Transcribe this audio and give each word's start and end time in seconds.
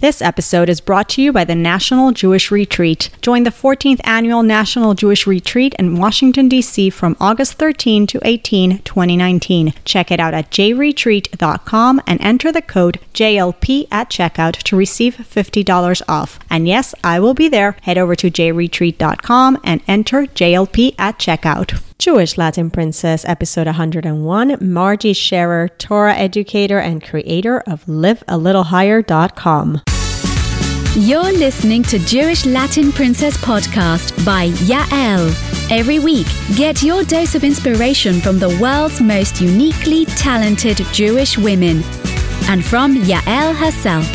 This 0.00 0.22
episode 0.22 0.70
is 0.70 0.80
brought 0.80 1.10
to 1.10 1.20
you 1.20 1.30
by 1.30 1.44
the 1.44 1.54
National 1.54 2.10
Jewish 2.10 2.50
Retreat. 2.50 3.10
Join 3.20 3.42
the 3.42 3.50
14th 3.50 4.00
Annual 4.04 4.44
National 4.44 4.94
Jewish 4.94 5.26
Retreat 5.26 5.74
in 5.78 5.96
Washington, 5.96 6.48
D.C. 6.48 6.88
from 6.88 7.18
August 7.20 7.58
13 7.58 8.06
to 8.06 8.18
18, 8.26 8.78
2019. 8.78 9.74
Check 9.84 10.10
it 10.10 10.18
out 10.18 10.32
at 10.32 10.50
jretreat.com 10.50 12.00
and 12.06 12.18
enter 12.22 12.50
the 12.50 12.62
code 12.62 12.98
JLP 13.12 13.88
at 13.92 14.08
checkout 14.08 14.56
to 14.62 14.74
receive 14.74 15.16
$50 15.16 16.02
off. 16.08 16.38
And 16.48 16.66
yes, 16.66 16.94
I 17.04 17.20
will 17.20 17.34
be 17.34 17.50
there. 17.50 17.76
Head 17.82 17.98
over 17.98 18.16
to 18.16 18.30
jretreat.com 18.30 19.58
and 19.62 19.82
enter 19.86 20.22
JLP 20.22 20.94
at 20.98 21.18
checkout. 21.18 21.78
Jewish 22.00 22.38
Latin 22.38 22.70
Princess, 22.70 23.26
episode 23.26 23.66
101. 23.66 24.56
Margie 24.62 25.12
Scherer, 25.12 25.68
Torah 25.68 26.14
educator 26.14 26.78
and 26.78 27.04
creator 27.04 27.60
of 27.66 27.84
livealittlehigher.com. 27.84 29.82
You're 30.96 31.32
listening 31.32 31.82
to 31.82 31.98
Jewish 31.98 32.46
Latin 32.46 32.90
Princess 32.90 33.36
podcast 33.36 34.24
by 34.24 34.48
Yael. 34.48 35.30
Every 35.70 35.98
week, 35.98 36.26
get 36.56 36.82
your 36.82 37.04
dose 37.04 37.34
of 37.34 37.44
inspiration 37.44 38.22
from 38.22 38.38
the 38.38 38.58
world's 38.58 39.02
most 39.02 39.42
uniquely 39.42 40.06
talented 40.06 40.78
Jewish 40.94 41.36
women 41.36 41.82
and 42.48 42.64
from 42.64 42.96
Yael 42.96 43.54
herself. 43.54 44.06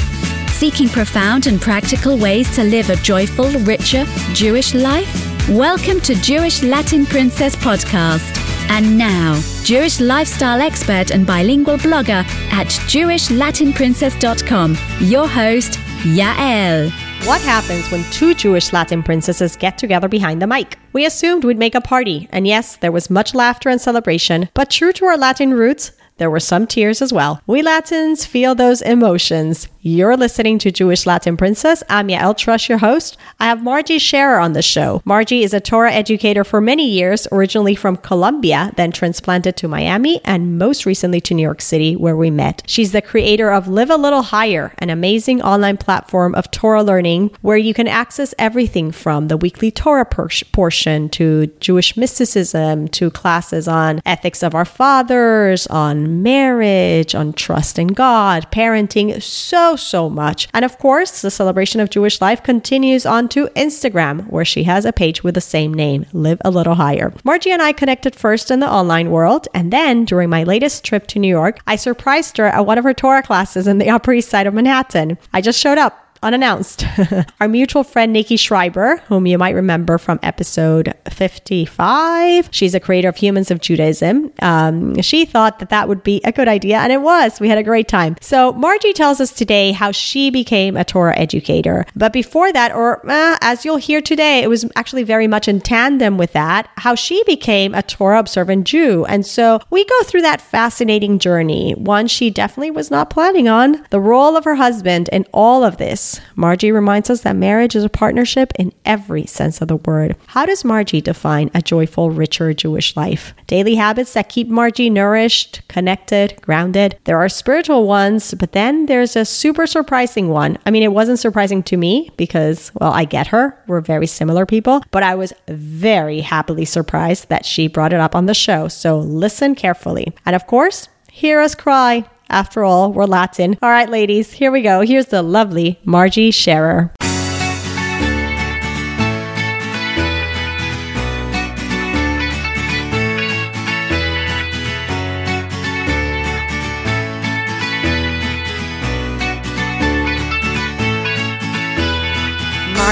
Seeking 0.49 0.89
profound 0.89 1.45
and 1.45 1.61
practical 1.61 2.17
ways 2.17 2.49
to 2.55 2.63
live 2.63 2.89
a 2.89 2.95
joyful, 2.95 3.51
richer 3.59 4.05
Jewish 4.33 4.73
life? 4.73 5.34
Welcome 5.49 5.99
to 6.01 6.15
Jewish 6.15 6.63
Latin 6.63 7.05
Princess 7.05 7.55
Podcast. 7.55 8.35
And 8.71 8.97
now, 8.97 9.39
Jewish 9.63 9.99
lifestyle 9.99 10.59
expert 10.59 11.11
and 11.11 11.27
bilingual 11.27 11.77
blogger 11.77 12.25
at 12.51 12.65
JewishLatinPrincess.com, 12.65 14.75
your 15.01 15.27
host, 15.27 15.73
Yael. 16.01 16.89
What 17.27 17.41
happens 17.41 17.91
when 17.91 18.03
two 18.05 18.33
Jewish 18.33 18.73
Latin 18.73 19.03
princesses 19.03 19.55
get 19.55 19.77
together 19.77 20.07
behind 20.07 20.41
the 20.41 20.47
mic? 20.47 20.79
We 20.93 21.05
assumed 21.05 21.43
we'd 21.43 21.59
make 21.59 21.75
a 21.75 21.81
party, 21.81 22.27
and 22.31 22.47
yes, 22.47 22.77
there 22.77 22.91
was 22.91 23.11
much 23.11 23.35
laughter 23.35 23.69
and 23.69 23.79
celebration, 23.79 24.49
but 24.55 24.71
true 24.71 24.93
to 24.93 25.05
our 25.05 25.15
Latin 25.15 25.53
roots, 25.53 25.91
there 26.17 26.31
were 26.31 26.39
some 26.39 26.65
tears 26.65 27.03
as 27.03 27.13
well. 27.13 27.39
We 27.45 27.61
Latins 27.61 28.25
feel 28.25 28.55
those 28.55 28.81
emotions. 28.81 29.67
You're 29.87 30.17
listening 30.17 30.57
to 30.59 30.71
Jewish 30.71 31.05
Latin 31.05 31.37
Princess. 31.37 31.83
I'm 31.91 32.07
Yael 32.07 32.35
Trusch, 32.35 32.69
your 32.69 32.79
host. 32.79 33.17
I 33.39 33.45
have 33.45 33.61
Margie 33.61 33.99
Scherer 33.99 34.39
on 34.39 34.53
the 34.53 34.63
show. 34.63 35.03
Margie 35.05 35.43
is 35.43 35.53
a 35.53 35.59
Torah 35.59 35.91
educator 35.91 36.43
for 36.43 36.59
many 36.59 36.89
years, 36.89 37.27
originally 37.31 37.75
from 37.75 37.97
Colombia, 37.97 38.71
then 38.77 38.91
transplanted 38.91 39.55
to 39.57 39.67
Miami, 39.67 40.21
and 40.25 40.57
most 40.57 40.87
recently 40.87 41.21
to 41.21 41.35
New 41.35 41.43
York 41.43 41.61
City, 41.61 41.95
where 41.95 42.17
we 42.17 42.31
met. 42.31 42.63
She's 42.65 42.93
the 42.93 43.01
creator 43.03 43.51
of 43.51 43.67
Live 43.67 43.91
a 43.91 43.95
Little 43.95 44.23
Higher, 44.23 44.73
an 44.79 44.89
amazing 44.89 45.43
online 45.43 45.77
platform 45.77 46.33
of 46.33 46.49
Torah 46.49 46.81
learning 46.81 47.29
where 47.41 47.55
you 47.55 47.75
can 47.75 47.87
access 47.87 48.33
everything 48.39 48.91
from 48.91 49.27
the 49.27 49.37
weekly 49.37 49.69
Torah 49.69 50.03
portion 50.03 51.09
to 51.09 51.45
Jewish 51.59 51.95
mysticism 51.95 52.87
to 52.87 53.11
classes 53.11 53.67
on 53.67 54.01
ethics 54.03 54.41
of 54.41 54.55
our 54.55 54.65
fathers, 54.65 55.67
on 55.67 56.23
marriage, 56.23 57.13
on 57.13 57.33
trust 57.33 57.77
in 57.77 57.89
God, 57.89 58.47
parenting, 58.51 59.21
so, 59.21 59.74
so 59.75 60.09
much. 60.09 60.47
And 60.53 60.65
of 60.65 60.77
course, 60.77 61.21
the 61.21 61.31
celebration 61.31 61.79
of 61.79 61.89
Jewish 61.89 62.21
life 62.21 62.43
continues 62.43 63.05
on 63.05 63.29
to 63.29 63.47
Instagram, 63.55 64.27
where 64.29 64.45
she 64.45 64.63
has 64.63 64.85
a 64.85 64.93
page 64.93 65.23
with 65.23 65.35
the 65.35 65.41
same 65.41 65.73
name, 65.73 66.05
Live 66.13 66.41
a 66.43 66.51
Little 66.51 66.75
Higher. 66.75 67.13
Margie 67.23 67.51
and 67.51 67.61
I 67.61 67.71
connected 67.71 68.15
first 68.15 68.51
in 68.51 68.59
the 68.59 68.71
online 68.71 69.11
world, 69.11 69.47
and 69.53 69.71
then 69.71 70.05
during 70.05 70.29
my 70.29 70.43
latest 70.43 70.83
trip 70.83 71.07
to 71.07 71.19
New 71.19 71.27
York, 71.27 71.59
I 71.67 71.75
surprised 71.75 72.37
her 72.37 72.45
at 72.45 72.65
one 72.65 72.77
of 72.77 72.83
her 72.83 72.93
Torah 72.93 73.23
classes 73.23 73.67
in 73.67 73.77
the 73.77 73.89
Upper 73.89 74.13
East 74.13 74.29
Side 74.29 74.47
of 74.47 74.53
Manhattan. 74.53 75.17
I 75.33 75.41
just 75.41 75.59
showed 75.59 75.77
up 75.77 76.04
unannounced. 76.25 76.85
Our 77.39 77.47
mutual 77.47 77.83
friend 77.83 78.11
Nikki 78.11 78.35
Schreiber, 78.35 78.97
whom 79.07 79.27
you 79.27 79.37
might 79.37 79.53
remember 79.53 79.97
from 79.99 80.19
episode 80.23 80.93
55, 81.09 82.49
she's 82.51 82.73
a 82.73 82.79
creator 82.79 83.09
of 83.09 83.15
Humans 83.15 83.51
of 83.51 83.61
Judaism. 83.61 84.33
Um, 84.41 84.99
she 85.01 85.25
thought 85.25 85.59
that 85.59 85.69
that 85.69 85.87
would 85.87 86.03
be 86.03 86.21
a 86.23 86.31
good 86.31 86.47
idea, 86.47 86.79
and 86.79 86.91
it 86.91 87.01
was. 87.01 87.39
We 87.39 87.47
had 87.47 87.59
a 87.59 87.63
great 87.63 87.87
time. 87.87 88.15
So 88.21 88.51
Margie 88.53 88.91
tells 88.91 89.21
us 89.21 89.31
today 89.31 89.71
how 89.71 89.91
she 89.91 90.31
became 90.31 90.75
a 90.75 90.83
Torah 90.83 91.17
educator. 91.17 91.85
But 91.95 92.11
before 92.11 92.51
that, 92.51 92.71
or 92.73 93.07
uh, 93.09 93.37
as 93.41 93.63
you'll 93.63 93.77
hear 93.77 94.01
today, 94.01 94.41
it 94.41 94.49
was 94.49 94.65
actually 94.75 95.03
very 95.03 95.27
much 95.27 95.47
in 95.47 95.61
tandem 95.61 96.17
with 96.17 96.33
that, 96.33 96.69
how 96.77 96.95
she 96.95 97.23
became 97.25 97.75
a 97.75 97.83
Torah 97.83 98.19
observant 98.19 98.65
Jew. 98.65 99.05
And 99.05 99.25
so 99.25 99.59
we 99.69 99.85
go 99.85 100.03
through 100.03 100.23
that 100.23 100.41
fascinating 100.41 101.19
journey, 101.19 101.73
one 101.73 102.07
she 102.07 102.31
definitely 102.31 102.71
was 102.71 102.89
not 102.89 103.11
planning 103.11 103.47
on, 103.47 103.85
the 103.91 103.99
role 103.99 104.35
of 104.35 104.43
her 104.43 104.55
husband 104.55 105.07
in 105.11 105.25
all 105.31 105.63
of 105.63 105.77
this 105.77 106.14
Margie 106.35 106.71
reminds 106.71 107.09
us 107.09 107.21
that 107.21 107.35
marriage 107.35 107.75
is 107.75 107.83
a 107.83 107.89
partnership 107.89 108.51
in 108.57 108.73
every 108.85 109.25
sense 109.25 109.61
of 109.61 109.67
the 109.67 109.77
word. 109.77 110.15
How 110.27 110.45
does 110.45 110.65
Margie 110.65 111.01
define 111.01 111.49
a 111.53 111.61
joyful, 111.61 112.11
richer 112.11 112.53
Jewish 112.53 112.95
life? 112.95 113.33
Daily 113.47 113.75
habits 113.75 114.13
that 114.13 114.29
keep 114.29 114.47
Margie 114.47 114.89
nourished, 114.89 115.61
connected, 115.67 116.39
grounded. 116.41 116.97
There 117.03 117.17
are 117.17 117.29
spiritual 117.29 117.87
ones, 117.87 118.33
but 118.33 118.51
then 118.51 118.85
there's 118.85 119.15
a 119.15 119.25
super 119.25 119.67
surprising 119.67 120.29
one. 120.29 120.57
I 120.65 120.71
mean, 120.71 120.83
it 120.83 120.93
wasn't 120.93 121.19
surprising 121.19 121.63
to 121.63 121.77
me 121.77 122.11
because, 122.17 122.71
well, 122.75 122.91
I 122.91 123.05
get 123.05 123.27
her. 123.27 123.57
We're 123.67 123.81
very 123.81 124.07
similar 124.07 124.45
people, 124.45 124.83
but 124.91 125.03
I 125.03 125.15
was 125.15 125.33
very 125.47 126.21
happily 126.21 126.65
surprised 126.65 127.29
that 127.29 127.45
she 127.45 127.67
brought 127.67 127.93
it 127.93 127.99
up 127.99 128.15
on 128.15 128.25
the 128.25 128.33
show. 128.33 128.67
So 128.67 128.99
listen 128.99 129.55
carefully. 129.55 130.13
And 130.25 130.35
of 130.35 130.47
course, 130.47 130.89
hear 131.11 131.39
us 131.39 131.55
cry. 131.55 132.05
After 132.29 132.63
all, 132.63 132.91
we're 132.91 133.05
Latin. 133.05 133.57
All 133.61 133.69
right, 133.69 133.89
ladies, 133.89 134.33
here 134.33 134.51
we 134.51 134.61
go. 134.61 134.81
Here's 134.81 135.07
the 135.07 135.21
lovely 135.21 135.79
Margie 135.85 136.31
Scherer. 136.31 136.93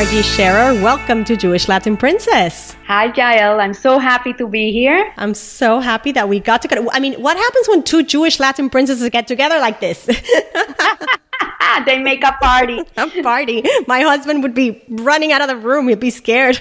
Margie 0.04 0.22
Scherer, 0.22 0.74
welcome 0.84 1.24
to 1.24 1.38
Jewish 1.38 1.70
Latin 1.70 1.96
Princess. 1.96 2.76
Hi, 2.88 3.10
Yael. 3.10 3.62
I'm 3.62 3.74
so 3.74 4.00
happy 4.00 4.34
to 4.34 4.46
be 4.50 4.70
here. 4.70 5.14
I'm 5.16 5.34
so 5.34 5.80
happy 5.80 6.12
that 6.12 6.28
we 6.28 6.42
got 6.42 6.62
to. 6.64 6.90
I 6.92 7.00
mean, 7.00 7.14
what 7.22 7.38
happens 7.38 7.70
when 7.70 7.84
two 7.84 8.04
Jewish 8.04 8.38
Latin 8.38 8.70
princesses 8.70 9.10
get 9.12 9.28
together 9.28 9.60
like 9.60 9.80
this? 9.80 10.06
they 11.86 12.00
make 12.00 12.24
a 12.24 12.34
party. 12.34 12.82
a 12.98 13.24
party. 13.24 13.64
My 13.88 14.02
husband 14.02 14.44
would 14.44 14.54
be 14.54 14.84
running 14.90 15.32
out 15.32 15.42
of 15.42 15.48
the 15.48 15.56
room. 15.56 15.88
He'd 15.88 16.00
be 16.00 16.10
scared. 16.10 16.60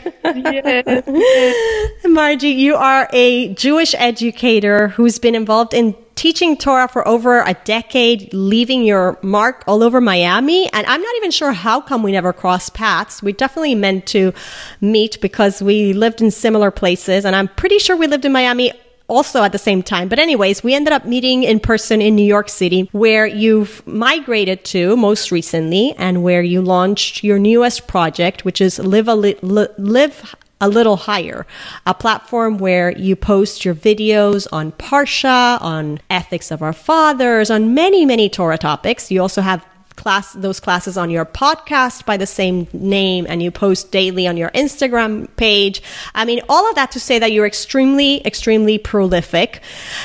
Margie, 2.04 2.50
you 2.50 2.76
are 2.76 3.09
a 3.12 3.54
Jewish 3.54 3.94
educator 3.94 4.88
who's 4.88 5.19
been 5.19 5.34
involved 5.34 5.74
in 5.74 5.97
teaching 6.15 6.56
Torah 6.56 6.89
for 6.89 7.06
over 7.06 7.41
a 7.41 7.55
decade, 7.65 8.33
leaving 8.33 8.84
your 8.84 9.19
mark 9.23 9.65
all 9.67 9.83
over 9.83 10.00
Miami. 10.00 10.73
And 10.73 10.87
I'm 10.87 11.03
not 11.03 11.17
even 11.17 11.31
sure 11.31 11.53
how 11.53 11.81
come 11.81 12.03
we 12.03 12.12
never 12.12 12.33
crossed 12.33 12.75
paths. 12.75 13.23
We 13.23 13.33
definitely 13.33 13.75
meant 13.75 14.06
to 14.09 14.33
meet 14.81 15.21
because 15.21 15.62
we 15.62 15.93
lived 15.93 16.21
in 16.21 16.31
similar 16.31 16.71
places. 16.71 17.25
And 17.25 17.34
I'm 17.34 17.49
pretty 17.49 17.78
sure 17.78 17.97
we 17.97 18.06
lived 18.06 18.25
in 18.25 18.33
Miami 18.33 18.72
also 19.09 19.43
at 19.43 19.53
the 19.53 19.59
same 19.59 19.83
time. 19.83 20.09
But 20.09 20.19
anyways, 20.19 20.62
we 20.65 20.75
ended 20.75 20.93
up 20.93 21.05
meeting 21.05 21.43
in 21.43 21.61
person 21.61 22.01
in 22.01 22.17
New 22.17 22.25
York 22.25 22.49
City 22.49 22.89
where 22.93 23.27
you've 23.27 23.87
migrated 23.87 24.65
to 24.67 24.97
most 24.97 25.31
recently 25.31 25.95
and 25.99 26.22
where 26.22 26.43
you 26.43 26.62
launched 26.62 27.22
your 27.22 27.39
newest 27.39 27.87
project, 27.87 28.45
which 28.45 28.61
is 28.61 28.78
Live 28.78 29.09
a 29.09 29.15
li- 29.15 29.37
Live 29.43 30.34
a 30.62 30.69
little 30.69 30.97
higher, 30.97 31.45
a 31.84 31.93
platform 31.93 32.56
where 32.56 32.97
you 32.97 33.17
post 33.17 33.65
your 33.65 33.75
videos 33.75 34.47
on 34.53 34.71
Parsha, 34.73 35.61
on 35.61 36.00
ethics 36.09 36.53
of 36.53 36.62
our 36.62 36.73
fathers, 36.73 37.50
on 37.50 37.75
many, 37.75 38.06
many 38.06 38.31
Torah 38.31 38.56
topics. 38.56 39.11
You 39.11 39.21
also 39.21 39.43
have 39.43 39.67
class 39.97 40.33
those 40.33 40.61
classes 40.61 40.97
on 40.97 41.11
your 41.11 41.27
podcast 41.27 42.06
by 42.06 42.17
the 42.17 42.27
same 42.27 42.66
name 42.72 43.27
and 43.28 43.42
you 43.42 43.51
post 43.51 43.91
daily 43.91 44.27
on 44.27 44.36
your 44.36 44.51
Instagram 44.51 45.28
page. 45.36 45.83
I 46.15 46.25
mean 46.25 46.41
all 46.48 46.66
of 46.69 46.77
that 46.77 46.92
to 46.92 47.01
say 47.01 47.19
that 47.19 47.33
you're 47.33 47.45
extremely 47.45 48.25
extremely 48.27 48.78
prolific. 48.78 49.60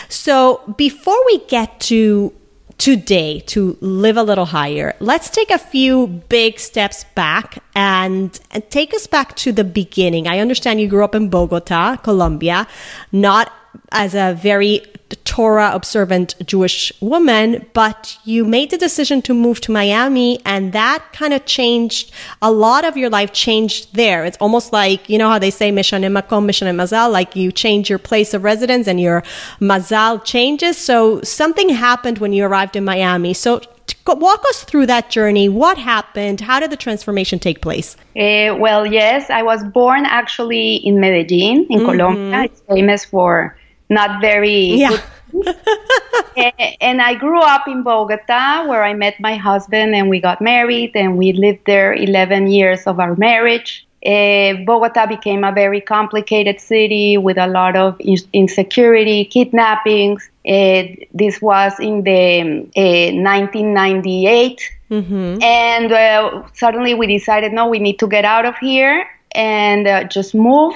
So 0.09 0.61
before 0.75 1.17
we 1.27 1.39
get 1.45 1.79
to 1.81 2.33
today 2.77 3.39
to 3.41 3.77
live 3.81 4.17
a 4.17 4.23
little 4.23 4.45
higher, 4.45 4.95
let's 4.99 5.29
take 5.29 5.49
a 5.49 5.57
few 5.57 6.07
big 6.07 6.59
steps 6.59 7.05
back 7.15 7.63
and, 7.75 8.39
and 8.51 8.69
take 8.69 8.93
us 8.93 9.07
back 9.07 9.35
to 9.37 9.51
the 9.51 9.63
beginning. 9.63 10.27
I 10.27 10.39
understand 10.39 10.79
you 10.79 10.87
grew 10.87 11.03
up 11.03 11.15
in 11.15 11.29
Bogota, 11.29 11.97
Colombia, 11.97 12.67
not 13.11 13.51
as 13.91 14.15
a 14.15 14.33
very 14.33 14.83
Torah 15.15 15.71
observant 15.73 16.35
Jewish 16.45 16.91
woman, 17.01 17.65
but 17.73 18.17
you 18.23 18.45
made 18.45 18.71
the 18.71 18.77
decision 18.77 19.21
to 19.23 19.33
move 19.33 19.61
to 19.61 19.71
Miami 19.71 20.39
and 20.45 20.73
that 20.73 21.03
kind 21.13 21.33
of 21.33 21.45
changed 21.45 22.11
a 22.41 22.51
lot 22.51 22.85
of 22.85 22.97
your 22.97 23.09
life 23.09 23.31
changed 23.33 23.95
there. 23.95 24.25
It's 24.25 24.37
almost 24.37 24.73
like, 24.73 25.09
you 25.09 25.17
know 25.17 25.29
how 25.29 25.39
they 25.39 25.51
say 25.51 25.71
Mishanim 25.71 26.19
Makom, 26.19 26.45
Mishanim 26.45 26.75
Mazal, 26.75 27.11
like 27.11 27.35
you 27.35 27.51
change 27.51 27.89
your 27.89 27.99
place 27.99 28.33
of 28.33 28.43
residence 28.43 28.87
and 28.87 28.99
your 28.99 29.23
Mazal 29.59 30.23
changes. 30.23 30.77
So 30.77 31.21
something 31.21 31.69
happened 31.69 32.17
when 32.17 32.33
you 32.33 32.45
arrived 32.45 32.75
in 32.75 32.83
Miami. 32.83 33.33
So 33.33 33.61
walk 34.07 34.43
us 34.49 34.63
through 34.63 34.85
that 34.87 35.09
journey. 35.09 35.49
What 35.49 35.77
happened? 35.77 36.41
How 36.41 36.59
did 36.59 36.71
the 36.71 36.77
transformation 36.77 37.39
take 37.39 37.61
place? 37.61 37.95
Uh, 38.15 38.55
well, 38.57 38.85
yes, 38.85 39.29
I 39.29 39.43
was 39.43 39.63
born 39.63 40.05
actually 40.05 40.75
in 40.77 40.99
Medellin, 40.99 41.67
in 41.69 41.79
mm-hmm. 41.79 41.85
Colombia. 41.85 42.43
It's 42.43 42.61
famous 42.61 43.05
for 43.05 43.57
not 43.89 44.21
very 44.21 44.75
yeah. 44.75 45.01
and 46.81 47.01
I 47.01 47.15
grew 47.15 47.41
up 47.41 47.67
in 47.67 47.83
Bogota 47.83 48.65
where 48.67 48.83
I 48.83 48.93
met 48.93 49.19
my 49.19 49.35
husband 49.35 49.95
and 49.95 50.09
we 50.09 50.19
got 50.19 50.41
married 50.41 50.91
and 50.95 51.17
we 51.17 51.33
lived 51.33 51.65
there 51.65 51.93
11 51.93 52.47
years 52.47 52.87
of 52.87 52.99
our 52.99 53.15
marriage. 53.15 53.85
Uh, 54.05 54.53
Bogota 54.65 55.05
became 55.05 55.43
a 55.43 55.51
very 55.51 55.81
complicated 55.81 56.61
city 56.61 57.17
with 57.17 57.37
a 57.37 57.47
lot 57.47 57.75
of 57.75 57.99
insecurity, 58.31 59.25
kidnappings. 59.25 60.29
Uh, 60.47 60.83
this 61.13 61.41
was 61.41 61.73
in 61.79 62.03
the 62.03 62.41
uh, 62.77 63.11
1998. 63.11 64.71
Mm-hmm. 64.91 65.41
And 65.41 65.91
uh, 65.91 66.43
suddenly 66.53 66.93
we 66.93 67.07
decided, 67.07 67.51
no, 67.51 67.67
we 67.67 67.79
need 67.79 67.99
to 67.99 68.07
get 68.07 68.23
out 68.23 68.45
of 68.45 68.55
here 68.59 69.05
and 69.33 69.87
uh, 69.87 70.03
just 70.05 70.33
move 70.33 70.73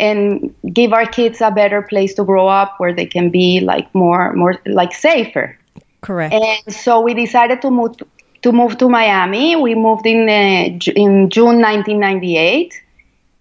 and 0.00 0.54
give 0.72 0.92
our 0.92 1.06
kids 1.06 1.40
a 1.40 1.50
better 1.50 1.82
place 1.82 2.14
to 2.14 2.24
grow 2.24 2.48
up 2.48 2.74
where 2.78 2.94
they 2.94 3.06
can 3.06 3.30
be 3.30 3.60
like 3.60 3.94
more 3.94 4.32
more 4.32 4.60
like 4.66 4.92
safer. 4.92 5.56
Correct. 6.00 6.34
And 6.34 6.74
so 6.74 7.00
we 7.00 7.14
decided 7.14 7.60
to 7.62 7.70
move 7.70 7.96
to 8.42 8.52
move 8.52 8.78
to 8.78 8.88
Miami. 8.88 9.56
We 9.56 9.74
moved 9.74 10.06
in 10.06 10.28
uh, 10.28 10.78
in 10.96 11.30
June 11.30 11.60
1998 11.60 12.82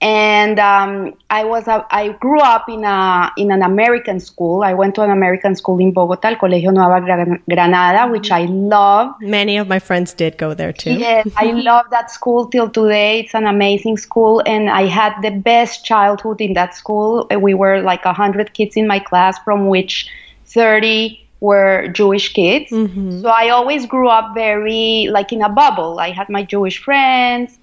and 0.01 0.59
um, 0.59 1.13
I 1.29 1.43
was 1.43 1.67
a, 1.67 1.85
I 1.91 2.09
grew 2.09 2.39
up 2.39 2.69
in 2.69 2.85
a 2.85 3.31
in 3.35 3.51
an 3.51 3.61
American 3.61 4.21
school. 4.21 4.63
I 4.63 4.73
went 4.73 4.95
to 4.95 5.01
an 5.01 5.11
American 5.11 5.55
school 5.55 5.77
in 5.79 5.91
Bogota, 5.91 6.35
Colegio 6.35 6.73
Nueva 6.73 7.39
Granada, 7.49 8.09
which 8.09 8.31
I 8.31 8.45
love. 8.45 9.13
Many 9.19 9.57
of 9.57 9.67
my 9.67 9.79
friends 9.79 10.13
did 10.13 10.37
go 10.37 10.53
there 10.53 10.71
too. 10.71 10.93
Yes, 10.93 11.27
I 11.35 11.51
love 11.69 11.85
that 11.91 12.11
school 12.11 12.47
till 12.47 12.69
today. 12.69 13.21
It's 13.21 13.35
an 13.35 13.45
amazing 13.45 13.97
school, 13.97 14.41
and 14.45 14.69
I 14.69 14.85
had 14.85 15.19
the 15.21 15.31
best 15.31 15.83
childhood 15.83 16.39
in 16.39 16.53
that 16.53 16.75
school. 16.75 17.27
We 17.37 17.53
were 17.53 17.81
like 17.81 18.03
hundred 18.03 18.53
kids 18.53 18.77
in 18.77 18.87
my 18.87 18.99
class, 18.99 19.37
from 19.39 19.67
which 19.67 20.09
thirty 20.45 21.27
were 21.41 21.89
Jewish 21.89 22.31
kids. 22.31 22.71
Mm-hmm. 22.71 23.21
So 23.21 23.29
I 23.29 23.49
always 23.49 23.85
grew 23.85 24.07
up 24.07 24.33
very 24.33 25.09
like 25.11 25.33
in 25.33 25.41
a 25.41 25.49
bubble. 25.49 25.99
I 25.99 26.11
had 26.11 26.29
my 26.29 26.43
Jewish 26.43 26.81
friends 26.81 27.59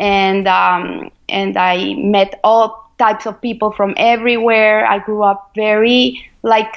and 0.00 0.48
um, 0.48 1.10
and 1.30 1.56
I 1.56 1.94
met 1.94 2.38
all 2.44 2.90
types 2.98 3.26
of 3.26 3.40
people 3.40 3.70
from 3.72 3.94
everywhere. 3.96 4.86
I 4.86 4.98
grew 4.98 5.22
up 5.22 5.52
very 5.54 6.30
like 6.42 6.76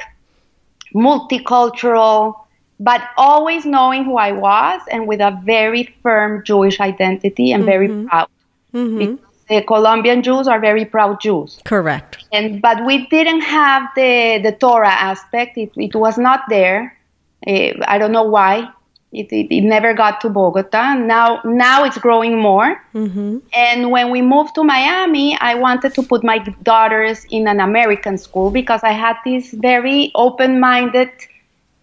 multicultural, 0.93 2.39
but 2.79 3.01
always 3.17 3.65
knowing 3.65 4.05
who 4.05 4.17
I 4.17 4.31
was 4.31 4.81
and 4.91 5.07
with 5.07 5.19
a 5.19 5.39
very 5.43 5.93
firm 6.01 6.43
Jewish 6.43 6.79
identity 6.79 7.51
and 7.51 7.63
mm-hmm. 7.63 7.71
very 7.71 8.05
proud. 8.07 8.29
Mm-hmm. 8.73 9.23
The 9.49 9.61
Colombian 9.63 10.23
Jews 10.23 10.47
are 10.47 10.59
very 10.59 10.85
proud 10.85 11.19
Jews. 11.19 11.59
Correct. 11.65 12.23
And 12.31 12.61
but 12.61 12.85
we 12.85 13.07
didn't 13.07 13.41
have 13.41 13.89
the 13.95 14.39
the 14.41 14.53
Torah 14.53 14.87
aspect. 15.11 15.57
It, 15.57 15.71
it 15.75 15.95
was 15.95 16.17
not 16.17 16.41
there. 16.49 16.97
Uh, 17.45 17.73
I 17.85 17.97
don't 17.97 18.13
know 18.13 18.23
why. 18.23 18.69
It, 19.13 19.31
it, 19.31 19.55
it, 19.55 19.61
never 19.61 19.93
got 19.93 20.21
to 20.21 20.29
Bogota. 20.29 20.95
Now, 20.95 21.39
now 21.45 21.83
it's 21.83 21.99
growing 21.99 22.39
more. 22.39 22.81
Mm-hmm. 22.95 23.37
And 23.53 23.91
when 23.91 24.09
we 24.09 24.23
moved 24.23 24.55
to 24.55 24.63
Miami, 24.63 25.37
I 25.39 25.53
wanted 25.53 25.93
to 25.93 26.01
put 26.01 26.23
my 26.23 26.39
daughters 26.63 27.23
in 27.29 27.47
an 27.47 27.59
American 27.59 28.17
school 28.17 28.49
because 28.49 28.81
I 28.83 28.91
had 28.91 29.17
this 29.23 29.51
very 29.51 30.11
open-minded 30.15 31.11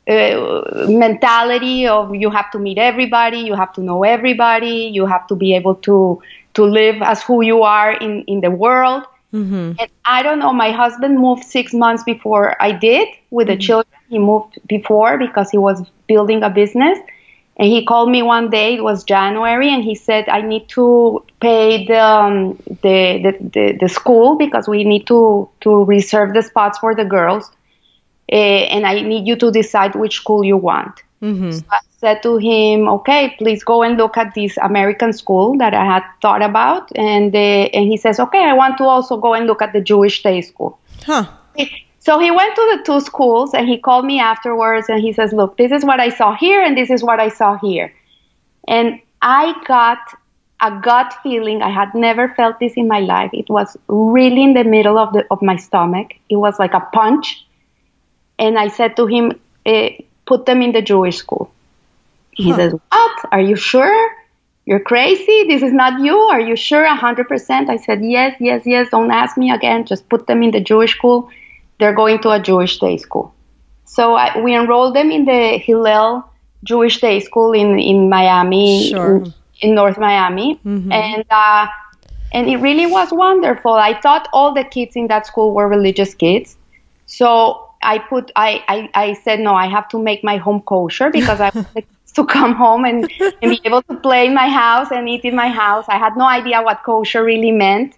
uh, 0.08 0.86
mentality 0.88 1.86
of 1.86 2.12
you 2.16 2.30
have 2.30 2.50
to 2.50 2.58
meet 2.58 2.78
everybody, 2.78 3.38
you 3.38 3.54
have 3.54 3.72
to 3.74 3.80
know 3.80 4.02
everybody, 4.02 4.90
you 4.92 5.06
have 5.06 5.24
to 5.28 5.36
be 5.36 5.54
able 5.54 5.76
to 5.76 6.20
to 6.54 6.64
live 6.64 7.00
as 7.00 7.22
who 7.22 7.42
you 7.42 7.62
are 7.62 7.92
in 7.92 8.24
in 8.24 8.40
the 8.40 8.50
world. 8.50 9.04
Mm-hmm. 9.32 9.72
And 9.78 9.88
I 10.04 10.24
don't 10.24 10.40
know. 10.40 10.52
My 10.52 10.72
husband 10.72 11.20
moved 11.20 11.44
six 11.44 11.72
months 11.72 12.02
before 12.02 12.60
I 12.60 12.72
did 12.72 13.06
with 13.30 13.46
the 13.46 13.52
mm-hmm. 13.52 13.60
children. 13.60 13.94
He 14.08 14.18
moved 14.18 14.58
before 14.66 15.16
because 15.16 15.48
he 15.50 15.58
was 15.58 15.80
building 16.08 16.42
a 16.42 16.50
business 16.50 16.98
and 17.60 17.68
he 17.68 17.84
called 17.84 18.10
me 18.10 18.22
one 18.22 18.48
day, 18.48 18.76
it 18.76 18.82
was 18.82 19.04
January, 19.04 19.68
and 19.68 19.84
he 19.84 19.94
said, 19.94 20.26
I 20.30 20.40
need 20.40 20.66
to 20.70 21.22
pay 21.42 21.84
the, 21.86 22.02
um, 22.02 22.56
the, 22.80 23.20
the, 23.22 23.36
the, 23.52 23.78
the, 23.82 23.88
school 23.88 24.36
because 24.36 24.66
we 24.66 24.82
need 24.82 25.06
to, 25.08 25.46
to 25.60 25.84
reserve 25.84 26.32
the 26.32 26.40
spots 26.40 26.78
for 26.78 26.94
the 26.94 27.04
girls. 27.04 27.50
Uh, 28.32 28.64
and 28.74 28.86
I 28.86 29.02
need 29.02 29.26
you 29.26 29.36
to 29.36 29.50
decide 29.50 29.94
which 29.94 30.16
school 30.16 30.42
you 30.42 30.56
want. 30.56 31.02
Mm-hmm. 31.20 31.50
So 31.50 31.64
I 31.70 31.80
said 31.98 32.22
to 32.22 32.38
him, 32.38 32.88
okay, 32.88 33.34
please 33.36 33.62
go 33.62 33.82
and 33.82 33.98
look 33.98 34.16
at 34.16 34.34
this 34.34 34.56
American 34.56 35.12
school 35.12 35.58
that 35.58 35.74
I 35.74 35.84
had 35.84 36.02
thought 36.22 36.40
about. 36.40 36.90
And, 36.96 37.34
uh, 37.34 37.68
and 37.76 37.90
he 37.90 37.98
says, 37.98 38.18
okay, 38.20 38.42
I 38.42 38.54
want 38.54 38.78
to 38.78 38.84
also 38.84 39.18
go 39.18 39.34
and 39.34 39.46
look 39.46 39.60
at 39.60 39.74
the 39.74 39.82
Jewish 39.82 40.22
day 40.22 40.40
school. 40.40 40.78
Huh. 41.04 41.26
So 42.00 42.18
he 42.18 42.30
went 42.30 42.54
to 42.56 42.76
the 42.76 42.82
two 42.82 43.00
schools 43.00 43.52
and 43.52 43.68
he 43.68 43.78
called 43.78 44.06
me 44.06 44.20
afterwards 44.20 44.88
and 44.88 45.00
he 45.00 45.12
says, 45.12 45.32
Look, 45.32 45.58
this 45.58 45.70
is 45.70 45.84
what 45.84 46.00
I 46.00 46.08
saw 46.08 46.34
here 46.34 46.62
and 46.62 46.76
this 46.76 46.90
is 46.90 47.02
what 47.02 47.20
I 47.20 47.28
saw 47.28 47.58
here. 47.58 47.92
And 48.66 49.00
I 49.20 49.54
got 49.66 49.98
a 50.62 50.80
gut 50.80 51.14
feeling. 51.22 51.60
I 51.62 51.68
had 51.68 51.94
never 51.94 52.28
felt 52.30 52.58
this 52.58 52.72
in 52.74 52.88
my 52.88 53.00
life. 53.00 53.30
It 53.34 53.50
was 53.50 53.76
really 53.88 54.42
in 54.42 54.54
the 54.54 54.64
middle 54.64 54.98
of, 54.98 55.12
the, 55.12 55.26
of 55.30 55.42
my 55.42 55.56
stomach. 55.56 56.14
It 56.30 56.36
was 56.36 56.58
like 56.58 56.72
a 56.72 56.80
punch. 56.80 57.46
And 58.38 58.58
I 58.58 58.68
said 58.68 58.96
to 58.96 59.06
him, 59.06 59.38
eh, 59.66 59.98
Put 60.26 60.46
them 60.46 60.62
in 60.62 60.72
the 60.72 60.80
Jewish 60.80 61.16
school. 61.16 61.52
He 62.30 62.50
huh. 62.50 62.56
says, 62.56 62.72
What? 62.72 63.24
Are 63.30 63.40
you 63.40 63.56
sure? 63.56 64.16
You're 64.64 64.80
crazy? 64.80 65.44
This 65.48 65.62
is 65.62 65.72
not 65.72 66.00
you? 66.00 66.16
Are 66.16 66.40
you 66.40 66.56
sure 66.56 66.86
100%? 66.86 67.68
I 67.68 67.76
said, 67.76 68.02
Yes, 68.02 68.36
yes, 68.40 68.62
yes. 68.64 68.88
Don't 68.90 69.10
ask 69.10 69.36
me 69.36 69.50
again. 69.50 69.84
Just 69.84 70.08
put 70.08 70.26
them 70.26 70.42
in 70.42 70.52
the 70.52 70.60
Jewish 70.60 70.96
school 70.96 71.30
they're 71.80 71.94
going 71.94 72.20
to 72.20 72.30
a 72.30 72.38
Jewish 72.38 72.78
day 72.78 72.96
school. 72.96 73.34
So 73.84 74.14
I, 74.14 74.38
we 74.38 74.54
enrolled 74.54 74.94
them 74.94 75.10
in 75.10 75.24
the 75.24 75.58
Hillel 75.58 76.24
Jewish 76.62 77.00
Day 77.00 77.18
School 77.20 77.52
in 77.52 77.78
in 77.78 78.08
Miami, 78.08 78.90
sure. 78.90 79.16
in, 79.16 79.34
in, 79.62 79.74
North 79.74 79.98
Miami, 79.98 80.60
mm-hmm. 80.64 80.92
and 80.92 81.24
uh, 81.30 81.66
and 82.32 82.48
it 82.48 82.58
really 82.58 82.86
was 82.86 83.10
wonderful. 83.10 83.72
I 83.72 84.00
thought 84.00 84.28
all 84.32 84.54
the 84.54 84.62
kids 84.62 84.94
in 84.94 85.08
that 85.08 85.26
school 85.26 85.54
were 85.54 85.66
religious 85.66 86.14
kids, 86.14 86.56
so 87.06 87.66
I 87.82 87.98
put 87.98 88.30
I 88.36 88.62
I, 88.68 88.90
I 88.94 89.12
said 89.14 89.40
no, 89.40 89.54
I 89.54 89.66
have 89.66 89.88
to 89.88 89.98
make 89.98 90.22
my 90.22 90.36
home 90.36 90.60
kosher 90.60 91.10
because 91.18 91.40
I 91.40 91.50
to 92.14 92.26
come 92.26 92.54
home 92.54 92.84
and, 92.84 93.10
and 93.42 93.50
be 93.50 93.60
able 93.64 93.82
to 93.82 93.94
play 93.96 94.26
in 94.26 94.34
my 94.34 94.48
house 94.48 94.88
and 94.90 95.08
eat 95.08 95.24
in 95.24 95.34
my 95.34 95.48
house. 95.48 95.84
I 95.88 95.96
had 95.96 96.16
no 96.16 96.26
idea 96.26 96.62
what 96.62 96.82
kosher 96.84 97.24
really 97.24 97.52
meant. 97.52 97.96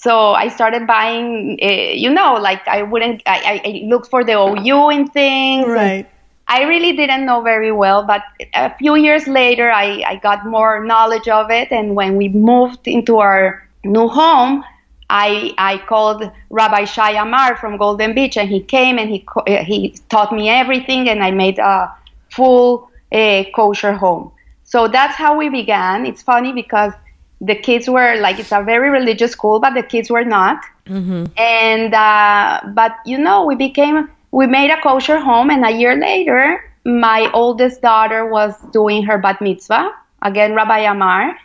So 0.00 0.32
I 0.32 0.48
started 0.48 0.86
buying, 0.86 1.58
uh, 1.62 1.66
you 1.66 2.08
know, 2.08 2.32
like 2.40 2.66
I 2.66 2.80
wouldn't, 2.80 3.22
I, 3.26 3.60
I 3.62 3.84
looked 3.84 4.08
for 4.08 4.24
the 4.24 4.32
OU 4.32 4.88
in 4.88 5.06
things. 5.06 5.66
Right. 5.66 6.08
I 6.48 6.62
really 6.62 6.96
didn't 6.96 7.26
know 7.26 7.42
very 7.42 7.70
well, 7.70 8.02
but 8.06 8.22
a 8.54 8.74
few 8.76 8.94
years 8.94 9.26
later, 9.26 9.70
I, 9.70 10.02
I 10.06 10.16
got 10.16 10.46
more 10.46 10.82
knowledge 10.82 11.28
of 11.28 11.50
it. 11.50 11.70
And 11.70 11.94
when 11.94 12.16
we 12.16 12.30
moved 12.30 12.88
into 12.88 13.18
our 13.18 13.68
new 13.84 14.08
home, 14.08 14.64
I, 15.10 15.52
I 15.58 15.76
called 15.86 16.30
Rabbi 16.48 16.86
Shai 16.86 17.20
Amar 17.20 17.56
from 17.56 17.76
Golden 17.76 18.14
Beach, 18.14 18.38
and 18.38 18.48
he 18.48 18.60
came 18.60 18.98
and 18.98 19.10
he, 19.10 19.26
he 19.64 19.94
taught 20.08 20.32
me 20.32 20.48
everything, 20.48 21.10
and 21.10 21.22
I 21.22 21.30
made 21.30 21.58
a 21.58 21.94
full 22.30 22.90
uh, 23.12 23.44
kosher 23.54 23.92
home. 23.92 24.32
So 24.64 24.88
that's 24.88 25.16
how 25.16 25.36
we 25.36 25.50
began. 25.50 26.06
It's 26.06 26.22
funny 26.22 26.54
because 26.54 26.94
the 27.40 27.54
kids 27.54 27.88
were 27.88 28.16
like 28.20 28.38
it's 28.38 28.52
a 28.52 28.62
very 28.62 28.90
religious 28.90 29.32
school 29.32 29.60
but 29.60 29.74
the 29.74 29.82
kids 29.82 30.10
were 30.10 30.24
not. 30.24 30.62
Mm-hmm. 30.86 31.26
and 31.36 31.94
uh, 31.94 32.60
but 32.74 32.96
you 33.06 33.16
know 33.16 33.44
we 33.44 33.54
became 33.54 34.10
we 34.32 34.46
made 34.46 34.70
a 34.70 34.80
kosher 34.80 35.20
home 35.20 35.48
and 35.48 35.64
a 35.64 35.70
year 35.70 35.94
later 35.96 36.60
my 36.84 37.30
oldest 37.32 37.80
daughter 37.80 38.26
was 38.26 38.54
doing 38.72 39.04
her 39.04 39.18
bat 39.18 39.40
mitzvah 39.40 39.92
again 40.22 40.54
rabbi 40.54 40.80
amar. 40.80 41.36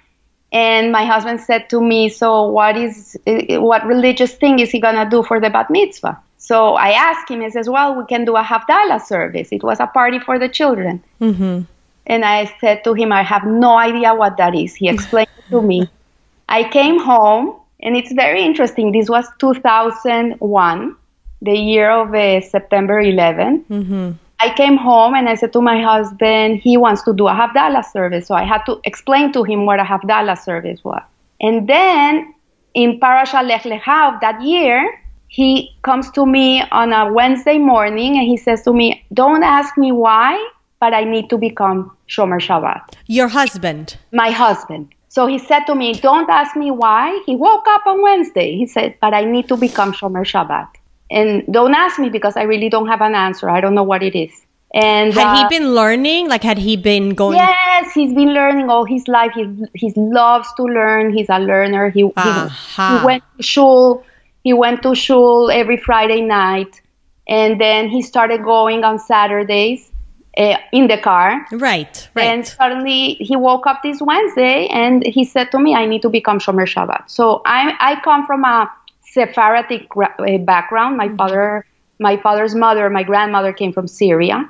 And 0.52 0.94
my 0.94 1.04
husband 1.04 1.42
said 1.42 1.70
to 1.72 1.82
me 1.82 2.10
so 2.10 2.48
what 2.48 2.78
is 2.78 3.18
what 3.26 3.86
religious 3.86 4.34
thing 4.34 4.60
is 4.60 4.72
he 4.72 4.80
going 4.80 4.96
to 4.96 5.10
do 5.10 5.22
for 5.22 5.40
the 5.40 5.50
bat 5.50 5.70
mitzvah? 5.70 6.20
So 6.38 6.76
i 6.76 6.92
asked 6.92 7.30
him 7.30 7.42
he 7.42 7.50
says 7.50 7.70
well 7.70 7.96
we 7.96 8.06
can 8.06 8.26
do 8.26 8.36
a 8.36 8.44
havdalah 8.44 9.02
service. 9.02 9.50
It 9.52 9.64
was 9.64 9.80
a 9.80 9.88
party 9.88 10.20
for 10.20 10.40
the 10.40 10.50
children. 10.50 11.04
Mm-hmm. 11.22 11.64
And 12.08 12.24
I 12.24 12.54
said 12.62 12.84
to 12.84 12.94
him, 12.94 13.12
I 13.12 13.24
have 13.24 13.46
no 13.46 13.78
idea 13.78 14.14
what 14.14 14.38
that 14.38 14.56
is. 14.56 14.76
He 14.76 14.90
explained 14.90 15.30
to 15.50 15.62
me. 15.62 15.90
I 16.50 16.70
came 16.70 17.00
home, 17.00 17.56
and 17.82 17.96
it's 17.96 18.14
very 18.14 18.44
interesting. 18.44 18.92
This 18.92 19.10
was 19.10 19.26
2001, 19.40 20.96
the 21.42 21.58
year 21.58 21.90
of 21.90 22.14
uh, 22.14 22.42
September 22.42 23.00
11. 23.00 23.66
Mm-hmm. 23.70 24.12
I 24.40 24.54
came 24.54 24.78
home 24.78 25.16
and 25.16 25.30
I 25.30 25.36
said 25.36 25.54
to 25.54 25.62
my 25.62 25.82
husband, 25.82 26.58
he 26.60 26.78
wants 26.78 27.02
to 27.04 27.14
do 27.14 27.28
a 27.28 27.34
Havdalah 27.34 27.86
service. 27.86 28.28
So 28.28 28.36
I 28.36 28.44
had 28.44 28.64
to 28.66 28.80
explain 28.84 29.32
to 29.32 29.44
him 29.44 29.66
what 29.66 29.80
a 29.80 29.84
Havdalah 29.84 30.38
service 30.38 30.84
was. 30.84 31.02
And 31.40 31.68
then 31.68 32.34
in 32.74 33.00
Parasha 33.00 33.42
Lech 33.42 33.64
Lecha 33.64 34.14
of 34.14 34.22
that 34.22 34.42
year, 34.42 35.02
he 35.28 35.74
comes 35.82 36.12
to 36.12 36.26
me 36.26 36.62
on 36.72 36.94
a 36.94 37.12
Wednesday 37.12 37.58
morning 37.58 38.18
and 38.18 38.28
he 38.28 38.38
says 38.38 38.62
to 38.64 38.74
me, 38.74 39.04
Don't 39.14 39.44
ask 39.44 39.78
me 39.78 39.92
why, 39.92 40.38
but 40.80 40.94
I 40.94 41.04
need 41.04 41.30
to 41.30 41.38
become 41.38 41.96
Shomer 42.08 42.40
Shabbat. 42.40 42.96
Your 43.08 43.28
husband. 43.28 43.98
My 44.12 44.30
husband. 44.30 44.94
So 45.10 45.28
he 45.28 45.40
said 45.40 45.64
to 45.66 45.76
me, 45.76 45.94
Don't 45.94 46.30
ask 46.30 46.56
me 46.56 46.72
why. 46.72 47.22
He 47.26 47.36
woke 47.36 47.66
up 47.70 47.88
on 47.88 48.02
Wednesday. 48.02 48.58
He 48.58 48.68
said, 48.68 48.96
But 49.00 49.14
I 49.14 49.24
need 49.24 49.48
to 49.48 49.58
become 49.58 49.94
Shomer 49.94 50.26
Shabbat. 50.26 50.68
And 51.10 51.44
don't 51.52 51.74
ask 51.74 52.00
me 52.00 52.10
because 52.10 52.36
I 52.36 52.44
really 52.44 52.70
don't 52.70 52.88
have 52.88 53.02
an 53.02 53.16
answer. 53.16 53.50
I 53.50 53.62
don't 53.62 53.76
know 53.76 53.84
what 53.84 54.04
it 54.04 54.18
is. 54.18 54.34
And 54.74 55.14
Had 55.14 55.28
uh, 55.28 55.48
he 55.48 55.58
been 55.58 55.74
learning? 55.74 56.28
Like, 56.28 56.44
had 56.44 56.58
he 56.58 56.76
been 56.76 57.12
going? 57.12 57.38
Yes, 57.38 57.94
he's 57.94 58.14
been 58.14 58.34
learning 58.34 58.70
all 58.70 58.84
his 58.84 59.08
life. 59.08 59.32
He 59.34 59.46
he 59.74 59.94
loves 59.96 60.52
to 60.58 60.64
learn. 60.64 61.14
He's 61.14 61.30
a 61.30 61.40
learner. 61.40 61.90
He 61.92 62.04
Aha. 62.18 62.90
he, 62.90 63.00
he 63.00 63.06
went 63.06 63.24
to 63.38 63.44
shul. 63.44 64.04
He 64.44 64.52
went 64.52 64.84
to 64.84 64.94
shul 64.94 65.50
every 65.50 65.78
Friday 65.78 66.22
night, 66.22 66.82
and 67.26 67.60
then 67.60 67.88
he 67.88 68.02
started 68.02 68.44
going 68.44 68.84
on 68.84 69.00
Saturdays 69.00 69.92
uh, 70.38 70.58
in 70.72 70.88
the 70.88 70.98
car. 70.98 71.46
Right, 71.52 72.10
right. 72.14 72.26
And 72.26 72.48
suddenly 72.48 73.16
he 73.16 73.36
woke 73.36 73.66
up 73.68 73.82
this 73.84 74.02
Wednesday 74.02 74.68
and 74.68 75.06
he 75.06 75.24
said 75.24 75.52
to 75.52 75.60
me, 75.60 75.76
"I 75.76 75.86
need 75.86 76.02
to 76.02 76.10
become 76.10 76.40
Shomer 76.40 76.68
Shabbat." 76.68 77.10
So 77.10 77.42
I 77.46 77.76
I 77.80 78.02
come 78.02 78.26
from 78.26 78.44
a 78.44 78.72
Sephardic 79.02 79.88
uh, 79.96 80.38
background. 80.40 80.98
My 80.98 81.10
father, 81.16 81.66
my 82.00 82.18
father's 82.18 82.54
mother, 82.56 82.90
my 82.90 83.04
grandmother 83.04 83.54
came 83.54 83.72
from 83.72 83.88
Syria, 83.88 84.50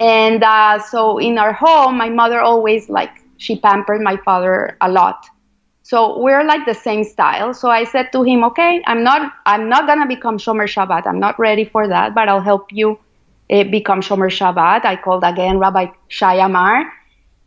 and 0.00 0.42
uh, 0.42 0.80
so 0.80 1.18
in 1.18 1.38
our 1.38 1.52
home, 1.52 1.96
my 1.96 2.08
mother 2.08 2.40
always 2.40 2.88
like 2.88 3.10
she 3.38 3.58
pampered 3.58 4.00
my 4.00 4.16
father 4.24 4.76
a 4.80 4.90
lot. 4.90 5.26
So 5.84 6.18
we're 6.18 6.44
like 6.44 6.64
the 6.64 6.74
same 6.74 7.04
style. 7.04 7.54
So 7.54 7.68
I 7.68 7.84
said 7.84 8.10
to 8.12 8.22
him, 8.22 8.42
"Okay, 8.44 8.82
I'm 8.86 9.02
not 9.04 9.32
I'm 9.46 9.68
not 9.68 9.86
gonna 9.86 10.06
become 10.06 10.38
Shomer 10.38 10.66
Shabbat. 10.66 11.06
I'm 11.06 11.20
not 11.20 11.38
ready 11.38 11.64
for 11.64 11.86
that, 11.86 12.14
but 12.14 12.28
I'll 12.28 12.40
help 12.40 12.72
you." 12.72 12.98
Uh, 13.52 13.64
become 13.64 14.00
Shomer 14.00 14.30
Shabbat. 14.30 14.84
I 14.84 14.96
called 14.96 15.24
again 15.24 15.58
Rabbi 15.58 15.86
Shai 16.08 16.36
Amar, 16.36 16.90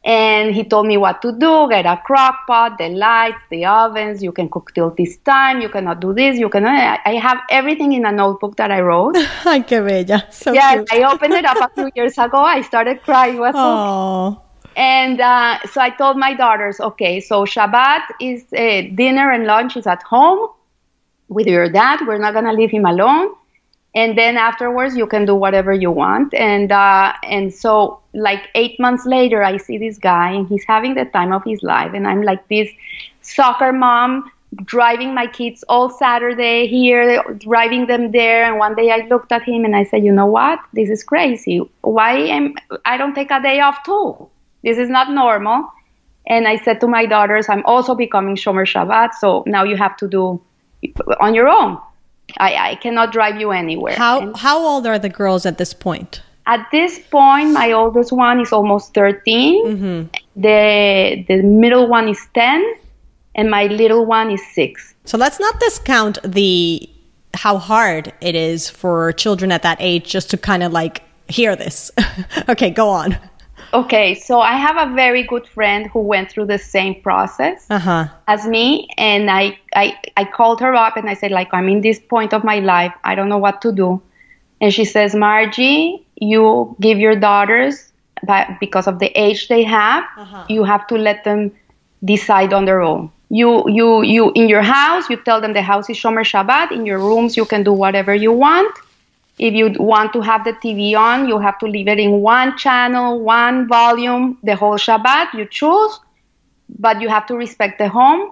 and 0.04 0.54
he 0.54 0.64
told 0.64 0.86
me 0.86 0.98
what 0.98 1.22
to 1.24 1.32
do: 1.32 1.68
get 1.70 1.86
a 1.86 1.98
crock 2.06 2.46
pot, 2.48 2.78
the 2.78 2.90
lights, 2.90 3.42
the 3.50 3.66
ovens. 3.66 4.22
You 4.22 4.32
can 4.32 4.48
cook 4.50 4.72
till 4.76 4.92
this 4.92 5.18
time. 5.18 5.62
You 5.62 5.70
cannot 5.70 6.00
do 6.00 6.14
this. 6.14 6.38
You 6.38 6.50
can. 6.50 6.66
I 6.66 7.16
have 7.16 7.40
everything 7.50 7.94
in 7.94 8.06
a 8.06 8.12
notebook 8.12 8.56
that 8.58 8.72
I 8.72 8.82
wrote. 8.82 9.18
Ay, 9.46 9.64
qué 9.68 9.84
bella. 9.84 10.28
So 10.32 10.54
yes, 10.54 10.86
cute. 10.90 10.94
I 10.94 11.12
opened 11.12 11.34
it 11.34 11.46
up 11.46 11.58
a 11.60 11.70
few 11.74 11.90
years 11.96 12.18
ago. 12.18 12.38
I 12.38 12.62
started 12.62 13.02
crying. 13.04 13.40
Was 13.40 13.56
so 13.56 13.62
Oh, 13.66 14.42
and 14.76 15.22
uh, 15.22 15.60
so 15.72 15.82
I 15.82 15.90
told 15.90 16.18
my 16.18 16.34
daughters, 16.34 16.80
okay, 16.80 17.22
so 17.22 17.46
Shabbat 17.46 18.02
is 18.20 18.44
uh, 18.54 18.94
dinner 18.94 19.32
and 19.32 19.46
lunch 19.46 19.78
is 19.78 19.88
at 19.88 20.04
home 20.04 20.50
with 21.30 21.48
your 21.48 21.70
dad. 21.70 22.02
We're 22.06 22.18
not 22.18 22.34
gonna 22.34 22.54
leave 22.54 22.72
him 22.72 22.86
alone. 22.86 23.34
And 23.96 24.18
then 24.18 24.36
afterwards, 24.36 24.96
you 24.98 25.08
can 25.08 25.26
do 25.26 25.34
whatever 25.34 25.74
you 25.74 25.90
want. 25.90 26.34
And 26.34 26.72
uh, 26.72 27.14
and 27.24 27.54
so 27.54 28.02
like 28.14 28.50
eight 28.54 28.80
months 28.80 29.06
later, 29.06 29.42
I 29.42 29.58
see 29.58 29.78
this 29.78 29.98
guy, 29.98 30.32
and 30.32 30.48
he's 30.48 30.66
having 30.66 30.96
the 30.96 31.06
time 31.06 31.32
of 31.32 31.44
his 31.46 31.64
life, 31.64 31.94
and 31.94 32.06
I'm 32.06 32.22
like 32.22 32.48
this 32.50 32.70
soccer 33.22 33.72
mom 33.72 34.30
driving 34.64 35.14
my 35.14 35.28
kids 35.28 35.64
all 35.68 35.90
Saturday 35.90 36.68
here, 36.68 37.24
driving 37.40 37.88
them 37.88 38.12
there. 38.12 38.46
And 38.46 38.58
one 38.58 38.76
day 38.76 38.92
I 38.92 39.06
looked 39.08 39.32
at 39.32 39.44
him 39.44 39.66
and 39.66 39.76
I 39.76 39.84
said, 39.84 40.04
you 40.04 40.12
know 40.12 40.28
what? 40.28 40.60
This 40.74 40.90
is 40.90 41.04
crazy. 41.04 41.60
Why 41.82 42.14
am 42.14 42.56
I 42.86 42.98
don't 42.98 43.14
take 43.14 43.32
a 43.32 43.42
day 43.42 43.60
off 43.60 43.84
too? 43.84 44.30
This 44.64 44.78
is 44.78 44.90
not 44.90 45.12
normal. 45.12 45.70
And 46.28 46.48
I 46.48 46.58
said 46.58 46.80
to 46.82 46.88
my 46.88 47.06
daughters, 47.06 47.50
I'm 47.50 47.66
also 47.66 47.96
becoming 47.96 48.36
Shomer 48.36 48.66
Shabbat, 48.66 49.14
so 49.14 49.44
now 49.46 49.64
you 49.64 49.78
have 49.78 49.96
to 49.98 50.08
do 50.08 50.42
on 51.20 51.36
your 51.36 51.48
own. 51.48 51.78
I, 52.38 52.72
I 52.72 52.76
cannot 52.76 53.12
drive 53.12 53.40
you 53.40 53.52
anywhere. 53.52 53.96
how 53.96 54.20
And 54.20 54.38
how 54.38 54.60
old 54.60 54.86
are 54.88 55.00
the 55.00 55.10
girls 55.10 55.46
at 55.46 55.58
this 55.58 55.74
point? 55.74 56.22
at 56.48 56.68
this 56.72 57.00
point, 57.10 57.52
my 57.52 57.72
oldest 57.72 58.12
one 58.12 58.40
is 58.40 58.54
almost 58.54 58.94
13. 58.94 59.66
Mm-hmm. 59.66 60.42
The 60.42 61.26
the 61.28 61.42
middle 61.44 61.88
one 61.88 62.08
is 62.10 62.20
10, 62.34 62.76
and 63.36 63.50
my 63.50 63.66
little 63.68 64.06
one 64.06 64.32
is 64.32 64.42
six. 64.54 64.94
So 65.06 65.18
let's 65.18 65.40
not 65.40 65.60
discount 65.60 66.20
the 66.24 66.90
how 67.34 67.58
hard 67.58 68.14
it 68.22 68.36
is 68.36 68.70
for 68.70 69.12
children 69.14 69.52
at 69.52 69.62
that 69.64 69.78
age 69.82 70.10
just 70.10 70.30
to 70.32 70.38
kind 70.38 70.64
of 70.64 70.72
like 70.72 71.04
hear 71.28 71.56
this. 71.56 71.92
okay, 72.50 72.70
go 72.70 72.90
on. 72.90 73.18
Okay, 73.76 74.16
so 74.16 74.40
I 74.40 74.54
have 74.54 74.78
a 74.78 74.94
very 74.96 75.24
good 75.24 75.46
friend 75.46 75.88
who 75.92 76.00
went 76.00 76.32
through 76.32 76.46
the 76.46 76.58
same 76.58 76.94
process. 77.02 77.66
Uh 77.70 77.80
huh. 77.80 78.04
as 78.28 78.48
me 78.48 78.88
and 78.98 79.30
I, 79.30 79.44
I 79.84 79.86
I 80.22 80.24
called 80.38 80.60
her 80.66 80.74
up 80.86 80.96
and 81.00 81.10
I 81.10 81.16
said 81.22 81.32
like 81.40 81.50
I'm 81.58 81.68
in 81.68 81.82
this 81.82 82.00
point 82.14 82.32
of 82.38 82.42
my 82.52 82.60
life 82.74 82.94
I 83.04 83.16
don't 83.16 83.28
know 83.34 83.42
what 83.48 83.58
to 83.66 83.72
do 83.84 83.90
and 84.62 84.70
she 84.78 84.86
says 84.86 85.14
Margie 85.14 86.06
you 86.32 86.76
give 86.80 86.98
your 87.06 87.18
daughters 87.30 87.92
but 88.32 88.48
because 88.66 88.88
of 88.92 88.96
the 89.04 89.12
age 89.26 89.42
they 89.50 89.64
have 89.64 90.04
you 90.56 90.64
have 90.64 90.88
to 90.92 90.96
let 91.08 91.24
them 91.26 91.52
decide 92.14 92.52
on 92.54 92.64
their 92.70 92.82
own 92.92 93.12
you 93.30 93.50
you 93.80 93.88
you 94.16 94.32
in 94.36 94.48
your 94.56 94.66
house 94.80 95.10
you 95.12 95.18
tell 95.30 95.42
them 95.42 95.54
the 95.60 95.66
house 95.72 95.90
is 95.90 95.98
Shomer 95.98 96.26
Shabbat 96.34 96.72
in 96.72 96.86
your 96.86 97.00
rooms 97.10 97.36
you 97.36 97.46
can 97.46 97.64
do 97.64 97.74
whatever 97.74 98.14
you 98.16 98.32
want 98.32 98.74
if 99.38 99.54
you 99.54 99.74
want 99.80 100.14
to 100.14 100.22
have 100.22 100.44
the 100.44 100.54
TV 100.54 100.96
on 100.96 101.28
you 101.28 101.38
have 101.40 101.58
to 101.60 101.66
leave 101.66 101.88
it 101.88 102.00
in 102.00 102.22
one 102.22 102.58
channel 102.58 103.20
one 103.20 103.68
volume 103.68 104.38
the 104.44 104.56
whole 104.56 104.78
Shabbat 104.78 105.34
you 105.34 105.46
choose 105.46 106.00
but 106.80 107.02
you 107.02 107.10
have 107.10 107.26
to 107.28 107.36
respect 107.36 107.78
the 107.78 107.88
home. 107.88 108.30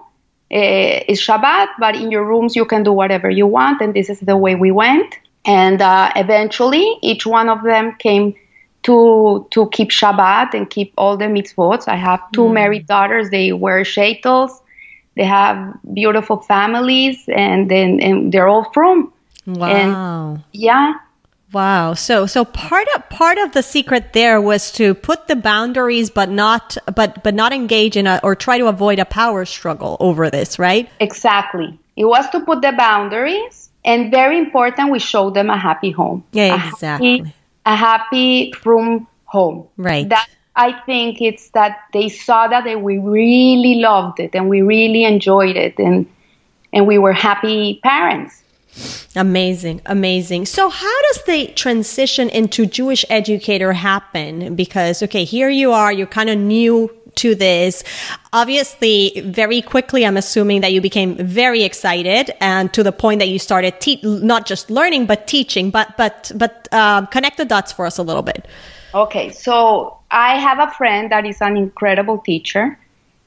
Uh, 0.52 1.02
it's 1.08 1.20
Shabbat, 1.20 1.68
but 1.78 1.96
in 1.96 2.10
your 2.10 2.24
rooms 2.24 2.54
you 2.54 2.64
can 2.64 2.82
do 2.82 2.92
whatever 2.92 3.30
you 3.30 3.46
want, 3.46 3.80
and 3.80 3.94
this 3.94 4.10
is 4.10 4.20
the 4.20 4.36
way 4.36 4.54
we 4.54 4.70
went. 4.70 5.18
And 5.46 5.80
uh, 5.82 6.12
eventually, 6.16 6.98
each 7.02 7.26
one 7.26 7.48
of 7.48 7.62
them 7.64 7.96
came 7.98 8.34
to 8.84 9.46
to 9.50 9.68
keep 9.70 9.90
Shabbat 9.90 10.54
and 10.54 10.68
keep 10.68 10.92
all 10.96 11.16
the 11.16 11.26
mitzvot. 11.26 11.88
I 11.88 11.96
have 11.96 12.20
two 12.32 12.48
married 12.48 12.86
daughters; 12.86 13.30
they 13.30 13.52
wear 13.52 13.84
shaitels. 13.84 14.60
They 15.16 15.24
have 15.24 15.78
beautiful 15.92 16.38
families, 16.40 17.24
and 17.28 17.70
then 17.70 18.00
and 18.00 18.32
they're 18.32 18.48
all 18.48 18.70
from. 18.72 19.12
Wow. 19.46 20.38
Yeah, 20.52 20.94
Wow. 21.52 21.94
So 21.94 22.26
so 22.26 22.44
part 22.44 22.88
of 22.96 23.08
part 23.10 23.38
of 23.38 23.52
the 23.52 23.62
secret 23.62 24.12
there 24.12 24.40
was 24.40 24.72
to 24.72 24.92
put 24.94 25.28
the 25.28 25.36
boundaries 25.36 26.10
but 26.10 26.28
not 26.28 26.76
but 26.96 27.22
but 27.22 27.32
not 27.34 27.52
engage 27.52 27.96
in 27.96 28.08
a 28.08 28.18
or 28.24 28.34
try 28.34 28.58
to 28.58 28.66
avoid 28.66 28.98
a 28.98 29.04
power 29.04 29.44
struggle 29.44 29.96
over 30.00 30.30
this, 30.30 30.58
right? 30.58 30.88
exactly. 30.98 31.78
It 31.96 32.06
was 32.06 32.28
to 32.30 32.40
put 32.40 32.60
the 32.60 32.72
boundaries, 32.72 33.70
and 33.84 34.10
very 34.10 34.36
important, 34.36 34.90
we 34.90 34.98
show 34.98 35.30
them 35.30 35.48
a 35.48 35.56
happy 35.56 35.92
home. 35.92 36.24
Yeah, 36.32 36.54
A 36.54 36.58
happy- 36.58 36.68
exactly. 36.72 37.34
a 37.66 37.76
happy 37.76 38.52
room 38.64 39.06
home. 39.26 39.68
Right. 39.76 40.08
That 40.08 40.26
I 40.56 40.72
think 40.86 41.20
it's 41.22 41.50
that 41.50 41.78
they 41.92 42.08
saw 42.08 42.48
that 42.48 42.66
and 42.66 42.82
we 42.82 42.98
really 42.98 43.76
loved 43.76 44.18
it 44.18 44.34
and 44.34 44.48
we 44.48 44.62
really 44.62 45.04
enjoyed 45.04 45.56
it 45.56 45.78
and 45.78 46.06
and 46.72 46.88
we 46.88 46.98
were 46.98 47.12
happy 47.12 47.78
parents. 47.84 48.42
Amazing, 49.16 49.80
amazing. 49.86 50.46
So, 50.46 50.68
how 50.68 51.02
does 51.02 51.24
the 51.24 51.46
transition 51.54 52.28
into 52.28 52.66
Jewish 52.66 53.04
educator 53.08 53.72
happen? 53.72 54.56
Because, 54.56 55.02
okay, 55.04 55.24
here 55.24 55.48
you 55.48 55.72
are, 55.72 55.92
you're 55.92 56.08
kind 56.08 56.28
of 56.28 56.38
new 56.38 56.90
to 57.16 57.34
this. 57.34 57.84
Obviously, 58.32 59.22
very 59.24 59.62
quickly, 59.62 60.04
I'm 60.04 60.16
assuming 60.16 60.62
that 60.62 60.72
you 60.72 60.80
became 60.80 61.14
very 61.16 61.62
excited 61.62 62.32
and 62.40 62.72
to 62.74 62.82
the 62.82 62.92
point 62.92 63.20
that 63.20 63.28
you 63.28 63.38
started 63.38 63.80
te- 63.80 64.00
not 64.02 64.46
just 64.46 64.70
learning, 64.70 65.06
but 65.06 65.26
teaching. 65.26 65.70
But, 65.70 65.96
but, 65.96 66.32
but, 66.34 66.68
uh, 66.72 67.06
connect 67.06 67.36
the 67.36 67.44
dots 67.44 67.72
for 67.72 67.86
us 67.86 67.98
a 67.98 68.02
little 68.02 68.22
bit. 68.22 68.46
Okay, 68.94 69.30
so 69.30 69.98
I 70.10 70.38
have 70.38 70.58
a 70.58 70.70
friend 70.72 71.10
that 71.10 71.26
is 71.26 71.40
an 71.40 71.56
incredible 71.56 72.18
teacher. 72.18 72.78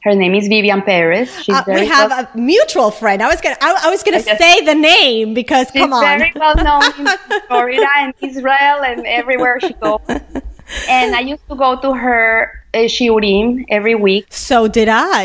Her 0.08 0.16
name 0.16 0.36
is 0.36 0.48
Vivian 0.48 0.82
Perez. 0.84 1.30
She's 1.44 1.54
Uh, 1.54 1.64
very 1.66 1.82
we 1.82 1.88
have 1.88 2.10
well, 2.12 2.28
a 2.34 2.38
mutual 2.38 2.92
friend. 2.92 3.22
I 3.22 3.28
was 3.28 3.42
gonna, 3.42 3.58
I, 3.62 3.70
I 3.88 3.90
was 3.90 4.04
gonna 4.04 4.22
say 4.22 4.54
the 4.72 4.74
name 4.74 5.34
because 5.34 5.68
she's 5.74 5.82
come 5.82 5.92
on. 5.92 6.02
very 6.02 6.32
well 6.44 6.56
known 6.68 6.84
in 7.00 7.08
Florida 7.50 7.86
and 7.98 8.14
Israel 8.22 8.78
and 8.90 9.06
everywhere 9.06 9.60
she 9.60 9.74
goes. 9.74 10.00
And 10.90 11.16
I 11.16 11.22
used 11.34 11.46
to 11.50 11.56
go 11.56 11.80
to 11.86 11.90
her 11.94 12.28
uh, 12.74 12.80
shiurim 12.96 13.66
every 13.78 13.96
week. 13.96 14.26
so 14.30 14.58
did 14.78 14.90
I. 14.90 15.24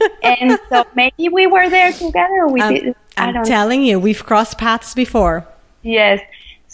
And 0.22 0.58
so 0.68 0.84
maybe 0.94 1.28
we 1.38 1.44
were 1.54 1.68
there 1.76 1.92
together. 1.92 2.40
We 2.48 2.60
I'm, 2.60 2.74
did. 2.74 2.94
I 3.16 3.26
I'm 3.30 3.44
telling 3.44 3.82
you, 3.88 3.94
we've 4.06 4.24
crossed 4.30 4.56
paths 4.58 4.94
before. 4.94 5.36
Yes. 5.82 6.20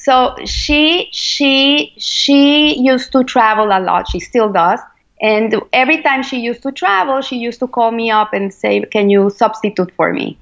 So 0.07 0.35
she 0.47 1.09
she 1.13 1.93
she 1.99 2.79
used 2.91 3.09
to 3.13 3.21
travel 3.35 3.67
a 3.79 3.81
lot. 3.89 4.03
She 4.13 4.21
still 4.31 4.51
does. 4.63 4.81
And 5.21 5.55
every 5.73 6.03
time 6.03 6.23
she 6.23 6.41
used 6.41 6.63
to 6.63 6.73
travel, 6.73 7.21
she 7.21 7.37
used 7.37 7.61
to 7.61 7.67
call 7.67 7.91
me 7.91 8.11
up 8.11 8.33
and 8.33 8.53
say, 8.53 8.81
"Can 8.81 9.11
you 9.11 9.31
substitute 9.31 9.93
for 9.97 10.13
me?" 10.13 10.39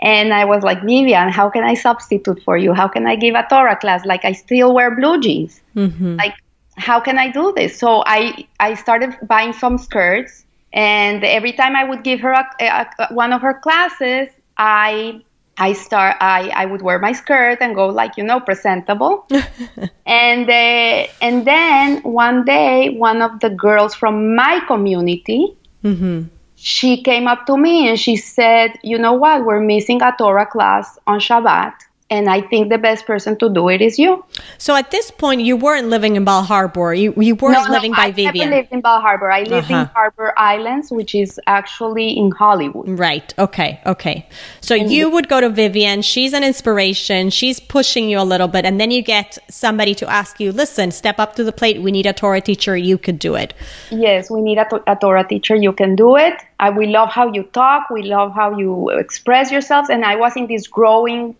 And 0.00 0.32
I 0.32 0.44
was 0.44 0.62
like, 0.62 0.82
"Vivian, 0.82 1.28
how 1.30 1.50
can 1.50 1.64
I 1.64 1.74
substitute 1.74 2.40
for 2.44 2.56
you? 2.56 2.72
How 2.74 2.88
can 2.88 3.06
I 3.06 3.16
give 3.16 3.34
a 3.34 3.44
Torah 3.48 3.76
class? 3.76 4.04
Like 4.04 4.24
I 4.24 4.32
still 4.32 4.74
wear 4.74 4.94
blue 4.94 5.20
jeans. 5.20 5.60
Mm-hmm. 5.74 6.16
Like 6.16 6.34
how 6.76 7.00
can 7.00 7.18
I 7.18 7.28
do 7.30 7.52
this?" 7.56 7.78
So 7.78 8.04
I 8.06 8.46
I 8.60 8.74
started 8.74 9.16
buying 9.26 9.52
some 9.52 9.78
skirts, 9.78 10.44
and 10.72 11.24
every 11.24 11.52
time 11.52 11.74
I 11.74 11.84
would 11.84 12.04
give 12.04 12.20
her 12.20 12.32
a, 12.32 12.44
a, 12.60 12.86
a- 12.98 13.14
one 13.14 13.32
of 13.32 13.42
her 13.42 13.54
classes, 13.54 14.28
I 14.56 15.20
I 15.56 15.72
start 15.72 16.16
I, 16.20 16.50
I 16.54 16.66
would 16.66 16.82
wear 16.82 16.98
my 16.98 17.12
skirt 17.12 17.58
and 17.60 17.74
go 17.74 17.88
like 17.88 18.16
you 18.16 18.24
know 18.24 18.40
presentable. 18.40 19.26
And 20.06 20.48
uh, 20.48 21.06
and 21.22 21.46
then 21.46 22.02
one 22.02 22.44
day 22.44 22.90
one 22.90 23.22
of 23.22 23.40
the 23.40 23.50
girls 23.50 23.94
from 23.94 24.34
my 24.34 24.60
community 24.66 25.56
Mm-hmm. 25.84 26.28
she 26.56 27.02
came 27.02 27.28
up 27.28 27.44
to 27.44 27.58
me 27.58 27.88
and 27.88 28.00
she 28.00 28.16
said 28.16 28.72
you 28.82 28.96
know 28.98 29.12
what? 29.12 29.44
We're 29.44 29.60
missing 29.60 30.00
a 30.00 30.14
Torah 30.16 30.46
class 30.46 30.98
on 31.06 31.20
Shabbat 31.20 31.74
and 32.14 32.24
I 32.36 32.40
think 32.50 32.68
the 32.74 32.78
best 32.78 33.06
person 33.06 33.36
to 33.42 33.46
do 33.58 33.68
it 33.74 33.80
is 33.88 33.98
you. 33.98 34.24
So 34.58 34.70
at 34.82 34.90
this 34.96 35.10
point, 35.10 35.40
you 35.48 35.56
weren't 35.56 35.88
living 35.88 36.14
in 36.18 36.24
Bal 36.24 36.42
Harbour. 36.52 36.94
You 37.02 37.12
you 37.28 37.34
weren't 37.34 37.66
no, 37.66 37.72
living 37.76 37.92
no, 37.92 37.96
by 38.02 38.08
I 38.08 38.12
Vivian. 38.12 38.50
never 38.50 38.56
lived 38.56 38.72
in 38.72 38.80
Bal 38.80 39.00
Harbour. 39.06 39.30
I 39.30 39.42
lived 39.54 39.70
Uh-huh. 39.70 39.80
in 39.80 39.86
Harbour 39.98 40.28
Islands, 40.38 40.86
which 40.98 41.12
is 41.14 41.30
actually 41.58 42.08
in 42.22 42.30
Hollywood. 42.42 42.88
Right. 43.06 43.28
Okay. 43.46 43.80
Okay. 43.94 44.16
So 44.60 44.74
you 44.94 45.10
would 45.14 45.28
go 45.34 45.40
to 45.46 45.50
Vivian. 45.62 46.02
She's 46.02 46.32
an 46.32 46.44
inspiration. 46.52 47.30
She's 47.30 47.58
pushing 47.76 48.08
you 48.08 48.18
a 48.20 48.28
little 48.32 48.48
bit. 48.48 48.64
And 48.64 48.80
then 48.80 48.90
you 48.90 49.02
get 49.02 49.38
somebody 49.50 49.94
to 50.02 50.06
ask 50.20 50.40
you, 50.40 50.52
listen, 50.52 50.90
step 51.02 51.18
up 51.18 51.34
to 51.36 51.44
the 51.44 51.52
plate. 51.60 51.82
We 51.82 51.90
need 51.92 52.06
a 52.06 52.12
Torah 52.22 52.40
teacher. 52.40 52.76
You 52.76 52.96
could 52.98 53.18
do 53.18 53.34
it. 53.34 53.54
Yes, 53.90 54.30
we 54.30 54.40
need 54.48 54.58
a, 54.58 54.66
to- 54.70 54.84
a 54.86 54.96
Torah 54.96 55.26
teacher. 55.32 55.54
You 55.56 55.72
can 55.72 55.96
do 55.96 56.16
it. 56.16 56.34
I, 56.60 56.70
we 56.70 56.86
love 56.86 57.10
how 57.18 57.26
you 57.32 57.42
talk. 57.62 57.90
We 57.90 58.02
love 58.16 58.32
how 58.40 58.48
you 58.58 58.90
express 58.90 59.50
yourselves. 59.52 59.88
And 59.90 60.04
I 60.04 60.14
was 60.16 60.36
in 60.36 60.46
this 60.46 60.66
growing 60.66 61.36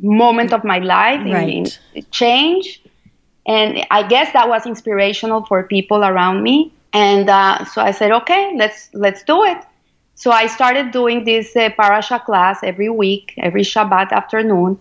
moment 0.00 0.52
of 0.52 0.64
my 0.64 0.78
life 0.78 1.20
in, 1.20 1.32
Right. 1.32 1.78
in 1.94 2.06
change. 2.10 2.82
And 3.46 3.84
I 3.90 4.02
guess 4.06 4.32
that 4.32 4.48
was 4.48 4.66
inspirational 4.66 5.44
for 5.46 5.62
people 5.64 6.04
around 6.04 6.42
me. 6.42 6.72
And 6.92 7.28
uh, 7.28 7.64
so 7.64 7.82
I 7.82 7.90
said, 7.90 8.12
okay, 8.12 8.52
let's 8.56 8.90
let's 8.92 9.22
do 9.24 9.42
it. 9.44 9.58
So 10.14 10.30
I 10.30 10.46
started 10.46 10.92
doing 10.92 11.24
this 11.24 11.56
uh, 11.56 11.70
parasha 11.76 12.20
class 12.20 12.60
every 12.62 12.88
week, 12.90 13.34
every 13.38 13.62
Shabbat 13.62 14.12
afternoon, 14.12 14.78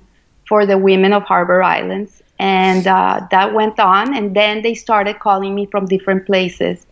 for 0.47 0.65
the 0.65 0.77
women 0.77 1.13
of 1.13 1.23
Harbor 1.23 1.63
Islands, 1.63 2.21
and 2.37 2.85
uh, 2.85 3.25
that 3.31 3.53
went 3.53 3.79
on. 3.79 4.13
And 4.15 4.35
then 4.35 4.61
they 4.61 4.75
started 4.75 5.19
calling 5.19 5.55
me 5.55 5.65
from 5.65 5.85
different 5.85 6.25
places 6.25 6.85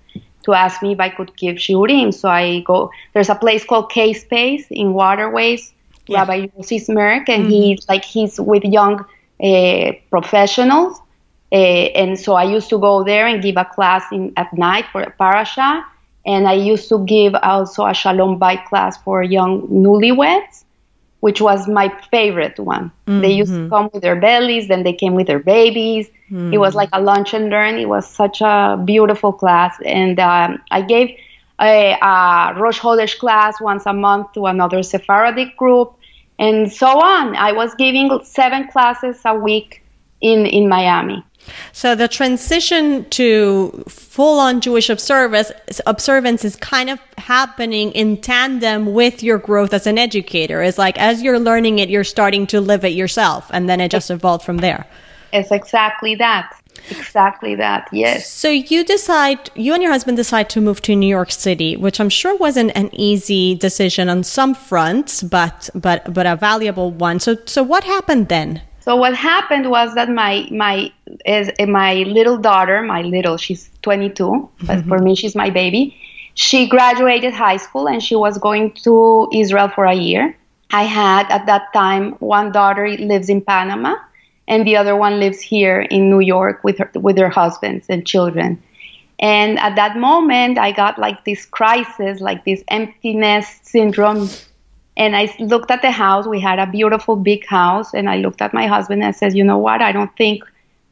to 0.43 0.53
ask 0.53 0.81
me 0.81 0.93
if 0.93 0.99
I 0.99 1.09
could 1.09 1.35
give 1.35 1.57
shiurim. 1.57 2.13
So 2.13 2.29
I 2.29 2.61
go. 2.61 2.89
There's 3.13 3.29
a 3.29 3.35
place 3.35 3.65
called 3.65 3.91
K 3.91 4.13
Space 4.13 4.65
in 4.71 4.93
Waterways. 4.93 5.73
Yeah. 6.09 6.19
Rabbi 6.19 6.47
Yossi 6.47 6.79
Smirk, 6.81 7.29
and 7.29 7.47
he's 7.51 7.87
like 7.87 8.03
he's 8.05 8.39
with 8.39 8.63
young 8.63 9.05
uh, 9.43 9.91
professionals. 10.09 10.99
Uh, 11.51 11.55
and 11.55 12.19
so 12.19 12.33
I 12.35 12.43
used 12.43 12.69
to 12.69 12.77
go 12.79 13.03
there 13.03 13.25
and 13.25 13.41
give 13.41 13.57
a 13.57 13.65
class 13.65 14.03
in, 14.11 14.33
at 14.37 14.53
night 14.53 14.85
for 14.91 15.01
a 15.01 15.11
parasha. 15.11 15.85
And 16.25 16.47
I 16.47 16.53
used 16.53 16.89
to 16.89 17.03
give 17.05 17.33
also 17.35 17.85
a 17.85 17.93
shalom 17.93 18.37
bait 18.39 18.65
class 18.65 18.97
for 18.97 19.23
young 19.23 19.67
newlyweds, 19.67 20.63
which 21.21 21.41
was 21.41 21.67
my 21.67 21.89
favorite 22.11 22.59
one. 22.59 22.91
They 23.21 23.31
used 23.31 23.55
to 23.55 23.61
come 23.69 23.89
with 23.93 24.03
their 24.03 24.15
bellies, 24.15 24.67
then 24.67 24.83
they 24.83 24.93
came 24.93 25.15
with 25.15 25.27
their 25.27 25.39
babies. 25.39 26.09
It 26.51 26.59
was 26.59 26.75
like 26.75 26.89
a 26.93 27.01
lunch 27.01 27.33
and 27.33 27.49
learn. 27.49 27.75
It 27.79 27.87
was 27.89 28.07
such 28.07 28.41
a 28.41 28.79
beautiful 28.83 29.33
class. 29.33 29.75
And 29.85 30.19
um, 30.19 30.61
I 30.71 30.81
gave 30.81 31.15
a, 31.59 31.93
a 32.01 32.53
Rosh 32.57 32.79
Chodesh 32.79 33.17
class 33.19 33.59
once 33.59 33.85
a 33.85 33.93
month 33.93 34.33
to 34.33 34.45
another 34.45 34.83
Sephardic 34.83 35.57
group, 35.57 35.95
and 36.39 36.71
so 36.71 36.87
on. 36.87 37.35
I 37.35 37.51
was 37.51 37.75
giving 37.75 38.19
seven 38.23 38.67
classes 38.69 39.21
a 39.25 39.35
week 39.35 39.83
in, 40.21 40.45
in 40.45 40.67
Miami. 40.67 41.23
So 41.71 41.95
the 41.95 42.07
transition 42.07 43.09
to 43.11 43.83
full-on 43.87 44.61
Jewish 44.61 44.89
observance 44.89 45.51
observance 45.85 46.45
is 46.45 46.55
kind 46.55 46.89
of 46.89 46.99
happening 47.17 47.91
in 47.93 48.17
tandem 48.17 48.93
with 48.93 49.23
your 49.23 49.37
growth 49.37 49.73
as 49.73 49.87
an 49.87 49.97
educator. 49.97 50.61
It's 50.61 50.77
like 50.77 50.97
as 50.99 51.21
you're 51.21 51.39
learning 51.39 51.79
it, 51.79 51.89
you're 51.89 52.03
starting 52.03 52.45
to 52.47 52.61
live 52.61 52.83
it 52.85 52.89
yourself, 52.89 53.49
and 53.51 53.69
then 53.69 53.81
it 53.81 53.89
just 53.89 54.11
evolved 54.11 54.43
from 54.43 54.57
there. 54.57 54.85
It's 55.31 55.51
exactly 55.51 56.15
that. 56.15 56.58
Exactly 56.91 57.55
that. 57.55 57.87
Yes. 57.91 58.29
So 58.31 58.49
you 58.49 58.83
decide, 58.83 59.49
you 59.55 59.73
and 59.73 59.81
your 59.81 59.91
husband 59.91 60.17
decide 60.17 60.49
to 60.51 60.61
move 60.61 60.81
to 60.83 60.95
New 60.95 61.07
York 61.07 61.31
City, 61.31 61.75
which 61.75 61.99
I'm 61.99 62.09
sure 62.09 62.35
wasn't 62.37 62.71
an 62.75 62.89
easy 62.93 63.55
decision 63.55 64.09
on 64.09 64.23
some 64.23 64.53
fronts, 64.53 65.23
but 65.23 65.69
but 65.75 66.13
but 66.13 66.25
a 66.25 66.35
valuable 66.35 66.91
one. 66.91 67.19
So 67.19 67.37
so 67.45 67.63
what 67.63 67.83
happened 67.83 68.29
then? 68.29 68.61
So 68.81 68.95
what 68.95 69.13
happened 69.13 69.69
was 69.69 69.93
that 69.95 70.09
my 70.09 70.47
my 70.51 70.91
is 71.25 71.51
eh, 71.59 71.65
my 71.65 71.95
little 72.03 72.37
daughter, 72.37 72.81
my 72.81 73.01
little, 73.01 73.37
she's 73.37 73.69
22, 73.81 74.49
but 74.63 74.79
mm-hmm. 74.79 74.89
for 74.89 74.99
me 74.99 75.15
she's 75.15 75.35
my 75.35 75.49
baby. 75.49 75.95
She 76.33 76.67
graduated 76.67 77.33
high 77.33 77.57
school 77.57 77.87
and 77.87 78.01
she 78.01 78.15
was 78.15 78.37
going 78.37 78.71
to 78.85 79.27
Israel 79.33 79.69
for 79.69 79.85
a 79.85 79.93
year. 79.93 80.35
I 80.71 80.83
had 80.83 81.29
at 81.29 81.45
that 81.47 81.73
time 81.73 82.13
one 82.19 82.51
daughter 82.51 82.87
lives 82.87 83.29
in 83.29 83.41
Panama 83.41 83.95
and 84.49 84.65
the 84.65 84.75
other 84.75 84.95
one 84.95 85.19
lives 85.19 85.39
here 85.39 85.79
in 85.79 86.09
New 86.09 86.19
York 86.19 86.63
with 86.63 86.79
her 86.79 86.91
with 86.95 87.17
her 87.17 87.29
husbands 87.29 87.85
and 87.87 88.05
children. 88.05 88.61
And 89.19 89.59
at 89.59 89.75
that 89.75 89.95
moment, 89.95 90.57
I 90.57 90.71
got 90.71 90.97
like 90.97 91.23
this 91.23 91.45
crisis, 91.45 92.19
like 92.19 92.45
this 92.45 92.63
emptiness 92.69 93.59
syndrome. 93.63 94.27
And 94.97 95.15
I 95.15 95.33
looked 95.39 95.71
at 95.71 95.81
the 95.81 95.91
house. 95.91 96.25
We 96.25 96.39
had 96.39 96.57
a 96.57 96.65
beautiful 96.65 97.15
big 97.15 97.45
house. 97.45 97.93
And 97.93 98.09
I 98.09 98.17
looked 98.17 98.41
at 98.41 98.53
my 98.53 98.65
husband 98.65 99.03
and 99.03 99.15
said, 99.15 99.35
you 99.35 99.43
know 99.43 99.57
what? 99.57 99.81
I 99.81 99.91
don't 99.91 100.15
think 100.17 100.43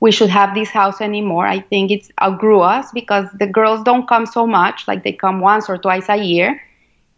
we 0.01 0.11
should 0.11 0.29
have 0.29 0.53
this 0.53 0.69
house 0.69 1.01
anymore. 1.01 1.47
I 1.47 1.59
think 1.59 1.89
it's 1.89 2.11
outgrew 2.21 2.59
us 2.59 2.91
because 2.91 3.27
the 3.39 3.47
girls 3.47 3.81
don't 3.83 4.07
come 4.07 4.25
so 4.27 4.45
much. 4.45 4.87
Like 4.87 5.03
they 5.03 5.13
come 5.13 5.39
once 5.39 5.67
or 5.67 5.77
twice 5.77 6.09
a 6.09 6.17
year. 6.17 6.61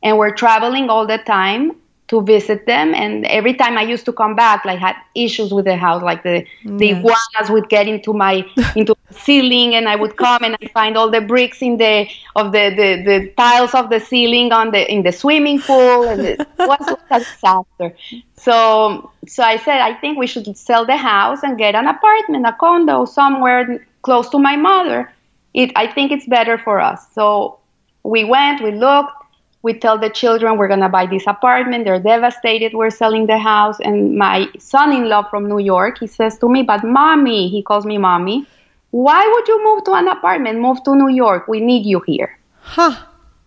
And 0.02 0.18
we're 0.18 0.34
traveling 0.34 0.90
all 0.90 1.06
the 1.06 1.18
time 1.18 1.76
to 2.10 2.22
visit 2.22 2.66
them. 2.66 2.94
And 2.96 3.26
every 3.28 3.54
time 3.54 3.78
I 3.78 3.84
used 3.84 4.06
to 4.06 4.14
come 4.14 4.36
back, 4.36 4.66
like 4.66 4.80
had 4.80 4.96
issues 5.16 5.54
with 5.54 5.66
the 5.66 5.78
house, 5.78 6.02
like 6.04 6.24
the 6.24 6.46
the 6.66 6.90
iguanas 6.90 7.50
would 7.50 7.70
get 7.70 7.88
into 7.88 8.14
my 8.14 8.44
into 8.76 8.96
the 9.08 9.14
ceiling, 9.14 9.76
and 9.76 9.88
I 9.88 9.96
would 9.96 10.18
come 10.18 10.44
and 10.44 10.58
I 10.62 10.68
find 10.68 10.98
all 10.98 11.10
the 11.10 11.22
bricks 11.22 11.62
in 11.62 11.78
the 11.78 12.08
of 12.36 12.52
the 12.52 12.66
the, 12.80 12.90
the 13.10 13.34
tiles 13.38 13.74
of 13.76 13.90
the 13.90 14.00
ceiling 14.00 14.52
on 14.52 14.72
the 14.72 14.92
in 14.92 15.04
the 15.04 15.12
swimming 15.12 15.62
pool, 15.62 16.10
and 16.10 16.22
it 16.22 16.40
was 16.58 16.98
a 17.12 17.20
disaster. 17.20 17.96
So 18.36 19.12
so 19.28 19.44
I 19.44 19.58
said 19.58 19.80
I 19.80 19.94
think 19.94 20.18
we 20.18 20.28
should 20.28 20.58
sell 20.58 20.86
the 20.86 20.98
house 20.98 21.44
and 21.44 21.58
get 21.58 21.76
an 21.76 21.88
apartment, 21.88 22.46
a 22.46 22.54
condo 22.60 23.06
somewhere 23.06 23.86
close 24.02 24.30
to 24.30 24.40
my 24.40 24.56
mother. 24.56 25.12
It 25.54 25.72
I 25.76 25.86
think 25.86 26.12
it's 26.12 26.26
better 26.26 26.58
for 26.58 26.80
us. 26.80 27.06
So 27.14 27.60
we 28.04 28.24
went, 28.24 28.64
we 28.64 28.72
looked 28.72 29.19
we 29.62 29.74
tell 29.74 29.98
the 29.98 30.10
children 30.10 30.58
we're 30.58 30.68
going 30.68 30.80
to 30.80 30.90
buy 30.90 31.06
this 31.06 31.28
apartment. 31.28 31.84
They're 31.86 32.00
devastated. 32.00 32.74
We're 32.74 32.90
selling 32.90 33.28
the 33.28 33.38
house. 33.38 33.80
And 33.80 34.16
my 34.16 34.48
son-in-law 34.58 35.30
from 35.30 35.48
new 35.48 35.60
york 35.60 36.00
he 36.00 36.08
says 36.08 36.38
to 36.40 36.50
me 36.50 36.64
but 36.64 36.84
mommy 36.84 37.50
he 37.50 37.62
calls 37.62 37.86
me 37.86 37.98
mommy 37.98 38.46
why 38.92 39.28
would 39.32 39.48
you 39.48 39.64
move 39.64 39.84
to 39.84 39.94
an 39.94 40.08
apartment? 40.08 40.60
Move 40.60 40.84
to 40.84 40.96
new 40.96 41.10
york. 41.10 41.48
We 41.48 41.60
need 41.60 41.86
you 41.86 42.00
here. 42.08 42.38
Huh. 42.62 42.96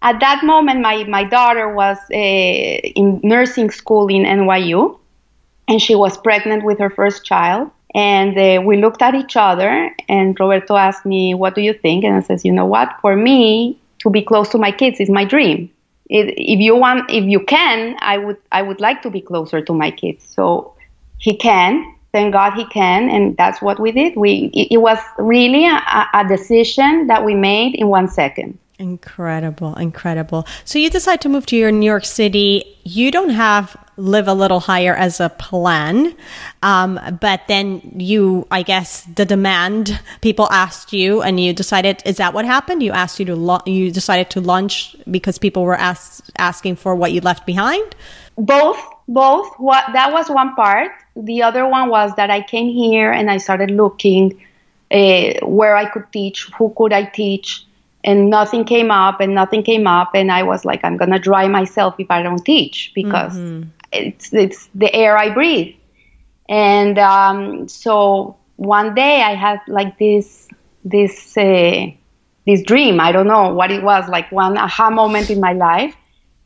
at 0.03 0.19
that 0.21 0.43
moment 0.43 0.81
my, 0.81 1.05
my 1.05 1.23
daughter 1.23 1.73
was 1.73 1.97
uh, 2.13 2.17
in 2.17 3.21
nursing 3.23 3.71
school 3.71 4.09
in 4.09 4.23
nyu 4.25 4.99
and 5.69 5.81
she 5.81 5.95
was 5.95 6.17
pregnant 6.17 6.65
with 6.65 6.79
her 6.79 6.91
first 6.91 7.25
child. 7.25 7.71
And 7.95 8.37
uh, 8.39 8.63
we 8.63 8.79
looked 8.79 9.03
at 9.03 9.15
each 9.15 9.37
other 9.37 9.95
and 10.09 10.39
roberto 10.39 10.77
asked 10.77 11.07
me 11.07 11.35
what 11.35 11.55
do 11.55 11.61
you 11.61 11.73
think? 11.73 12.05
And 12.05 12.15
i 12.17 12.21
says 12.21 12.45
you 12.45 12.53
know 12.53 12.67
what? 12.67 12.89
For 13.01 13.17
me 13.17 13.79
to 14.01 14.11
be 14.11 14.23
close 14.23 14.49
to 14.51 14.59
my 14.59 14.73
kids 14.73 15.01
is 15.01 15.09
my 15.09 15.25
dream 15.25 15.71
it, 16.13 16.35
if 16.37 16.61
you 16.61 16.77
want 16.77 17.11
if 17.11 17.25
you 17.25 17.41
can 17.41 17.97
i 18.01 18.19
would 18.19 18.37
i 18.53 18.61
would 18.63 18.81
like 18.81 19.03
to 19.03 19.11
be 19.11 19.21
closer 19.21 19.61
to 19.61 19.73
my 19.73 19.91
kids 19.91 20.25
so 20.25 20.75
he 21.19 21.37
can 21.37 21.95
thank 22.13 22.33
god 22.33 22.53
he 22.53 22.65
can 22.67 23.09
and 23.11 23.37
that's 23.37 23.63
what 23.63 23.81
we 23.81 23.91
did 23.91 24.15
we 24.17 24.51
it, 24.53 24.75
it 24.75 24.79
was 24.79 24.99
really 25.19 25.67
a, 25.67 26.09
a 26.15 26.25
decision 26.29 27.07
that 27.07 27.25
we 27.25 27.35
made 27.35 27.75
in 27.75 27.89
one 27.89 28.09
second 28.09 28.59
Incredible, 28.79 29.77
incredible. 29.77 30.45
So 30.65 30.77
you 30.77 30.91
decide 30.91 31.21
to 31.21 31.29
move 31.29 31.47
to 31.47 31.57
your 31.57 31.71
New 31.71 31.87
York 31.87 32.05
City. 32.05 32.65
You 32.83 33.13
don't 33.13 33.31
have 33.31 33.77
live 33.97 34.27
a 34.27 34.35
little 34.35 34.61
higher 34.61 34.95
as 34.95 35.21
a 35.21 35.29
plan, 35.29 36.15
um, 36.63 36.99
but 37.21 37.43
then 37.49 37.81
you, 37.97 38.47
I 38.51 38.63
guess, 38.63 39.03
the 39.05 39.25
demand 39.25 40.01
people 40.21 40.49
asked 40.51 40.93
you, 40.93 41.23
and 41.23 41.39
you 41.39 41.53
decided. 41.53 42.03
Is 42.05 42.17
that 42.17 42.33
what 42.35 42.45
happened? 42.45 42.83
You 42.83 42.93
asked 42.93 43.19
you 43.21 43.27
to 43.27 43.37
lo- 43.37 43.63
you 43.67 43.91
decided 43.91 44.31
to 44.31 44.41
launch 44.41 44.97
because 45.11 45.39
people 45.39 45.63
were 45.65 45.79
asked 45.79 46.31
asking 46.39 46.77
for 46.77 46.95
what 46.95 47.13
you 47.13 47.21
left 47.21 47.45
behind. 47.47 47.95
both 48.39 48.81
both 49.09 49.53
what 49.59 49.85
that 49.93 50.11
was 50.13 50.31
one 50.31 50.55
part 50.55 50.91
the 51.17 51.43
other 51.43 51.69
one 51.69 51.91
was 51.91 52.15
that 52.17 52.31
i 52.31 52.41
came 52.41 52.69
here 52.73 53.13
and 53.13 53.31
i 53.31 53.37
started 53.37 53.71
looking 53.71 54.33
uh, 54.91 55.35
where 55.45 55.77
i 55.77 55.85
could 55.85 56.07
teach 56.13 56.49
who 56.57 56.73
could 56.79 56.93
i 56.95 57.05
teach 57.05 57.67
and 58.05 58.31
nothing 58.31 58.65
came 58.65 58.91
up 58.91 59.21
and 59.21 59.35
nothing 59.35 59.63
came 59.63 59.87
up 59.87 60.15
and 60.15 60.33
i 60.33 60.43
was 60.43 60.65
like 60.65 60.81
i'm 60.83 60.97
gonna 60.97 61.19
dry 61.19 61.47
myself 61.47 61.95
if 61.99 62.11
i 62.11 62.23
don't 62.23 62.43
teach 62.45 62.91
because 62.95 63.37
it's 63.93 64.33
it's 64.33 64.69
the 64.75 64.93
air 64.95 65.17
i 65.17 65.31
breathe. 65.31 65.75
And 66.49 66.99
um, 66.99 67.69
so 67.69 68.37
one 68.57 68.95
day 68.95 69.23
i 69.23 69.35
had 69.35 69.61
like 69.69 69.99
this 69.99 70.49
this 70.85 71.37
uh, 71.37 71.87
this 72.47 72.63
dream. 72.63 73.01
I 73.01 73.13
don't 73.13 73.29
know 73.29 73.55
what 73.55 73.71
it 73.71 73.83
was 73.83 74.09
like 74.09 74.31
one 74.33 74.59
aha 74.59 74.91
moment 74.91 75.31
in 75.31 75.41
my 75.41 75.53
life 75.53 75.95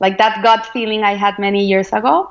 like 0.00 0.18
that 0.18 0.42
gut 0.42 0.66
feeling 0.66 1.02
i 1.02 1.14
had 1.14 1.38
many 1.38 1.64
years 1.66 1.92
ago. 1.92 2.30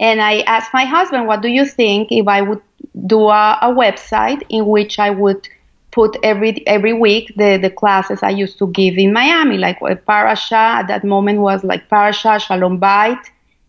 And 0.00 0.20
I 0.20 0.40
asked 0.40 0.74
my 0.74 0.84
husband, 0.84 1.28
what 1.28 1.42
do 1.42 1.48
you 1.48 1.64
think 1.64 2.08
if 2.10 2.26
I 2.26 2.42
would 2.42 2.60
do 3.06 3.28
a, 3.28 3.58
a 3.62 3.68
website 3.68 4.42
in 4.48 4.66
which 4.66 4.98
I 4.98 5.10
would 5.10 5.48
put 5.92 6.16
every 6.24 6.66
every 6.66 6.92
week 6.92 7.32
the, 7.36 7.58
the 7.58 7.70
classes 7.70 8.20
I 8.22 8.30
used 8.30 8.58
to 8.58 8.66
give 8.68 8.96
in 8.98 9.12
Miami, 9.12 9.58
like 9.58 9.78
a 9.82 9.94
parasha 9.94 10.56
at 10.56 10.88
that 10.88 11.04
moment 11.04 11.40
was 11.40 11.62
like 11.62 11.88
parasha, 11.88 12.40
shalom 12.40 12.78
bait, 12.78 13.18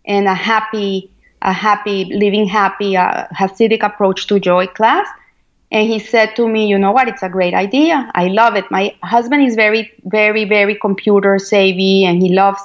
and 0.06 0.28
a 0.28 0.34
happy, 0.34 1.10
a 1.42 1.54
happy, 1.54 2.06
living 2.06 2.48
happy, 2.48 2.98
uh, 2.98 3.28
Hasidic 3.28 3.84
approach 3.84 4.28
to 4.28 4.40
joy 4.40 4.68
class. 4.68 5.08
And 5.72 5.90
he 5.90 5.98
said 5.98 6.36
to 6.36 6.48
me, 6.48 6.68
you 6.68 6.78
know 6.78 6.92
what, 6.92 7.08
it's 7.08 7.24
a 7.24 7.30
great 7.30 7.56
idea. 7.56 8.12
I 8.14 8.28
love 8.28 8.56
it. 8.56 8.70
My 8.70 8.96
husband 9.02 9.48
is 9.48 9.56
very, 9.56 9.92
very, 10.06 10.46
very 10.46 10.76
computer 10.76 11.40
savvy 11.40 12.06
and 12.06 12.22
he 12.22 12.30
loves 12.30 12.62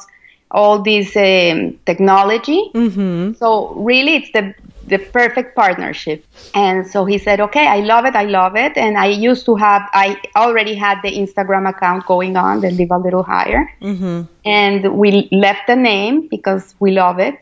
all 0.51 0.83
this 0.83 1.17
um, 1.17 1.79
technology. 1.87 2.71
Mm-hmm. 2.75 3.35
So 3.35 3.75
really, 3.75 4.17
it's 4.17 4.31
the 4.33 4.55
the 4.89 4.99
perfect 4.99 5.55
partnership. 5.55 6.25
And 6.55 6.87
so 6.87 7.05
he 7.05 7.19
said, 7.19 7.41
"Okay, 7.41 7.67
I 7.67 7.81
love 7.81 8.05
it. 8.07 8.15
I 8.15 8.25
love 8.25 8.57
it." 8.57 8.77
And 8.77 8.97
I 8.99 9.07
used 9.07 9.45
to 9.47 9.55
have, 9.57 9.83
I 9.93 10.17
already 10.37 10.75
had 10.75 10.99
the 11.03 11.13
Instagram 11.23 11.69
account 11.69 12.07
going 12.07 12.37
on, 12.37 12.61
the 12.61 12.71
Live 12.71 12.91
a 12.91 12.99
Little 12.99 13.23
Higher, 13.23 13.63
Mm-hmm. 13.83 14.23
and 14.45 14.95
we 14.95 15.29
left 15.31 15.67
the 15.67 15.77
name 15.77 16.29
because 16.29 16.75
we 16.81 16.91
love 16.93 17.19
it, 17.19 17.39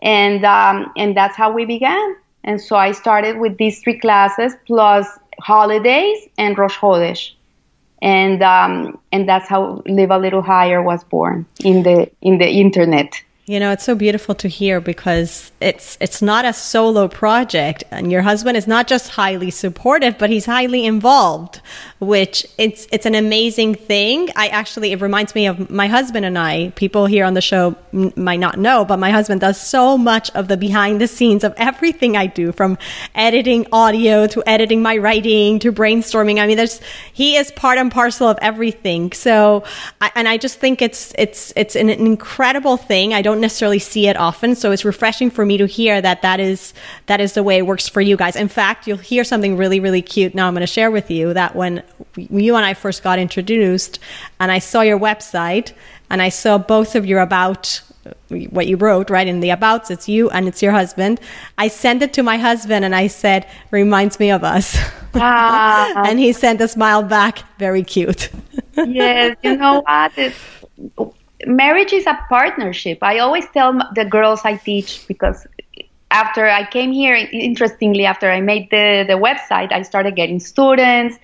and 0.00 0.44
um, 0.44 0.92
and 0.96 1.16
that's 1.16 1.36
how 1.36 1.52
we 1.52 1.64
began. 1.64 2.16
And 2.44 2.60
so 2.60 2.74
I 2.76 2.92
started 2.92 3.38
with 3.38 3.56
these 3.56 3.80
three 3.82 3.98
classes 3.98 4.52
plus 4.66 5.06
holidays 5.40 6.18
and 6.38 6.58
Rosh 6.58 6.76
Chodesh. 6.76 7.32
And 8.02 8.42
um, 8.42 8.98
and 9.12 9.28
that's 9.28 9.48
how 9.48 9.80
Live 9.86 10.10
a 10.10 10.18
Little 10.18 10.42
Higher 10.42 10.82
was 10.82 11.04
born 11.04 11.46
in 11.64 11.84
the 11.84 12.10
in 12.20 12.38
the 12.38 12.48
internet. 12.48 13.22
You 13.44 13.58
know, 13.58 13.72
it's 13.72 13.82
so 13.82 13.96
beautiful 13.96 14.36
to 14.36 14.46
hear 14.46 14.80
because 14.80 15.50
it's 15.60 15.98
it's 16.00 16.22
not 16.22 16.44
a 16.44 16.52
solo 16.52 17.08
project 17.08 17.82
and 17.90 18.12
your 18.12 18.22
husband 18.22 18.56
is 18.56 18.68
not 18.68 18.86
just 18.86 19.08
highly 19.10 19.50
supportive, 19.50 20.16
but 20.16 20.30
he's 20.30 20.46
highly 20.46 20.86
involved, 20.86 21.60
which 21.98 22.46
it's 22.56 22.86
it's 22.92 23.04
an 23.04 23.16
amazing 23.16 23.74
thing. 23.74 24.28
I 24.36 24.46
actually 24.46 24.92
it 24.92 25.00
reminds 25.00 25.34
me 25.34 25.48
of 25.48 25.70
my 25.70 25.88
husband 25.88 26.24
and 26.24 26.38
I. 26.38 26.70
People 26.76 27.06
here 27.06 27.24
on 27.24 27.34
the 27.34 27.40
show 27.40 27.74
might 28.14 28.38
not 28.38 28.60
know, 28.60 28.84
but 28.84 29.00
my 29.00 29.10
husband 29.10 29.40
does 29.40 29.60
so 29.60 29.98
much 29.98 30.30
of 30.36 30.46
the 30.46 30.56
behind 30.56 31.00
the 31.00 31.08
scenes 31.08 31.42
of 31.42 31.52
everything 31.56 32.16
I 32.16 32.26
do 32.26 32.52
from 32.52 32.78
editing 33.12 33.66
audio 33.72 34.28
to 34.28 34.44
editing 34.46 34.82
my 34.82 34.98
writing 34.98 35.58
to 35.58 35.72
brainstorming. 35.72 36.38
I 36.38 36.46
mean, 36.46 36.58
there's 36.58 36.80
he 37.12 37.36
is 37.36 37.50
part 37.50 37.76
and 37.76 37.90
parcel 37.90 38.28
of 38.28 38.38
everything. 38.40 39.10
So, 39.10 39.64
I, 40.00 40.12
and 40.14 40.28
I 40.28 40.36
just 40.38 40.60
think 40.60 40.80
it's 40.80 41.12
it's 41.18 41.52
it's 41.56 41.74
an 41.74 41.90
incredible 41.90 42.76
thing. 42.76 43.12
I 43.12 43.22
don't 43.22 43.31
necessarily 43.40 43.78
see 43.78 44.08
it 44.08 44.16
often, 44.16 44.54
so 44.54 44.72
it's 44.72 44.84
refreshing 44.84 45.30
for 45.30 45.44
me 45.44 45.56
to 45.58 45.66
hear 45.66 46.00
that 46.00 46.22
that 46.22 46.40
is 46.40 46.74
that 47.06 47.20
is 47.20 47.32
the 47.34 47.42
way 47.42 47.58
it 47.58 47.66
works 47.66 47.88
for 47.88 48.00
you 48.00 48.16
guys. 48.16 48.36
In 48.36 48.48
fact, 48.48 48.86
you'll 48.86 48.98
hear 48.98 49.24
something 49.24 49.56
really 49.56 49.80
really 49.80 50.02
cute. 50.02 50.34
Now 50.34 50.48
I'm 50.48 50.54
going 50.54 50.60
to 50.62 50.66
share 50.66 50.90
with 50.90 51.10
you 51.10 51.34
that 51.34 51.54
when 51.56 51.82
you 52.16 52.56
and 52.56 52.64
I 52.64 52.74
first 52.74 53.02
got 53.02 53.18
introduced, 53.18 53.98
and 54.40 54.52
I 54.52 54.58
saw 54.58 54.80
your 54.82 54.98
website, 54.98 55.72
and 56.10 56.20
I 56.22 56.28
saw 56.28 56.58
both 56.58 56.94
of 56.94 57.06
your 57.06 57.20
about 57.20 57.82
what 58.50 58.66
you 58.66 58.76
wrote 58.76 59.10
right 59.10 59.28
in 59.28 59.38
the 59.38 59.50
abouts 59.50 59.88
it's 59.88 60.08
you 60.08 60.28
and 60.30 60.48
it's 60.48 60.60
your 60.60 60.72
husband 60.72 61.20
i 61.56 61.68
sent 61.68 62.02
it 62.02 62.12
to 62.12 62.20
my 62.20 62.36
husband 62.36 62.84
and 62.84 62.96
i 62.96 63.06
said 63.06 63.46
reminds 63.70 64.18
me 64.18 64.28
of 64.28 64.42
us 64.42 64.76
Ah. 65.14 66.02
and 66.08 66.18
he 66.18 66.32
sent 66.32 66.60
a 66.60 66.66
smile 66.66 67.04
back 67.04 67.44
very 67.60 67.84
cute 67.84 68.28
yes, 68.76 69.36
you 69.42 69.56
know 69.56 69.82
what? 69.82 70.12
It's, 70.16 70.38
marriage 71.46 71.92
is 71.92 72.06
a 72.06 72.18
partnership. 72.28 72.98
I 73.02 73.18
always 73.18 73.46
tell 73.48 73.78
the 73.94 74.04
girls 74.04 74.42
I 74.44 74.56
teach 74.56 75.06
because 75.08 75.46
after 76.10 76.46
I 76.46 76.64
came 76.64 76.92
here, 76.92 77.14
interestingly, 77.14 78.04
after 78.04 78.30
I 78.30 78.40
made 78.40 78.70
the, 78.70 79.04
the 79.06 79.14
website, 79.14 79.72
I 79.72 79.82
started 79.82 80.14
getting 80.14 80.40
students 80.40 81.18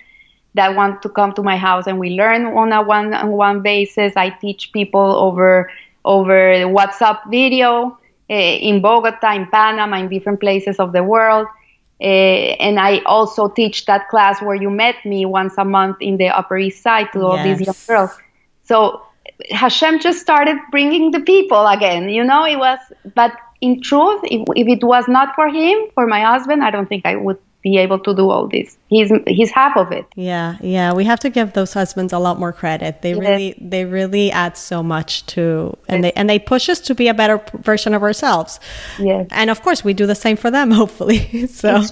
that 0.55 0.75
want 0.75 1.03
to 1.03 1.09
come 1.09 1.35
to 1.35 1.43
my 1.43 1.57
house 1.57 1.87
and 1.87 1.99
we 1.99 2.11
learn 2.11 2.47
on 2.47 2.73
a 2.73 2.83
one 2.83 3.15
on 3.15 3.31
one 3.31 3.63
basis. 3.63 4.13
I 4.17 4.31
teach 4.31 4.73
people 4.73 5.01
over 5.01 5.71
over 6.05 6.55
WhatsApp 6.65 7.31
video 7.31 7.99
uh, 8.31 8.35
in 8.35 8.81
Bogota, 8.81 9.35
in 9.35 9.47
Panama, 9.47 9.99
in 9.99 10.09
different 10.09 10.41
places 10.41 10.79
of 10.79 10.93
the 10.93 11.05
world. 11.05 11.47
Uh, 12.01 12.05
and 12.05 12.79
I 12.79 13.01
also 13.01 13.49
teach 13.49 13.85
that 13.87 14.09
class 14.09 14.41
where 14.41 14.55
you 14.55 14.71
met 14.71 15.05
me 15.05 15.27
once 15.27 15.55
a 15.59 15.65
month 15.65 15.97
in 16.01 16.17
the 16.17 16.29
Upper 16.29 16.57
East 16.57 16.83
Side 16.83 17.13
to 17.13 17.27
all 17.27 17.43
these 17.43 17.61
young 17.61 17.75
girls. 17.87 18.17
So 18.65 19.03
Hashem 19.51 20.01
just 20.01 20.21
started 20.21 20.57
bringing 20.71 21.11
the 21.11 21.21
people 21.21 21.67
again. 21.67 22.09
You 22.09 22.25
know, 22.25 22.45
it 22.45 22.57
was, 22.59 22.79
but 23.15 23.33
in 23.61 23.81
truth, 23.83 24.21
if, 24.25 24.47
if 24.57 24.69
it 24.69 24.85
was 24.85 25.07
not 25.09 25.35
for 25.35 25.49
him, 25.49 25.79
for 25.95 26.07
my 26.07 26.21
husband, 26.21 26.63
I 26.63 26.71
don't 26.71 26.89
think 26.89 27.07
I 27.07 27.17
would 27.17 27.39
be 27.61 27.77
able 27.77 27.99
to 27.99 28.15
do 28.15 28.31
all 28.31 28.47
this. 28.47 28.79
He's 28.89 29.11
he's 29.27 29.51
half 29.51 29.77
of 29.77 29.91
it. 29.91 30.07
Yeah, 30.15 30.57
yeah, 30.61 30.93
we 30.93 31.05
have 31.05 31.19
to 31.21 31.31
give 31.31 31.55
those 31.55 31.73
husbands 31.73 32.13
a 32.13 32.19
lot 32.19 32.39
more 32.39 32.53
credit. 32.53 33.03
They 33.03 33.11
Yes. 33.15 33.19
really, 33.19 33.55
they 33.61 33.85
really 33.85 34.31
add 34.31 34.57
so 34.57 34.83
much 34.83 35.27
to, 35.27 35.77
and 35.89 36.05
they 36.05 36.13
and 36.13 36.31
they 36.31 36.39
push 36.39 36.69
us 36.69 36.79
to 36.83 36.95
be 36.95 37.09
a 37.09 37.15
better 37.15 37.43
version 37.55 37.95
of 37.95 38.03
ourselves. 38.03 38.61
Yes. 38.99 39.27
and 39.33 39.51
of 39.51 39.63
course, 39.63 39.83
we 39.83 39.93
do 39.93 40.07
the 40.07 40.15
same 40.15 40.37
for 40.37 40.51
them. 40.53 40.71
Hopefully, 40.83 41.47
so 41.49 41.83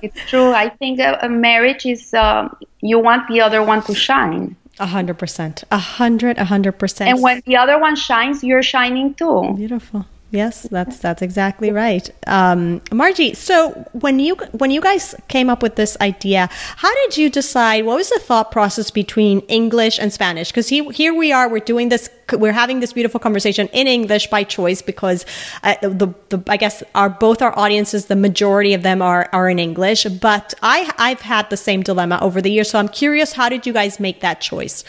It's 0.00 0.20
true. 0.30 0.52
I 0.52 0.70
think 0.70 1.00
a, 1.00 1.18
a 1.22 1.28
marriage 1.28 1.84
is 1.84 2.14
um, 2.14 2.56
you 2.80 2.98
want 2.98 3.28
the 3.28 3.42
other 3.42 3.62
one 3.62 3.82
to 3.82 3.94
shine, 3.94 4.56
a 4.78 4.86
hundred 4.86 5.18
percent, 5.18 5.64
a 5.70 5.78
hundred, 5.78 6.38
a 6.38 6.44
hundred 6.44 6.72
percent. 6.72 7.10
and 7.10 7.22
when 7.22 7.42
the 7.46 7.56
other 7.56 7.78
one 7.78 7.96
shines, 7.96 8.42
you're 8.42 8.62
shining 8.62 9.14
too. 9.14 9.52
Beautiful. 9.56 10.06
Yes, 10.30 10.62
that's 10.62 10.98
that's 10.98 11.22
exactly 11.22 11.70
right, 11.70 12.10
um, 12.26 12.82
Margie. 12.90 13.34
So 13.34 13.70
when 13.92 14.18
you 14.18 14.34
when 14.50 14.72
you 14.72 14.80
guys 14.80 15.14
came 15.28 15.48
up 15.48 15.62
with 15.62 15.76
this 15.76 15.96
idea, 16.00 16.48
how 16.50 16.92
did 16.92 17.16
you 17.16 17.30
decide? 17.30 17.84
What 17.84 17.96
was 17.96 18.10
the 18.10 18.18
thought 18.18 18.50
process 18.50 18.90
between 18.90 19.40
English 19.42 20.00
and 20.00 20.12
Spanish? 20.12 20.50
Because 20.50 20.68
he, 20.68 20.82
here 20.88 21.14
we 21.14 21.30
are, 21.30 21.48
we're 21.48 21.60
doing 21.60 21.88
this, 21.88 22.10
we're 22.32 22.50
having 22.52 22.80
this 22.80 22.92
beautiful 22.92 23.20
conversation 23.20 23.68
in 23.68 23.86
English 23.86 24.26
by 24.26 24.42
choice 24.42 24.82
because 24.82 25.24
uh, 25.62 25.76
the, 25.82 26.12
the 26.30 26.42
I 26.48 26.56
guess 26.56 26.82
our 26.96 27.10
both 27.10 27.40
our 27.40 27.56
audiences, 27.56 28.06
the 28.06 28.16
majority 28.16 28.74
of 28.74 28.82
them 28.82 29.02
are 29.02 29.28
are 29.32 29.48
in 29.48 29.60
English. 29.60 30.02
But 30.04 30.52
I 30.62 30.90
I've 30.98 31.20
had 31.20 31.48
the 31.50 31.56
same 31.56 31.84
dilemma 31.84 32.18
over 32.20 32.42
the 32.42 32.50
years, 32.50 32.70
so 32.70 32.80
I'm 32.80 32.88
curious, 32.88 33.34
how 33.34 33.48
did 33.48 33.66
you 33.66 33.72
guys 33.72 34.00
make 34.00 34.20
that 34.22 34.40
choice? 34.40 34.82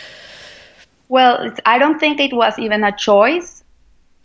Well, 1.08 1.54
I 1.67 1.78
don't 1.78 2.00
think 2.00 2.19
it 2.19 2.34
was 2.34 2.58
even 2.58 2.84
a 2.84 2.91
choice. 2.91 3.55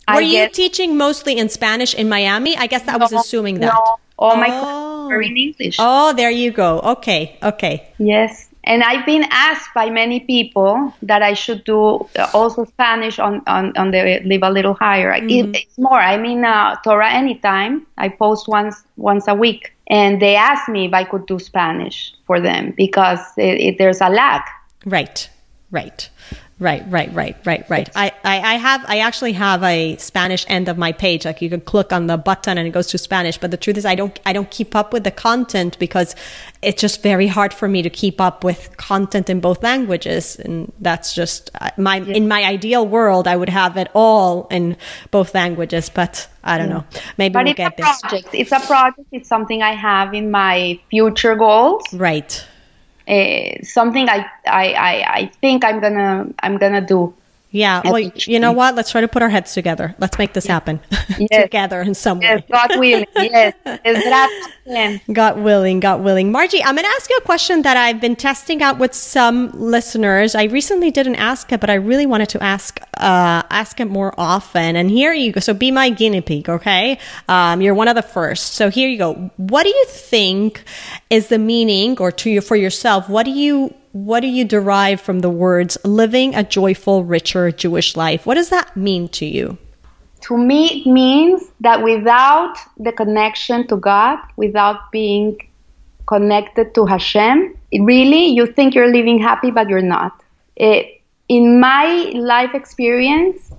Were 0.07 0.15
I 0.15 0.19
you 0.21 0.31
guess- 0.47 0.55
teaching 0.55 0.97
mostly 0.97 1.37
in 1.37 1.49
Spanish 1.49 1.93
in 1.93 2.09
Miami? 2.09 2.57
I 2.57 2.67
guess 2.67 2.87
I 2.87 2.97
was 2.97 3.11
No, 3.11 3.19
assuming 3.19 3.59
that. 3.59 3.73
No, 3.73 3.97
all 4.19 4.35
my 4.35 4.47
Oh. 4.49 4.59
classes 4.61 5.09
were 5.09 5.21
in 5.21 5.37
English. 5.37 5.75
Oh, 5.79 6.13
there 6.13 6.31
you 6.31 6.51
go. 6.51 6.79
Okay, 6.81 7.37
okay. 7.43 7.87
Yes. 7.99 8.47
And 8.63 8.83
I've 8.83 9.05
been 9.07 9.25
asked 9.31 9.69
by 9.73 9.89
many 9.89 10.19
people 10.19 10.93
that 11.01 11.23
I 11.23 11.33
should 11.33 11.63
do 11.63 12.07
uh, 12.15 12.27
also 12.33 12.63
Spanish 12.65 13.17
on, 13.17 13.41
on, 13.47 13.73
on 13.75 13.89
the 13.89 14.21
Live 14.23 14.43
a 14.43 14.51
Little 14.51 14.75
Higher. 14.75 15.13
It, 15.13 15.55
it's 15.55 15.77
more. 15.79 15.99
I 15.99 16.17
mean, 16.17 16.45
uh, 16.45 16.75
Torah 16.83 17.09
Anytime. 17.09 17.87
I 17.97 18.09
post 18.09 18.47
once 18.47 18.83
once 18.97 19.27
a 19.27 19.33
week. 19.33 19.73
And 19.87 20.21
they 20.21 20.35
asked 20.35 20.69
me 20.69 20.85
if 20.85 20.93
I 20.93 21.03
could 21.03 21.25
do 21.25 21.39
Spanish 21.39 22.13
for 22.27 22.39
them 22.39 22.73
because 22.77 23.19
it, 23.35 23.59
it, 23.59 23.77
there's 23.79 23.99
a 23.99 24.09
lag. 24.09 24.41
Right, 24.85 25.27
right, 25.71 26.07
right, 26.61 26.83
right, 26.89 27.13
right, 27.13 27.35
right, 27.45 27.69
right. 27.69 27.89
I, 27.95 28.11
I, 28.23 28.39
I 28.39 28.53
have, 28.55 28.85
I 28.87 28.99
actually 28.99 29.33
have 29.33 29.61
a 29.63 29.97
Spanish 29.97 30.45
end 30.47 30.69
of 30.69 30.77
my 30.77 30.93
page. 30.93 31.25
Like 31.25 31.41
you 31.41 31.49
can 31.49 31.59
click 31.59 31.91
on 31.91 32.07
the 32.07 32.15
button 32.17 32.57
and 32.57 32.65
it 32.67 32.71
goes 32.71 32.87
to 32.87 32.97
Spanish. 32.97 33.37
But 33.37 33.51
the 33.51 33.57
truth 33.57 33.77
is, 33.77 33.85
I 33.85 33.95
don't, 33.95 34.17
I 34.25 34.31
don't 34.31 34.49
keep 34.49 34.75
up 34.75 34.93
with 34.93 35.03
the 35.03 35.11
content 35.11 35.77
because 35.79 36.15
it's 36.61 36.79
just 36.79 37.01
very 37.03 37.27
hard 37.27 37.53
for 37.53 37.67
me 37.67 37.81
to 37.81 37.89
keep 37.89 38.21
up 38.21 38.43
with 38.43 38.77
content 38.77 39.29
in 39.29 39.39
both 39.41 39.61
languages. 39.63 40.37
And 40.37 40.71
that's 40.79 41.13
just 41.13 41.49
uh, 41.59 41.71
my, 41.77 41.97
in 41.97 42.27
my 42.27 42.43
ideal 42.43 42.87
world, 42.87 43.27
I 43.27 43.35
would 43.35 43.49
have 43.49 43.75
it 43.77 43.89
all 43.93 44.47
in 44.51 44.77
both 45.09 45.33
languages. 45.33 45.89
But 45.89 46.27
I 46.43 46.57
don't 46.57 46.69
know. 46.69 46.85
Maybe 47.17 47.33
But 47.33 47.45
we'll 47.45 47.51
it's 47.51 47.59
a 47.59 47.69
get 47.69 47.77
there. 47.77 47.93
project. 47.99 48.29
It's 48.33 48.51
a 48.51 48.59
project. 48.59 49.07
It's 49.11 49.27
something 49.27 49.61
I 49.61 49.73
have 49.73 50.13
in 50.13 50.31
my 50.31 50.79
future 50.89 51.35
goals. 51.35 51.83
Right. 51.93 52.45
Uh, 53.07 53.63
something 53.63 54.07
I, 54.09 54.25
I, 54.45 54.73
I, 54.73 55.13
I 55.19 55.25
think 55.41 55.65
I'm 55.65 55.79
gonna 55.81 56.27
I'm 56.39 56.57
gonna 56.57 56.81
do. 56.85 57.13
Yeah. 57.51 57.81
Well, 57.83 57.99
you 57.99 58.39
know 58.39 58.53
what? 58.53 58.75
Let's 58.75 58.91
try 58.91 59.01
to 59.01 59.09
put 59.09 59.21
our 59.21 59.29
heads 59.29 59.53
together. 59.53 59.93
Let's 59.99 60.17
make 60.17 60.31
this 60.33 60.45
happen 60.45 60.79
Yes. 61.19 61.43
together 61.43 61.81
in 61.81 61.93
some 61.93 62.21
Yes, 62.21 62.39
way. 62.39 62.45
God 62.49 62.79
willing. 62.79 63.05
Yes. 63.17 63.53
Esdras, 63.65 65.01
God 65.13 65.39
willing, 65.41 65.81
God 65.81 66.01
willing. 66.01 66.31
Margie, 66.31 66.63
I'm 66.63 66.75
going 66.75 66.85
to 66.85 66.91
ask 66.95 67.09
you 67.09 67.17
a 67.17 67.21
question 67.25 67.63
that 67.63 67.75
I've 67.75 67.99
been 67.99 68.15
testing 68.15 68.63
out 68.63 68.79
with 68.79 68.93
some 68.93 69.51
listeners. 69.51 70.33
I 70.33 70.45
recently 70.45 70.91
didn't 70.91 71.15
ask 71.15 71.51
it, 71.51 71.59
but 71.59 71.69
I 71.69 71.73
really 71.73 72.05
wanted 72.05 72.29
to 72.29 72.41
ask 72.41 72.79
uh, 72.97 73.43
ask 73.49 73.79
it 73.81 73.85
more 73.89 74.13
often. 74.17 74.77
And 74.77 74.89
here 74.89 75.11
you 75.11 75.33
go. 75.33 75.41
So 75.41 75.53
be 75.53 75.71
my 75.71 75.89
guinea 75.89 76.21
pig, 76.21 76.47
okay? 76.49 76.99
Um, 77.27 77.61
you're 77.61 77.73
one 77.75 77.89
of 77.89 77.95
the 77.95 78.01
first. 78.01 78.53
So 78.53 78.69
here 78.69 78.87
you 78.87 78.97
go. 78.97 79.13
What 79.35 79.63
do 79.63 79.69
you 79.69 79.85
think 79.89 80.63
is 81.09 81.27
the 81.27 81.39
meaning, 81.39 81.97
or 81.99 82.11
to 82.13 82.29
you 82.29 82.39
for 82.39 82.55
yourself? 82.55 83.09
What 83.09 83.23
do 83.23 83.31
you 83.31 83.73
what 83.91 84.21
do 84.21 84.27
you 84.27 84.45
derive 84.45 85.01
from 85.01 85.19
the 85.19 85.29
words 85.29 85.77
living 85.83 86.35
a 86.35 86.43
joyful, 86.43 87.03
richer 87.03 87.51
Jewish 87.51 87.95
life? 87.95 88.25
What 88.25 88.35
does 88.35 88.49
that 88.49 88.75
mean 88.75 89.09
to 89.09 89.25
you? 89.25 89.57
to 90.21 90.37
me, 90.37 90.81
it 90.81 90.87
means 90.87 91.51
that 91.59 91.83
without 91.83 92.55
the 92.77 92.91
connection 92.91 93.67
to 93.67 93.75
God, 93.75 94.19
without 94.37 94.91
being 94.91 95.37
connected 96.07 96.73
to 96.75 96.85
Hashem, 96.85 97.55
really, 97.79 98.25
you 98.27 98.45
think 98.45 98.75
you're 98.75 98.91
living 98.91 99.19
happy, 99.19 99.51
but 99.51 99.67
you're 99.67 99.81
not. 99.81 100.11
It, 100.55 101.01
in 101.27 101.59
my 101.59 102.11
life 102.15 102.53
experience, 102.53 103.51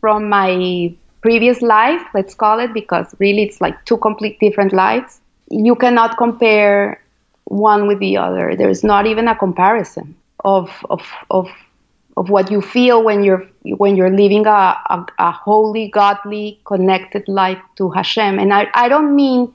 from 0.00 0.28
my 0.28 0.94
previous 1.20 1.60
life, 1.60 2.02
let's 2.14 2.34
call 2.34 2.58
it, 2.60 2.72
because 2.72 3.14
really 3.18 3.42
it's 3.42 3.60
like 3.60 3.84
two 3.84 3.98
complete 3.98 4.40
different 4.40 4.72
lives, 4.72 5.20
you 5.50 5.74
cannot 5.74 6.16
compare 6.16 7.02
one 7.48 7.86
with 7.86 7.98
the 7.98 8.16
other. 8.16 8.54
There's 8.56 8.84
not 8.84 9.06
even 9.06 9.28
a 9.28 9.36
comparison 9.36 10.14
of, 10.44 10.70
of, 10.90 11.02
of 11.30 11.48
of 12.18 12.30
what 12.30 12.50
you 12.50 12.60
feel 12.60 13.02
when 13.04 13.22
you're 13.22 13.46
when 13.62 13.94
you're 13.96 14.10
living 14.10 14.44
a, 14.46 14.50
a, 14.50 15.06
a, 15.18 15.30
holy, 15.30 15.88
godly, 15.88 16.60
connected 16.64 17.28
life 17.28 17.60
to 17.76 17.90
Hashem. 17.90 18.40
And 18.40 18.52
I, 18.52 18.66
I 18.74 18.88
don't 18.88 19.14
mean 19.14 19.54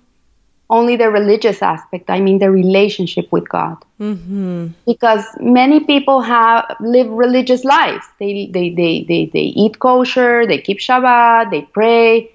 only 0.70 0.96
the 0.96 1.10
religious 1.10 1.62
aspect. 1.62 2.10
I 2.10 2.22
mean 2.22 2.40
the 2.40 2.50
relationship 2.50 3.32
with 3.32 3.50
God. 3.50 3.78
Mm-hmm. 4.00 4.68
Because 4.88 5.26
many 5.40 5.82
people 5.82 6.22
have 6.22 6.78
live 6.80 7.10
religious 7.10 7.66
lives. 7.66 8.06
They, 8.20 8.48
they, 8.48 8.70
they, 8.70 9.04
they, 9.08 9.26
they 9.34 9.48
eat 9.64 9.80
kosher, 9.80 10.48
they 10.48 10.60
keep 10.60 10.80
Shabbat, 10.80 11.52
they 11.52 11.64
pray, 11.64 12.32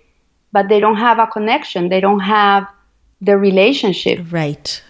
but 0.52 0.68
they 0.68 0.78
don't 0.78 0.96
have 0.96 1.18
a 1.18 1.26
connection. 1.26 1.88
They 1.88 2.00
don't 2.00 2.20
have 2.20 2.68
the 3.20 3.38
relationship. 3.38 4.26
Right. 4.30 4.82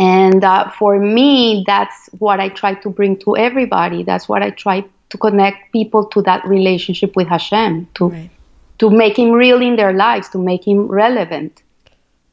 And 0.00 0.42
uh, 0.42 0.70
for 0.70 0.98
me, 0.98 1.62
that's 1.66 2.08
what 2.18 2.40
I 2.40 2.48
try 2.48 2.72
to 2.72 2.88
bring 2.88 3.18
to 3.18 3.36
everybody. 3.36 4.02
That's 4.02 4.26
what 4.30 4.42
I 4.42 4.48
try 4.48 4.82
to 5.10 5.18
connect 5.18 5.72
people 5.72 6.06
to 6.06 6.22
that 6.22 6.42
relationship 6.46 7.14
with 7.16 7.28
Hashem, 7.28 7.86
to 7.96 8.08
right. 8.08 8.30
to 8.78 8.88
make 8.88 9.18
Him 9.18 9.32
real 9.32 9.60
in 9.60 9.76
their 9.76 9.92
lives, 9.92 10.30
to 10.30 10.38
make 10.38 10.66
Him 10.66 10.86
relevant, 10.86 11.62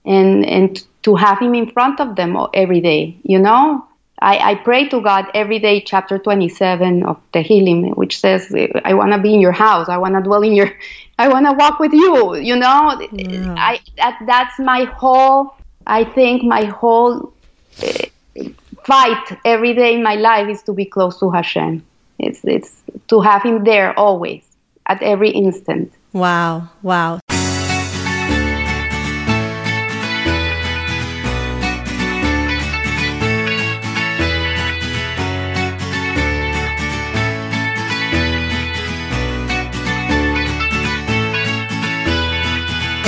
and 0.06 0.46
and 0.46 0.82
to 1.04 1.16
have 1.16 1.40
Him 1.40 1.54
in 1.56 1.70
front 1.70 2.00
of 2.00 2.16
them 2.16 2.38
every 2.54 2.80
day. 2.80 3.18
You 3.24 3.40
know, 3.40 3.86
I, 4.22 4.52
I 4.52 4.56
pray 4.56 4.88
to 4.88 5.02
God 5.02 5.26
every 5.34 5.60
day. 5.60 5.82
Chapter 5.82 6.18
twenty 6.20 6.48
seven 6.48 7.04
of 7.04 7.20
Tehillim, 7.34 7.98
which 7.98 8.18
says, 8.22 8.56
"I 8.86 8.94
want 8.94 9.12
to 9.12 9.18
be 9.18 9.34
in 9.34 9.42
your 9.42 9.52
house. 9.52 9.90
I 9.90 9.98
want 9.98 10.16
to 10.16 10.22
dwell 10.22 10.42
in 10.42 10.54
your. 10.54 10.72
I 11.20 11.28
want 11.28 11.48
to 11.48 11.52
walk 11.52 11.82
with 11.82 11.92
you." 11.92 12.36
You 12.36 12.56
know, 12.56 12.98
yeah. 13.12 13.56
I 13.58 13.82
that, 13.98 14.24
that's 14.26 14.58
my 14.58 14.86
whole. 14.86 15.54
I 15.86 16.06
think 16.06 16.44
my 16.44 16.66
whole 16.66 17.34
fight 18.84 19.38
every 19.46 19.74
day 19.74 19.96
in 19.96 20.04
my 20.04 20.16
life 20.16 20.48
is 20.48 20.63
to 20.63 20.74
be 20.74 20.86
close 20.86 21.20
to 21.20 21.30
Hashem. 21.30 21.86
It's 22.20 22.44
it's 22.44 22.84
to 23.10 23.22
have 23.22 23.44
Him 23.44 23.63
there 23.63 23.98
always, 23.98 24.44
at 24.86 25.02
every 25.04 25.30
instant. 25.32 25.92
Wow! 26.13 26.70
Wow! 26.82 27.20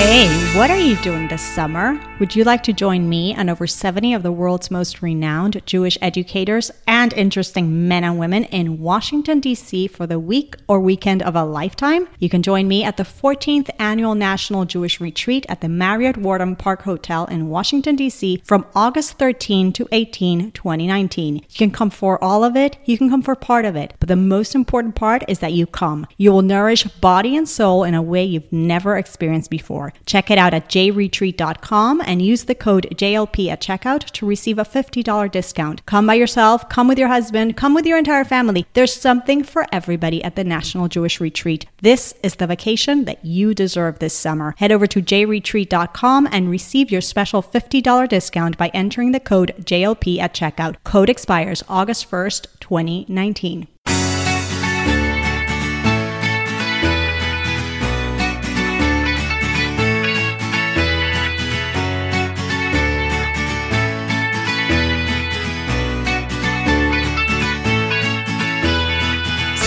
Hey, 0.09 0.27
what 0.57 0.71
are 0.71 0.79
you 0.79 0.95
doing 1.03 1.27
this 1.27 1.43
summer? 1.43 2.01
Would 2.19 2.35
you 2.35 2.43
like 2.43 2.63
to 2.63 2.73
join 2.73 3.07
me 3.07 3.35
and 3.35 3.47
over 3.47 3.67
70 3.67 4.15
of 4.15 4.23
the 4.23 4.31
world's 4.31 4.71
most 4.71 5.03
renowned 5.03 5.61
Jewish 5.67 5.99
educators 6.01 6.71
and 6.87 7.13
interesting 7.13 7.87
men 7.87 8.03
and 8.03 8.17
women 8.17 8.45
in 8.45 8.79
Washington, 8.79 9.39
D.C. 9.39 9.87
for 9.87 10.07
the 10.07 10.19
week 10.19 10.55
or 10.67 10.79
weekend 10.79 11.21
of 11.21 11.35
a 11.35 11.45
lifetime? 11.45 12.07
You 12.17 12.27
can 12.27 12.41
join 12.41 12.67
me 12.67 12.83
at 12.83 12.97
the 12.97 13.03
14th 13.03 13.69
Annual 13.77 14.15
National 14.15 14.65
Jewish 14.65 14.99
Retreat 14.99 15.45
at 15.47 15.61
the 15.61 15.69
Marriott 15.69 16.15
Wardman 16.15 16.57
Park 16.57 16.81
Hotel 16.81 17.25
in 17.25 17.49
Washington, 17.49 17.95
D.C. 17.95 18.41
from 18.43 18.65
August 18.73 19.19
13 19.19 19.71
to 19.73 19.87
18, 19.91 20.53
2019. 20.53 21.35
You 21.35 21.41
can 21.55 21.69
come 21.69 21.91
for 21.91 22.21
all 22.21 22.43
of 22.43 22.55
it, 22.55 22.79
you 22.83 22.97
can 22.97 23.11
come 23.11 23.21
for 23.21 23.35
part 23.35 23.63
of 23.63 23.75
it, 23.75 23.93
but 23.99 24.09
the 24.09 24.15
most 24.15 24.55
important 24.55 24.95
part 24.95 25.23
is 25.27 25.37
that 25.37 25.53
you 25.53 25.67
come. 25.67 26.07
You 26.17 26.31
will 26.31 26.41
nourish 26.41 26.83
body 26.83 27.37
and 27.37 27.47
soul 27.47 27.83
in 27.83 27.93
a 27.93 28.01
way 28.01 28.23
you've 28.25 28.51
never 28.51 28.97
experienced 28.97 29.51
before. 29.51 29.93
Check 30.09 30.31
it 30.31 30.39
out 30.39 30.55
at 30.55 30.69
jretreat.com 30.69 32.01
and 32.03 32.19
use 32.19 32.45
the 32.45 32.55
code 32.55 32.87
JLP 32.95 33.47
at 33.47 33.61
checkout 33.61 34.05
to 34.13 34.25
receive 34.25 34.57
a 34.57 34.63
$50 34.63 35.31
discount. 35.31 35.85
Come 35.85 36.07
by 36.07 36.15
yourself, 36.15 36.67
come 36.67 36.87
with 36.87 36.97
your 36.97 37.09
husband, 37.09 37.55
come 37.55 37.75
with 37.75 37.85
your 37.85 37.99
entire 37.99 38.25
family. 38.25 38.65
There's 38.73 38.91
something 38.91 39.43
for 39.43 39.67
everybody 39.71 40.23
at 40.23 40.35
the 40.35 40.43
National 40.43 40.87
Jewish 40.87 41.21
Retreat. 41.21 41.67
This 41.83 42.15
is 42.23 42.37
the 42.37 42.47
vacation 42.47 43.05
that 43.05 43.23
you 43.23 43.53
deserve 43.53 43.99
this 43.99 44.15
summer. 44.15 44.55
Head 44.57 44.71
over 44.71 44.87
to 44.87 44.99
jretreat.com 44.99 46.27
and 46.31 46.49
receive 46.49 46.89
your 46.89 47.01
special 47.01 47.43
$50 47.43 48.09
discount 48.09 48.57
by 48.57 48.69
entering 48.69 49.11
the 49.11 49.19
code 49.19 49.53
JLP 49.59 50.17
at 50.17 50.33
checkout. 50.33 50.77
Code 50.83 51.11
expires 51.11 51.63
August 51.69 52.09
1st, 52.09 52.47
2019. 52.59 53.67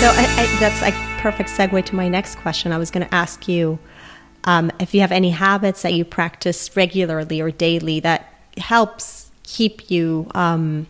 So 0.02 0.08
I, 0.08 0.24
I, 0.36 0.58
that's 0.58 0.82
a 0.82 0.90
perfect 1.20 1.48
segue 1.48 1.84
to 1.84 1.94
my 1.94 2.08
next 2.08 2.34
question. 2.34 2.72
I 2.72 2.76
was 2.76 2.90
going 2.90 3.06
to 3.06 3.14
ask 3.14 3.46
you 3.46 3.78
um, 4.42 4.72
if 4.80 4.94
you 4.94 5.00
have 5.00 5.12
any 5.12 5.30
habits 5.30 5.82
that 5.82 5.94
you 5.94 6.04
practice 6.04 6.76
regularly 6.76 7.40
or 7.40 7.52
daily 7.52 8.00
that 8.00 8.34
helps 8.56 9.30
keep 9.44 9.92
you 9.92 10.26
um, 10.34 10.88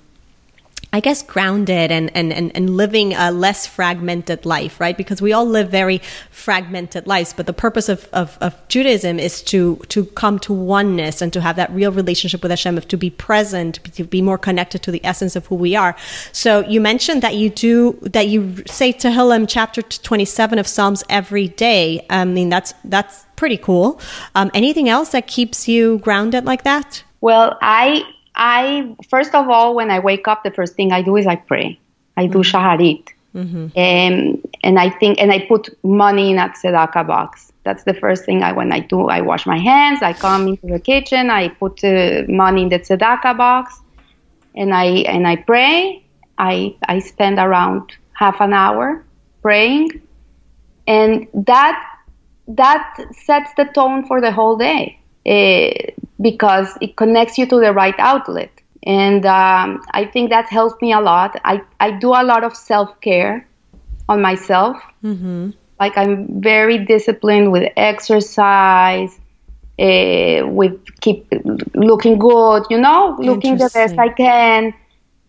I 0.94 1.00
guess 1.00 1.22
grounded 1.22 1.90
and, 1.90 2.14
and, 2.14 2.34
and, 2.34 2.54
and 2.54 2.76
living 2.76 3.14
a 3.14 3.32
less 3.32 3.66
fragmented 3.66 4.44
life, 4.44 4.78
right? 4.78 4.96
Because 4.96 5.22
we 5.22 5.32
all 5.32 5.46
live 5.46 5.70
very 5.70 6.02
fragmented 6.30 7.06
lives, 7.06 7.32
but 7.32 7.46
the 7.46 7.54
purpose 7.54 7.88
of, 7.88 8.06
of, 8.12 8.36
of, 8.42 8.56
Judaism 8.68 9.18
is 9.18 9.42
to, 9.44 9.76
to 9.88 10.04
come 10.04 10.38
to 10.40 10.52
oneness 10.52 11.22
and 11.22 11.32
to 11.32 11.40
have 11.40 11.56
that 11.56 11.70
real 11.72 11.92
relationship 11.92 12.42
with 12.42 12.50
Hashem, 12.50 12.76
of 12.76 12.86
to 12.88 12.98
be 12.98 13.08
present, 13.08 13.82
to 13.94 14.04
be 14.04 14.20
more 14.20 14.36
connected 14.36 14.82
to 14.82 14.90
the 14.90 15.04
essence 15.04 15.34
of 15.34 15.46
who 15.46 15.54
we 15.54 15.74
are. 15.74 15.96
So 16.32 16.60
you 16.68 16.80
mentioned 16.80 17.22
that 17.22 17.36
you 17.36 17.48
do, 17.48 17.98
that 18.02 18.28
you 18.28 18.62
say 18.66 18.92
Tehillim 18.92 19.46
chapter 19.48 19.80
27 19.80 20.58
of 20.58 20.66
Psalms 20.66 21.04
every 21.08 21.48
day. 21.48 22.04
I 22.10 22.26
mean, 22.26 22.50
that's, 22.50 22.74
that's 22.84 23.24
pretty 23.36 23.56
cool. 23.56 23.98
Um, 24.34 24.50
anything 24.52 24.90
else 24.90 25.10
that 25.10 25.26
keeps 25.26 25.68
you 25.68 25.98
grounded 25.98 26.44
like 26.44 26.64
that? 26.64 27.02
Well, 27.22 27.56
I 27.62 28.02
I 28.34 28.96
first 29.08 29.34
of 29.34 29.48
all, 29.48 29.74
when 29.74 29.90
I 29.90 29.98
wake 29.98 30.26
up, 30.28 30.44
the 30.44 30.50
first 30.50 30.74
thing 30.74 30.92
I 30.92 31.02
do 31.02 31.16
is 31.16 31.26
I 31.26 31.36
pray. 31.36 31.78
I 32.16 32.26
do 32.26 32.38
mm-hmm. 32.38 32.56
shaharit, 32.56 33.08
mm-hmm. 33.34 33.66
and 33.76 34.48
and 34.62 34.78
I 34.78 34.90
think 34.90 35.20
and 35.20 35.32
I 35.32 35.46
put 35.46 35.68
money 35.82 36.30
in 36.30 36.38
a 36.38 36.48
tzedakah 36.48 37.06
box. 37.06 37.52
That's 37.64 37.84
the 37.84 37.94
first 37.94 38.24
thing 38.24 38.42
I 38.42 38.52
when 38.52 38.72
I 38.72 38.80
do. 38.80 39.08
I 39.08 39.20
wash 39.20 39.46
my 39.46 39.58
hands. 39.58 40.02
I 40.02 40.12
come 40.12 40.48
into 40.48 40.66
the 40.66 40.80
kitchen. 40.80 41.30
I 41.30 41.48
put 41.48 41.84
uh, 41.84 42.22
money 42.28 42.62
in 42.62 42.68
the 42.68 42.78
tzedakah 42.78 43.36
box, 43.36 43.80
and 44.54 44.74
I 44.74 44.86
and 45.14 45.26
I 45.26 45.36
pray. 45.36 46.04
I 46.38 46.74
I 46.88 46.98
spend 46.98 47.38
around 47.38 47.92
half 48.14 48.40
an 48.40 48.52
hour 48.52 49.04
praying, 49.42 50.00
and 50.86 51.26
that 51.34 51.76
that 52.48 52.98
sets 53.12 53.50
the 53.56 53.64
tone 53.64 54.06
for 54.06 54.20
the 54.20 54.32
whole 54.32 54.56
day. 54.56 54.98
Uh, 55.24 55.92
because 56.22 56.78
it 56.80 56.96
connects 56.96 57.36
you 57.36 57.46
to 57.46 57.60
the 57.60 57.72
right 57.72 57.94
outlet. 57.98 58.50
And 58.84 59.26
um, 59.26 59.82
I 59.92 60.06
think 60.06 60.30
that 60.30 60.46
helps 60.46 60.80
me 60.80 60.92
a 60.92 61.00
lot. 61.00 61.38
I, 61.44 61.62
I 61.80 61.90
do 61.90 62.08
a 62.10 62.24
lot 62.24 62.42
of 62.44 62.56
self 62.56 63.00
care 63.00 63.46
on 64.08 64.22
myself. 64.22 64.76
Mm-hmm. 65.04 65.50
Like 65.78 65.96
I'm 65.98 66.40
very 66.40 66.78
disciplined 66.84 67.52
with 67.52 67.70
exercise, 67.76 69.18
uh, 69.78 70.46
with 70.46 70.80
keep 71.00 71.26
looking 71.74 72.18
good, 72.18 72.64
you 72.70 72.78
know, 72.78 73.16
looking 73.18 73.58
the 73.58 73.70
best 73.72 73.98
I 73.98 74.08
can. 74.08 74.74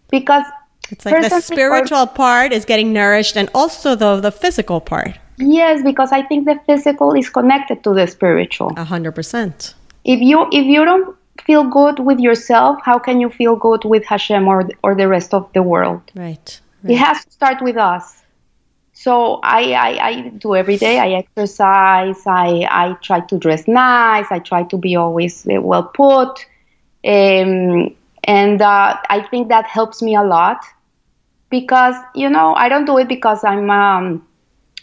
Because 0.09 0.45
it's 0.91 1.05
like 1.05 1.29
the 1.29 1.41
spiritual 1.41 2.05
part 2.07 2.53
is 2.53 2.65
getting 2.65 2.93
nourished 2.93 3.35
and 3.35 3.49
also 3.53 3.95
the, 3.95 4.19
the 4.19 4.31
physical 4.31 4.79
part. 4.79 5.17
Yes, 5.37 5.81
because 5.83 6.11
I 6.11 6.21
think 6.21 6.45
the 6.45 6.59
physical 6.67 7.13
is 7.13 7.29
connected 7.29 7.83
to 7.83 7.93
the 7.93 8.05
spiritual. 8.05 8.71
A 8.77 8.83
hundred 8.83 9.13
percent 9.13 9.73
if 10.03 10.19
you 10.21 10.47
if 10.51 10.65
you 10.65 10.85
don't 10.85 11.15
feel 11.45 11.63
good 11.63 11.99
with 11.99 12.19
yourself, 12.19 12.79
how 12.83 12.99
can 12.99 13.19
you 13.19 13.29
feel 13.29 13.55
good 13.55 13.83
with 13.85 14.05
Hashem 14.05 14.47
or 14.47 14.69
or 14.83 14.95
the 14.95 15.07
rest 15.07 15.33
of 15.33 15.51
the 15.53 15.63
world? 15.63 16.01
Right. 16.15 16.61
right. 16.83 16.93
It 16.93 16.97
has 16.97 17.25
to 17.25 17.31
start 17.31 17.61
with 17.61 17.77
us. 17.77 18.23
So 18.93 19.39
I, 19.43 19.73
I, 19.73 20.07
I 20.07 20.29
do 20.29 20.55
every 20.55 20.77
day. 20.77 20.99
I 20.99 21.13
exercise. 21.13 22.21
I, 22.27 22.67
I 22.69 22.93
try 23.01 23.21
to 23.21 23.37
dress 23.37 23.67
nice. 23.67 24.27
I 24.29 24.39
try 24.39 24.63
to 24.63 24.77
be 24.77 24.95
always 24.95 25.47
uh, 25.47 25.59
well 25.59 25.83
put. 25.83 26.45
Um, 27.03 27.95
and 28.23 28.61
uh, 28.61 28.97
I 29.09 29.27
think 29.29 29.49
that 29.49 29.65
helps 29.65 30.01
me 30.01 30.15
a 30.15 30.23
lot 30.23 30.63
because, 31.49 31.95
you 32.15 32.29
know, 32.29 32.53
I 32.53 32.69
don't 32.69 32.85
do 32.85 32.97
it 32.99 33.07
because 33.07 33.43
I'm 33.43 33.69
um, 33.69 34.25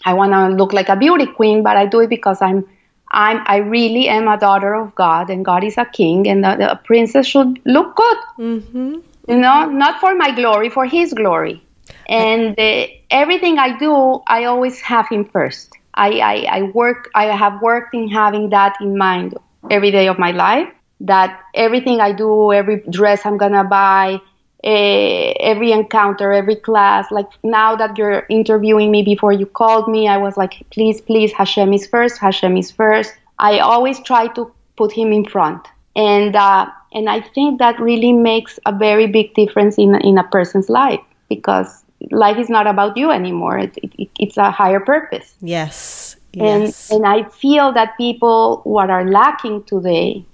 I 0.05 0.15
want 0.15 0.33
to 0.33 0.49
look 0.49 0.73
like 0.73 0.89
a 0.89 0.97
beauty 0.97 1.27
queen, 1.27 1.63
but 1.63 1.77
I 1.77 1.87
do 1.87 2.01
it 2.01 2.11
because 2.11 2.43
I'm 2.43 2.67
I'm 3.11 3.43
I 3.47 3.57
really 3.57 4.09
am 4.09 4.29
a 4.29 4.39
daughter 4.39 4.75
of 4.75 4.95
God, 4.95 5.31
and 5.31 5.45
God 5.45 5.65
is 5.65 5.77
a 5.79 5.85
king, 5.85 6.29
and 6.29 6.45
the, 6.45 6.57
the 6.57 6.81
princess 6.85 7.27
should 7.27 7.61
look 7.65 7.97
good. 7.97 8.17
Mm-hmm. 8.39 8.95
You 9.29 9.37
know, 9.37 9.67
not 9.67 10.01
for 10.01 10.15
my 10.15 10.31
glory, 10.35 10.71
for 10.71 10.87
His 10.87 11.13
glory. 11.13 11.63
And 12.09 12.59
uh, 12.59 12.87
everything 13.11 13.59
I 13.59 13.79
do, 13.79 14.21
I 14.27 14.45
always 14.45 14.81
have 14.81 15.09
Him 15.09 15.25
first. 15.25 15.73
I, 15.95 16.21
I, 16.21 16.35
I 16.59 16.63
work. 16.63 17.11
I 17.15 17.25
have 17.27 17.61
worked 17.61 17.95
in 17.95 18.09
having 18.09 18.51
that 18.51 18.77
in 18.81 18.97
mind 18.97 19.37
every 19.71 19.91
day 19.91 20.07
of 20.09 20.19
my 20.19 20.31
life. 20.31 20.69
That 21.01 21.41
everything 21.55 22.01
I 22.01 22.13
do, 22.13 22.53
every 22.53 22.83
dress 22.91 23.25
I'm 23.25 23.39
gonna 23.39 23.65
buy, 23.65 24.21
uh, 24.63 25.33
every 25.41 25.73
encounter, 25.73 26.33
every 26.33 26.57
class. 26.57 27.11
Like 27.11 27.29
now 27.43 27.77
that 27.77 27.97
you're 27.97 28.27
interviewing 28.29 28.91
me 28.91 29.03
before 29.03 29.33
you 29.33 29.47
called 29.47 29.89
me, 29.89 30.09
I 30.09 30.19
was 30.19 30.37
like, 30.37 30.63
please, 30.71 31.01
please, 31.01 31.33
Hashem 31.33 31.73
is 31.73 31.87
first. 31.87 32.19
Hashem 32.19 32.57
is 32.57 32.71
first. 32.71 33.15
I 33.39 33.59
always 33.61 34.01
try 34.01 34.27
to 34.29 34.53
put 34.77 34.93
him 34.93 35.13
in 35.13 35.25
front, 35.25 35.67
and 35.97 36.37
uh, 36.37 36.67
and 36.93 37.09
I 37.09 37.21
think 37.21 37.59
that 37.59 37.81
really 37.81 38.13
makes 38.13 38.59
a 38.67 38.73
very 38.73 39.07
big 39.07 39.35
difference 39.35 39.79
in 39.79 39.95
in 40.03 40.19
a 40.19 40.25
person's 40.25 40.69
life 40.69 41.01
because 41.29 41.85
life 42.11 42.39
is 42.39 42.51
not 42.51 42.67
about 42.67 42.97
you 42.97 43.11
anymore. 43.11 43.59
It, 43.59 43.79
it, 43.83 44.11
it's 44.19 44.37
a 44.37 44.51
higher 44.51 44.81
purpose. 44.81 45.35
Yes. 45.41 46.17
Yes. 46.33 46.91
And 46.91 47.01
and 47.01 47.07
I 47.07 47.29
feel 47.31 47.73
that 47.73 47.97
people 47.97 48.61
what 48.65 48.91
are 48.91 49.09
lacking 49.09 49.65
today 49.65 50.25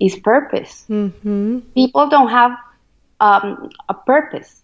is 0.00 0.16
purpose. 0.16 0.84
Mm-hmm. 0.88 1.60
People 1.74 2.08
don't 2.08 2.30
have 2.30 2.52
um, 3.22 3.70
a 3.88 3.94
purpose. 3.94 4.62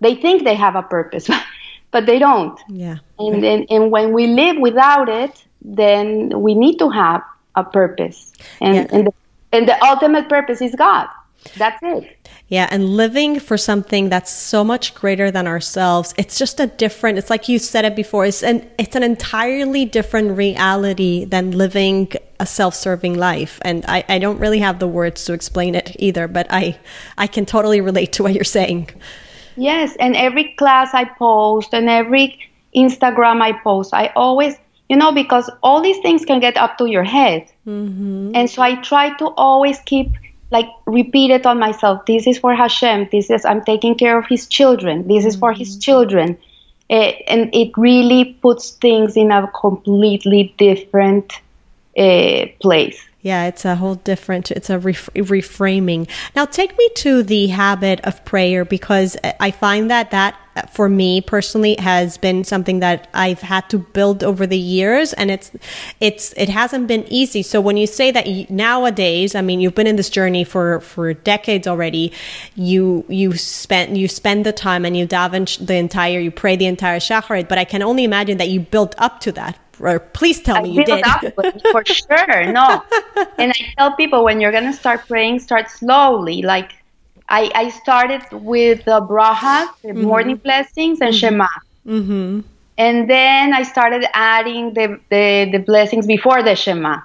They 0.00 0.14
think 0.14 0.44
they 0.44 0.54
have 0.54 0.76
a 0.76 0.82
purpose, 0.82 1.28
but 1.90 2.06
they 2.06 2.18
don't. 2.18 2.58
Yeah. 2.68 2.98
And, 3.18 3.44
and 3.44 3.66
and 3.70 3.90
when 3.90 4.12
we 4.12 4.28
live 4.28 4.56
without 4.58 5.08
it, 5.08 5.44
then 5.60 6.40
we 6.40 6.54
need 6.54 6.78
to 6.78 6.88
have 6.88 7.22
a 7.56 7.64
purpose. 7.64 8.32
And 8.60 8.76
yeah. 8.76 8.86
and, 8.92 9.06
the, 9.06 9.12
and 9.52 9.68
the 9.68 9.84
ultimate 9.84 10.28
purpose 10.28 10.60
is 10.62 10.74
God. 10.74 11.08
That's 11.56 11.78
it. 11.82 12.28
Yeah, 12.48 12.68
and 12.70 12.96
living 12.96 13.40
for 13.40 13.56
something 13.56 14.08
that's 14.08 14.32
so 14.32 14.64
much 14.64 14.94
greater 14.94 15.30
than 15.30 15.46
ourselves. 15.46 16.14
It's 16.16 16.38
just 16.38 16.60
a 16.60 16.66
different. 16.66 17.18
It's 17.18 17.30
like 17.30 17.48
you 17.48 17.58
said 17.58 17.84
it 17.84 17.96
before. 17.96 18.26
It's 18.26 18.42
an 18.42 18.68
it's 18.78 18.96
an 18.96 19.02
entirely 19.02 19.84
different 19.84 20.36
reality 20.36 21.24
than 21.24 21.52
living 21.52 22.12
a 22.38 22.46
self-serving 22.46 23.14
life. 23.14 23.58
And 23.62 23.84
I, 23.86 24.04
I 24.08 24.18
don't 24.18 24.38
really 24.38 24.58
have 24.60 24.78
the 24.78 24.88
words 24.88 25.24
to 25.26 25.32
explain 25.32 25.74
it 25.74 25.96
either, 25.98 26.28
but 26.28 26.46
I 26.50 26.78
I 27.18 27.26
can 27.26 27.46
totally 27.46 27.80
relate 27.80 28.12
to 28.14 28.22
what 28.22 28.34
you're 28.34 28.44
saying. 28.44 28.90
Yes, 29.56 29.96
and 29.98 30.16
every 30.16 30.54
class 30.54 30.90
I 30.92 31.04
post 31.04 31.72
and 31.72 31.88
every 31.88 32.38
Instagram 32.74 33.40
I 33.40 33.52
post, 33.52 33.94
I 33.94 34.12
always 34.14 34.54
you 34.88 34.96
know 34.96 35.12
because 35.12 35.50
all 35.62 35.80
these 35.80 35.98
things 35.98 36.24
can 36.24 36.40
get 36.40 36.56
up 36.56 36.78
to 36.78 36.86
your 36.86 37.04
head, 37.04 37.50
mm-hmm. 37.66 38.32
and 38.34 38.48
so 38.48 38.62
I 38.62 38.76
try 38.76 39.16
to 39.16 39.28
always 39.28 39.78
keep 39.80 40.08
like 40.50 40.68
repeat 40.86 41.30
it 41.30 41.46
on 41.46 41.58
myself. 41.58 42.06
This 42.06 42.26
is 42.26 42.38
for 42.38 42.54
Hashem. 42.54 43.08
This 43.10 43.30
is 43.30 43.44
I'm 43.44 43.64
taking 43.64 43.96
care 43.96 44.18
of 44.18 44.26
His 44.26 44.46
children. 44.46 45.08
This 45.08 45.24
is 45.24 45.36
for 45.36 45.52
His 45.52 45.70
mm-hmm. 45.70 45.80
children, 45.80 46.38
uh, 46.90 47.12
and 47.26 47.54
it 47.54 47.72
really 47.76 48.36
puts 48.42 48.70
things 48.70 49.16
in 49.16 49.32
a 49.32 49.50
completely 49.58 50.54
different 50.58 51.40
uh, 51.96 52.46
place. 52.60 53.02
Yeah, 53.22 53.46
it's 53.46 53.64
a 53.64 53.74
whole 53.74 53.96
different, 53.96 54.52
it's 54.52 54.70
a 54.70 54.78
ref- 54.78 55.10
reframing. 55.14 56.08
Now, 56.36 56.44
take 56.44 56.78
me 56.78 56.88
to 56.96 57.24
the 57.24 57.48
habit 57.48 58.00
of 58.04 58.24
prayer 58.24 58.64
because 58.64 59.16
I 59.40 59.50
find 59.50 59.90
that 59.90 60.12
that 60.12 60.36
for 60.72 60.88
me 60.88 61.20
personally 61.20 61.76
has 61.78 62.18
been 62.18 62.44
something 62.44 62.80
that 62.80 63.08
I've 63.12 63.40
had 63.40 63.68
to 63.70 63.78
build 63.78 64.24
over 64.24 64.46
the 64.46 64.58
years 64.58 65.12
and 65.12 65.30
it's 65.30 65.50
it's 66.00 66.32
it 66.34 66.48
hasn't 66.48 66.86
been 66.86 67.04
easy 67.12 67.42
so 67.42 67.60
when 67.60 67.76
you 67.76 67.86
say 67.86 68.10
that 68.10 68.26
nowadays 68.50 69.34
I 69.34 69.42
mean 69.42 69.60
you've 69.60 69.74
been 69.74 69.86
in 69.86 69.96
this 69.96 70.08
journey 70.08 70.44
for 70.44 70.80
for 70.80 71.12
decades 71.12 71.66
already 71.66 72.12
you 72.54 73.04
you 73.08 73.36
spend 73.36 73.98
you 73.98 74.08
spend 74.08 74.46
the 74.46 74.52
time 74.52 74.84
and 74.84 74.96
you 74.96 75.06
daven 75.06 75.44
the 75.66 75.74
entire 75.74 76.20
you 76.20 76.30
pray 76.30 76.56
the 76.56 76.66
entire 76.66 77.00
shacharit 77.00 77.48
but 77.48 77.58
I 77.58 77.64
can 77.64 77.82
only 77.82 78.04
imagine 78.04 78.38
that 78.38 78.48
you 78.48 78.60
built 78.60 78.94
up 78.96 79.20
to 79.20 79.32
that 79.32 79.58
or 79.80 79.98
please 79.98 80.40
tell 80.40 80.62
me 80.62 80.70
you 80.70 80.84
did. 80.84 81.04
for 81.72 81.84
sure, 81.84 82.52
no. 82.52 82.82
and 83.38 83.52
I 83.52 83.74
tell 83.76 83.94
people 83.96 84.24
when 84.24 84.40
you're 84.40 84.52
gonna 84.52 84.72
start 84.72 85.06
praying, 85.06 85.40
start 85.40 85.70
slowly. 85.70 86.42
Like 86.42 86.72
I, 87.28 87.50
I 87.54 87.68
started 87.70 88.22
with 88.32 88.84
the 88.84 89.00
braha, 89.00 89.68
the 89.82 89.88
mm-hmm. 89.88 90.02
morning 90.02 90.36
blessings, 90.36 91.00
and 91.00 91.12
mm-hmm. 91.12 91.18
Shema. 91.18 91.48
Mm-hmm. 91.86 92.40
And 92.78 93.08
then 93.08 93.54
I 93.54 93.62
started 93.62 94.06
adding 94.12 94.74
the, 94.74 95.00
the, 95.10 95.48
the 95.50 95.58
blessings 95.58 96.06
before 96.06 96.42
the 96.42 96.54
Shema. 96.54 97.00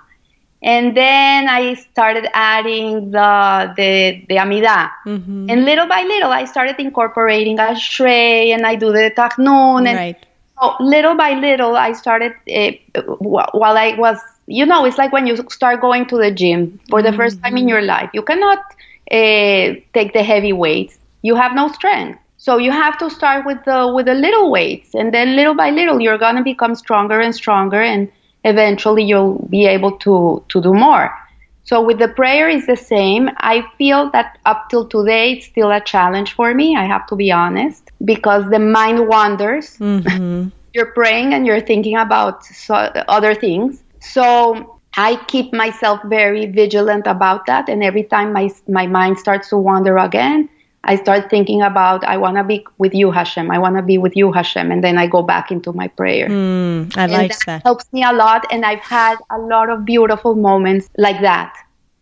And 0.64 0.96
then 0.96 1.48
I 1.48 1.74
started 1.74 2.28
adding 2.34 3.10
the 3.10 3.74
the, 3.76 4.24
the 4.30 4.36
Amidah. 4.36 4.92
Mm-hmm. 5.08 5.50
And 5.50 5.66
little 5.66 5.88
by 5.88 6.04
little, 6.04 6.32
I 6.32 6.46
started 6.46 6.80
incorporating 6.80 7.58
Ashrei, 7.58 8.54
and 8.54 8.66
I 8.66 8.76
do 8.76 8.92
the 8.92 9.12
Tachnun. 9.16 9.88
And 9.88 9.98
right 9.98 10.26
so 10.62 10.76
little 10.80 11.15
by 11.15 11.34
little, 11.34 11.76
I 11.76 11.93
started 11.93 12.34
uh, 12.54 13.02
while 13.19 13.78
I 13.78 13.95
was, 13.97 14.17
you 14.47 14.65
know, 14.65 14.86
it's 14.86 14.97
like 14.97 15.12
when 15.12 15.28
you 15.28 15.36
start 15.50 15.82
going 15.82 16.06
to 16.08 16.17
the 16.17 16.32
gym 16.32 16.80
for 16.89 17.02
the 17.02 17.12
first 17.13 17.38
time 17.43 17.58
in 17.58 17.67
your 17.67 17.82
life. 17.82 18.10
You 18.13 18.21
cannot 18.24 18.60
uh, 19.12 19.76
take 19.93 20.13
the 20.13 20.24
heavy 20.24 20.54
weights. 20.54 20.97
You 21.21 21.36
have 21.36 21.54
no 21.56 21.67
strength. 21.69 22.19
So 22.38 22.58
you 22.58 22.71
have 22.71 22.97
to 23.00 23.10
start 23.10 23.45
with 23.45 23.63
the 23.65 23.91
with 23.93 24.06
the 24.08 24.15
little 24.15 24.52
weights, 24.52 24.93
and 24.95 25.13
then 25.13 25.36
little 25.36 25.56
by 25.56 25.69
little, 25.71 26.00
you're 26.02 26.17
gonna 26.17 26.43
become 26.43 26.76
stronger 26.76 27.19
and 27.19 27.34
stronger, 27.36 27.82
and 27.82 28.12
eventually 28.43 29.04
you'll 29.04 29.45
be 29.50 29.65
able 29.65 29.91
to 30.00 30.43
to 30.50 30.62
do 30.62 30.74
more. 30.74 31.12
So 31.63 31.82
with 31.82 32.00
the 32.00 32.08
prayer 32.08 32.50
is 32.50 32.65
the 32.65 32.76
same. 32.76 33.30
I 33.38 33.63
feel 33.78 34.10
that 34.12 34.39
up 34.45 34.69
till 34.69 34.88
today 34.88 35.34
it's 35.34 35.45
still 35.45 35.71
a 35.71 35.80
challenge 35.80 36.34
for 36.34 36.54
me. 36.54 36.76
I 36.76 36.86
have 36.86 37.06
to 37.08 37.15
be 37.15 37.32
honest 37.32 37.91
because 38.04 38.50
the 38.50 38.60
mind 38.60 39.08
wanders. 39.08 39.78
Mm-hmm. 39.78 40.50
you're 40.74 40.91
praying 40.93 41.34
and 41.34 41.45
you're 41.45 41.62
thinking 41.62 41.97
about 41.97 42.45
so, 42.45 42.76
other 42.76 43.36
things. 43.36 43.84
So 44.00 44.80
I 44.97 45.15
keep 45.28 45.54
myself 45.54 46.02
very 46.06 46.45
vigilant 46.45 47.08
about 47.08 47.45
that. 47.45 47.69
And 47.69 47.84
every 47.84 48.04
time 48.04 48.34
my, 48.34 48.50
my 48.67 48.88
mind 48.88 49.19
starts 49.19 49.50
to 49.50 49.58
wander 49.58 49.97
again, 49.97 50.50
I 50.84 50.96
start 50.96 51.30
thinking 51.30 51.62
about, 51.62 52.04
I 52.04 52.17
want 52.17 52.38
to 52.38 52.44
be 52.44 52.65
with 52.80 52.96
you, 52.96 53.12
Hashem. 53.12 53.52
I 53.52 53.60
want 53.60 53.76
to 53.76 53.84
be 53.84 53.98
with 54.00 54.15
you, 54.15 54.32
Hashem. 54.32 54.72
And 54.72 54.84
then 54.84 54.98
I 54.98 55.06
go 55.06 55.22
back 55.22 55.52
into 55.52 55.72
my 55.74 55.88
prayer. 55.88 56.28
Mm, 56.28 56.98
I 56.98 57.04
and 57.04 57.12
like 57.12 57.32
that, 57.32 57.39
that. 57.46 57.63
helps 57.63 57.86
me 57.94 58.04
a 58.04 58.12
lot. 58.12 58.46
And 58.52 58.65
I've 58.65 58.80
had 58.80 59.17
a 59.30 59.38
lot 59.38 59.70
of 59.70 59.86
beautiful 59.86 60.34
moments 60.34 60.89
like 60.98 61.22
that 61.22 61.54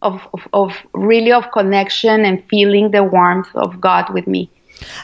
of, 0.01 0.25
of, 0.33 0.47
of 0.53 0.77
really 0.93 1.31
of 1.31 1.51
connection 1.51 2.23
and 2.23 2.43
feeling 2.49 2.91
the 2.91 3.03
warmth 3.03 3.53
of 3.55 3.81
God 3.81 4.13
with 4.13 4.27
me. 4.27 4.49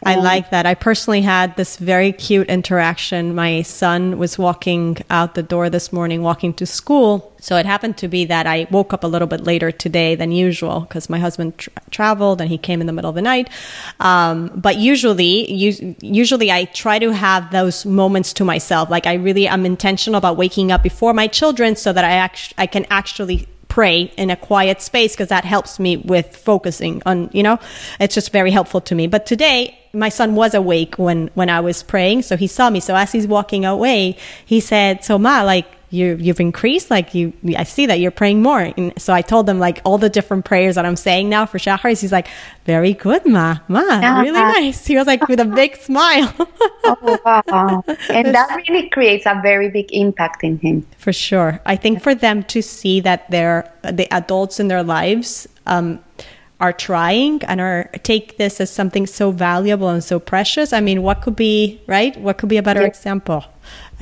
I 0.04 0.16
like 0.16 0.52
that. 0.52 0.66
I 0.66 0.74
personally 0.74 1.22
had 1.22 1.56
this 1.56 1.78
very 1.78 2.12
cute 2.12 2.48
interaction. 2.48 3.36
My 3.36 3.62
son 3.62 4.18
was 4.18 4.38
walking 4.38 4.98
out 5.10 5.36
the 5.36 5.44
door 5.44 5.70
this 5.70 5.92
morning, 5.92 6.22
walking 6.22 6.54
to 6.56 6.66
school. 6.66 7.34
So 7.40 7.58
it 7.58 7.66
happened 7.66 7.98
to 7.98 8.08
be 8.08 8.26
that 8.26 8.48
I 8.48 8.68
woke 8.72 8.92
up 8.94 9.04
a 9.04 9.08
little 9.08 9.28
bit 9.28 9.42
later 9.42 9.72
today 9.72 10.16
than 10.16 10.32
usual 10.32 10.82
because 10.82 11.10
my 11.10 11.20
husband 11.20 11.58
tra- 11.58 11.74
traveled 11.92 12.42
and 12.42 12.50
he 12.50 12.58
came 12.58 12.82
in 12.82 12.88
the 12.88 12.94
middle 12.94 13.10
of 13.10 13.16
the 13.16 13.22
night. 13.22 13.50
Um, 14.00 14.52
but 14.56 14.78
usually, 14.78 15.52
usually 16.02 16.52
I 16.52 16.66
try 16.66 16.98
to 17.00 17.12
have 17.12 17.52
those 17.52 17.86
moments 17.86 18.34
to 18.34 18.46
myself. 18.46 18.90
Like 18.90 19.06
I 19.06 19.14
really, 19.14 19.48
I'm 19.48 19.66
intentional 19.66 20.18
about 20.18 20.38
waking 20.38 20.72
up 20.72 20.82
before 20.82 21.14
my 21.14 21.28
children 21.28 21.76
so 21.76 21.94
that 21.94 22.04
I 22.04 22.14
act- 22.14 22.54
I 22.58 22.66
can 22.66 22.86
actually 22.90 23.48
pray 23.68 24.12
in 24.18 24.30
a 24.30 24.36
quiet 24.36 24.82
space 24.82 25.14
because 25.14 25.30
that 25.30 25.46
helps 25.46 25.80
me 25.80 25.98
with 25.98 26.36
focusing 26.36 27.02
on, 27.06 27.30
you 27.34 27.44
know, 27.44 27.60
it's 28.00 28.16
just 28.16 28.32
very 28.32 28.52
helpful 28.52 28.82
to 28.82 28.96
me. 28.96 29.08
But 29.08 29.26
today, 29.26 29.78
my 29.96 30.10
son 30.10 30.36
was 30.36 30.54
awake 30.54 30.96
when, 30.96 31.30
when 31.34 31.50
I 31.50 31.60
was 31.62 31.82
praying. 31.82 32.24
So 32.24 32.38
he 32.38 32.48
saw 32.48 32.70
me. 32.70 32.80
So 32.80 32.96
as 32.96 33.12
he's 33.12 33.28
walking 33.28 33.66
away, 33.66 34.18
he 34.46 34.60
said, 34.60 35.04
so 35.04 35.18
Ma, 35.18 35.42
like, 35.42 35.66
you 35.96 36.18
you've 36.20 36.40
increased? 36.40 36.92
Like 36.92 37.14
you 37.14 37.34
i 37.58 37.64
see 37.64 37.86
that 37.86 38.00
you're 38.00 38.12
praying 38.12 38.42
more. 38.42 38.74
And 38.78 38.94
so 38.98 39.14
i 39.14 39.22
told 39.22 39.46
them 39.46 39.60
like 39.60 39.82
all 39.86 39.98
the 39.98 40.10
different 40.10 40.46
prayers 40.46 40.76
that 40.76 40.86
i'm 40.86 40.96
saying 40.96 41.30
now 41.30 41.46
for 41.46 41.58
shachar 41.58 41.90
he's 42.00 42.12
like 42.12 42.28
very 42.66 42.94
good 42.94 43.26
ma. 43.26 43.60
Ma 43.68 43.82
yeah. 43.82 44.22
really 44.22 44.32
nice. 44.34 44.86
He 44.86 44.98
was 44.98 45.08
like 45.08 45.28
with 45.28 45.40
a 45.40 45.46
big 45.46 45.78
smile. 45.78 46.34
Oh 46.88 47.20
wow. 47.26 47.84
And 48.10 48.36
that 48.36 48.64
really 48.70 48.90
creates 48.90 49.26
a 49.26 49.40
very 49.42 49.72
big 49.72 49.92
impact 49.92 50.44
in 50.44 50.60
him. 50.60 50.86
For 51.00 51.12
sure. 51.12 51.60
I 51.66 51.76
think 51.76 52.00
for 52.00 52.14
them 52.14 52.44
to 52.44 52.62
see 52.62 53.00
that 53.00 53.30
they're 53.32 53.72
the 53.82 54.08
adults 54.14 54.60
in 54.60 54.68
their 54.68 54.84
lives 54.84 55.48
um, 55.66 56.00
are 56.60 56.74
trying 56.74 57.44
and 57.46 57.60
are 57.60 57.90
take 58.04 58.38
this 58.38 58.62
as 58.62 58.72
something 58.72 59.06
so 59.06 59.32
valuable 59.32 59.90
and 59.90 60.04
so 60.04 60.20
precious 60.20 60.72
i 60.72 60.80
mean 60.80 61.02
what 61.02 61.22
could 61.22 61.36
be 61.36 61.82
right 61.88 62.18
what 62.18 62.38
could 62.38 62.50
be 62.50 62.58
a 62.58 62.64
better 62.64 62.82
yes. 62.82 62.98
example 62.98 63.44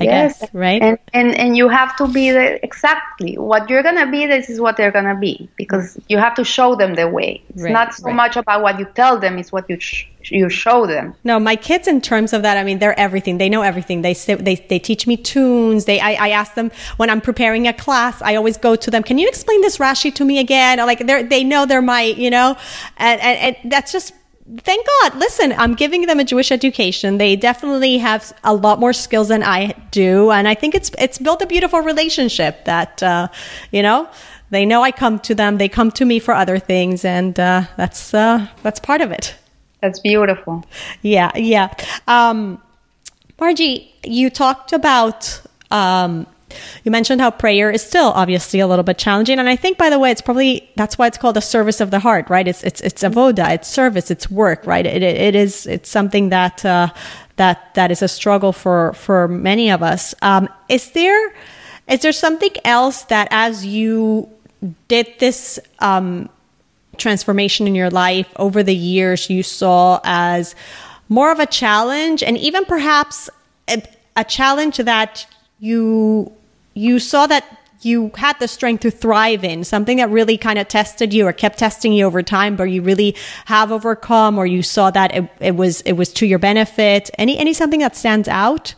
I 0.00 0.04
yes. 0.04 0.40
guess, 0.40 0.54
right? 0.54 0.82
And, 0.82 0.98
and 1.12 1.34
and 1.36 1.56
you 1.56 1.68
have 1.68 1.96
to 1.96 2.08
be 2.08 2.30
the, 2.30 2.62
exactly 2.64 3.38
what 3.38 3.70
you're 3.70 3.82
gonna 3.82 4.10
be. 4.10 4.26
This 4.26 4.50
is 4.50 4.60
what 4.60 4.76
they're 4.76 4.90
gonna 4.90 5.16
be 5.16 5.48
because 5.56 5.98
you 6.08 6.18
have 6.18 6.34
to 6.34 6.44
show 6.44 6.74
them 6.74 6.94
the 6.94 7.08
way. 7.08 7.42
It's 7.50 7.62
right, 7.62 7.72
not 7.72 7.94
so 7.94 8.06
right. 8.06 8.14
much 8.14 8.36
about 8.36 8.62
what 8.62 8.78
you 8.78 8.86
tell 8.94 9.18
them; 9.18 9.38
it's 9.38 9.52
what 9.52 9.70
you 9.70 9.78
sh- 9.78 10.06
you 10.30 10.48
show 10.48 10.86
them. 10.86 11.14
No, 11.24 11.38
my 11.38 11.56
kids, 11.56 11.86
in 11.88 12.00
terms 12.00 12.32
of 12.32 12.42
that, 12.42 12.56
I 12.56 12.64
mean, 12.64 12.78
they're 12.78 12.98
everything. 12.98 13.38
They 13.38 13.48
know 13.48 13.62
everything. 13.62 14.02
They 14.02 14.14
they 14.14 14.56
they 14.56 14.78
teach 14.78 15.06
me 15.06 15.16
tunes. 15.16 15.84
They 15.84 16.00
I, 16.00 16.12
I 16.12 16.28
ask 16.30 16.54
them 16.54 16.70
when 16.96 17.10
I'm 17.10 17.20
preparing 17.20 17.66
a 17.66 17.72
class. 17.72 18.20
I 18.22 18.36
always 18.36 18.56
go 18.56 18.76
to 18.76 18.90
them. 18.90 19.02
Can 19.02 19.18
you 19.18 19.28
explain 19.28 19.60
this 19.60 19.78
Rashi 19.78 20.14
to 20.14 20.24
me 20.24 20.38
again? 20.38 20.78
Like 20.78 21.06
they 21.06 21.22
they 21.22 21.44
know 21.44 21.66
they're 21.66 21.82
my 21.82 22.02
you 22.02 22.30
know, 22.30 22.56
and, 22.96 23.20
and, 23.20 23.56
and 23.56 23.72
that's 23.72 23.92
just 23.92 24.12
thank 24.58 24.86
God. 24.86 25.16
Listen, 25.16 25.52
I'm 25.52 25.74
giving 25.74 26.06
them 26.06 26.20
a 26.20 26.24
Jewish 26.24 26.52
education. 26.52 27.18
They 27.18 27.36
definitely 27.36 27.98
have 27.98 28.32
a 28.44 28.54
lot 28.54 28.80
more 28.80 28.92
skills 28.92 29.28
than 29.28 29.42
I 29.42 29.74
do, 29.90 30.30
and 30.30 30.46
I 30.46 30.54
think 30.54 30.74
it's 30.74 30.90
it's 30.98 31.18
built 31.18 31.42
a 31.42 31.46
beautiful 31.46 31.80
relationship 31.80 32.64
that 32.64 33.02
uh, 33.02 33.28
you 33.70 33.82
know 33.82 34.08
they 34.50 34.64
know 34.64 34.82
I 34.82 34.92
come 34.92 35.18
to 35.20 35.34
them. 35.34 35.58
They 35.58 35.68
come 35.68 35.90
to 35.92 36.04
me 36.04 36.18
for 36.18 36.34
other 36.34 36.58
things, 36.58 37.04
and 37.04 37.38
uh, 37.38 37.64
that's 37.76 38.14
uh, 38.14 38.48
that's 38.62 38.80
part 38.80 39.00
of 39.00 39.10
it. 39.10 39.34
That's 39.84 39.98
beautiful. 39.98 40.64
Yeah, 41.02 41.30
yeah. 41.36 41.74
Um, 42.08 42.58
Margie, 43.38 43.94
you 44.02 44.30
talked 44.30 44.72
about. 44.72 45.42
Um, 45.70 46.26
you 46.84 46.90
mentioned 46.90 47.20
how 47.20 47.30
prayer 47.30 47.70
is 47.70 47.82
still 47.82 48.12
obviously 48.12 48.60
a 48.60 48.66
little 48.66 48.82
bit 48.82 48.96
challenging, 48.96 49.38
and 49.38 49.46
I 49.46 49.56
think, 49.56 49.76
by 49.76 49.90
the 49.90 49.98
way, 49.98 50.10
it's 50.10 50.22
probably 50.22 50.70
that's 50.76 50.96
why 50.96 51.06
it's 51.06 51.18
called 51.18 51.36
a 51.36 51.42
service 51.42 51.82
of 51.82 51.90
the 51.90 51.98
heart, 51.98 52.30
right? 52.30 52.48
It's 52.48 52.62
it's 52.62 52.80
it's 52.80 53.02
avoda, 53.02 53.50
it's 53.50 53.68
service, 53.68 54.10
it's 54.10 54.30
work, 54.30 54.66
right? 54.66 54.86
It 54.86 55.02
it, 55.02 55.16
it 55.16 55.34
is 55.34 55.66
it's 55.66 55.90
something 55.90 56.30
that 56.30 56.64
uh, 56.64 56.88
that 57.36 57.74
that 57.74 57.90
is 57.90 58.00
a 58.00 58.08
struggle 58.08 58.52
for 58.52 58.94
for 58.94 59.28
many 59.28 59.70
of 59.70 59.82
us. 59.82 60.14
Um, 60.22 60.48
is 60.70 60.92
there 60.92 61.34
is 61.88 62.00
there 62.00 62.12
something 62.12 62.52
else 62.64 63.02
that 63.04 63.28
as 63.30 63.66
you 63.66 64.30
did 64.88 65.08
this 65.18 65.58
um, 65.80 66.30
transformation 66.94 67.66
in 67.66 67.74
your 67.74 67.90
life 67.90 68.30
over 68.36 68.62
the 68.62 68.74
years 68.74 69.30
you 69.30 69.42
saw 69.42 70.00
as 70.04 70.54
more 71.08 71.30
of 71.30 71.40
a 71.40 71.46
challenge 71.46 72.22
and 72.22 72.38
even 72.38 72.64
perhaps 72.64 73.28
a, 73.68 73.82
a, 74.16 74.24
challenge 74.24 74.78
that 74.78 75.26
you 75.58 76.32
you 76.74 76.98
saw 76.98 77.26
that 77.26 77.44
you 77.82 78.10
had 78.16 78.38
the 78.40 78.48
strength 78.48 78.80
to 78.80 78.90
thrive 78.90 79.44
in 79.44 79.62
something 79.62 79.98
that 79.98 80.08
really 80.08 80.38
kind 80.38 80.58
of 80.58 80.66
tested 80.68 81.12
you 81.12 81.26
or 81.26 81.32
kept 81.32 81.58
testing 81.58 81.92
you 81.92 82.06
over 82.06 82.22
time 82.22 82.56
but 82.56 82.64
you 82.64 82.82
really 82.82 83.14
have 83.44 83.70
overcome 83.70 84.38
or 84.38 84.46
you 84.46 84.62
saw 84.62 84.90
that 84.90 85.14
it, 85.14 85.28
it 85.40 85.56
was 85.56 85.80
it 85.82 85.92
was 85.92 86.12
to 86.12 86.26
your 86.26 86.38
benefit. 86.38 87.10
Any 87.18 87.38
any 87.38 87.52
something 87.52 87.80
that 87.80 87.96
stands 87.96 88.28
out? 88.28 88.74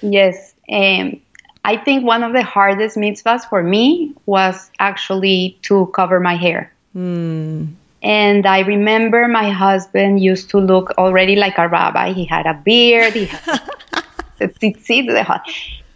Yes 0.00 0.48
um, 0.70 1.20
i 1.64 1.76
think 1.76 2.04
one 2.04 2.22
of 2.22 2.32
the 2.32 2.42
hardest 2.42 2.96
mitzvahs 2.96 3.48
for 3.48 3.62
me 3.62 4.14
was 4.26 4.70
actually 4.78 5.58
to 5.62 5.86
cover 5.94 6.20
my 6.20 6.36
hair 6.36 6.72
Mm. 6.96 7.74
And 8.02 8.46
I 8.46 8.60
remember 8.60 9.26
my 9.26 9.50
husband 9.50 10.22
used 10.22 10.50
to 10.50 10.58
look 10.58 10.90
already 10.98 11.34
like 11.34 11.58
a 11.58 11.68
rabbi. 11.68 12.12
He 12.12 12.24
had 12.24 12.46
a 12.46 12.54
beard, 12.54 13.12
he 13.12 13.26
had 13.26 13.60
a 14.40 14.48
tzitzit, 14.48 15.08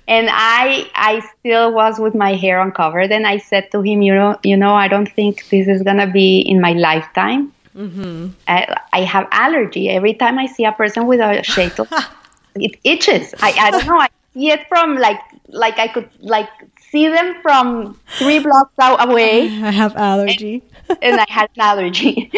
and 0.08 0.28
I 0.30 0.90
I 0.94 1.22
still 1.38 1.72
was 1.72 2.00
with 2.00 2.14
my 2.14 2.34
hair 2.34 2.60
uncovered. 2.60 3.12
And 3.12 3.26
I 3.26 3.38
said 3.38 3.70
to 3.70 3.82
him, 3.82 4.02
you 4.02 4.14
know, 4.14 4.38
you 4.42 4.56
know, 4.56 4.74
I 4.74 4.88
don't 4.88 5.08
think 5.08 5.48
this 5.48 5.68
is 5.68 5.82
gonna 5.82 6.10
be 6.10 6.40
in 6.40 6.60
my 6.60 6.72
lifetime. 6.72 7.52
Mm-hmm. 7.76 8.28
I, 8.48 8.76
I 8.92 9.00
have 9.02 9.28
allergy. 9.30 9.88
Every 9.88 10.14
time 10.14 10.38
I 10.38 10.46
see 10.46 10.64
a 10.64 10.72
person 10.72 11.06
with 11.06 11.20
a 11.20 11.42
sheitel, 11.42 11.86
it 12.56 12.78
itches. 12.84 13.34
I, 13.40 13.52
I 13.52 13.70
don't 13.70 13.86
know. 13.86 13.98
I 13.98 14.08
see 14.34 14.50
it 14.50 14.66
from 14.68 14.96
like 14.96 15.20
like 15.48 15.78
I 15.78 15.88
could 15.88 16.08
like 16.18 16.50
see 16.90 17.08
them 17.08 17.36
from 17.42 17.98
three 18.18 18.38
blocks 18.40 18.78
out 18.78 19.08
away. 19.08 19.42
I 19.44 19.70
have 19.70 19.96
allergy. 19.96 20.54
And, 20.54 20.71
and 21.00 21.20
I 21.20 21.26
had 21.28 21.50
an 21.56 21.60
allergy. 21.60 22.30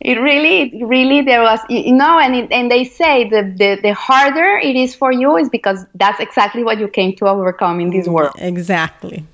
It 0.00 0.14
really, 0.20 0.84
really, 0.84 1.22
there 1.22 1.42
was, 1.42 1.58
you 1.68 1.92
know, 1.92 2.20
and 2.20 2.32
it, 2.36 2.52
and 2.52 2.70
they 2.70 2.84
say 2.84 3.28
the, 3.28 3.42
the 3.42 3.80
the 3.82 3.94
harder 3.94 4.56
it 4.56 4.76
is 4.76 4.94
for 4.94 5.10
you 5.10 5.36
is 5.36 5.48
because 5.48 5.84
that's 5.96 6.20
exactly 6.20 6.62
what 6.62 6.78
you 6.78 6.86
came 6.86 7.16
to 7.16 7.26
overcome 7.26 7.80
in 7.80 7.90
this 7.90 8.06
mm, 8.06 8.12
world. 8.12 8.34
Exactly. 8.38 9.24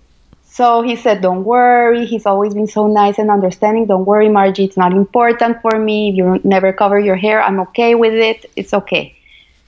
So 0.44 0.80
he 0.80 0.96
said, 0.96 1.20
"Don't 1.20 1.44
worry." 1.44 2.06
He's 2.06 2.24
always 2.24 2.54
been 2.54 2.66
so 2.66 2.86
nice 2.86 3.18
and 3.18 3.30
understanding. 3.30 3.84
Don't 3.86 4.06
worry, 4.06 4.30
Margie. 4.30 4.64
It's 4.64 4.78
not 4.78 4.92
important 4.92 5.60
for 5.60 5.78
me. 5.78 6.10
If 6.10 6.14
you 6.16 6.40
never 6.44 6.72
cover 6.72 6.98
your 6.98 7.16
hair, 7.16 7.42
I'm 7.42 7.60
okay 7.60 7.94
with 7.94 8.14
it. 8.14 8.50
It's 8.56 8.72
okay. 8.72 9.14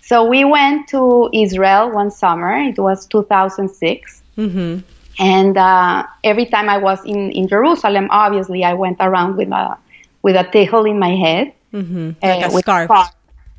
So 0.00 0.24
we 0.24 0.44
went 0.44 0.88
to 0.90 1.28
Israel 1.32 1.90
one 1.90 2.10
summer. 2.10 2.56
It 2.56 2.78
was 2.78 3.04
2006. 3.06 4.22
Mm-hmm. 4.38 4.78
And 5.18 5.56
uh, 5.56 6.06
every 6.24 6.46
time 6.46 6.68
I 6.68 6.78
was 6.78 7.04
in, 7.04 7.30
in 7.32 7.48
Jerusalem, 7.48 8.08
obviously 8.10 8.64
I 8.64 8.74
went 8.74 8.98
around 9.00 9.36
with 9.36 9.50
a 9.50 9.78
with 10.22 10.36
a 10.36 10.44
tichel 10.44 10.88
in 10.88 10.98
my 10.98 11.14
head, 11.14 11.52
mm-hmm. 11.72 12.10
like 12.22 12.44
uh, 12.44 12.48
a 12.48 12.58
scarf, 12.58 12.90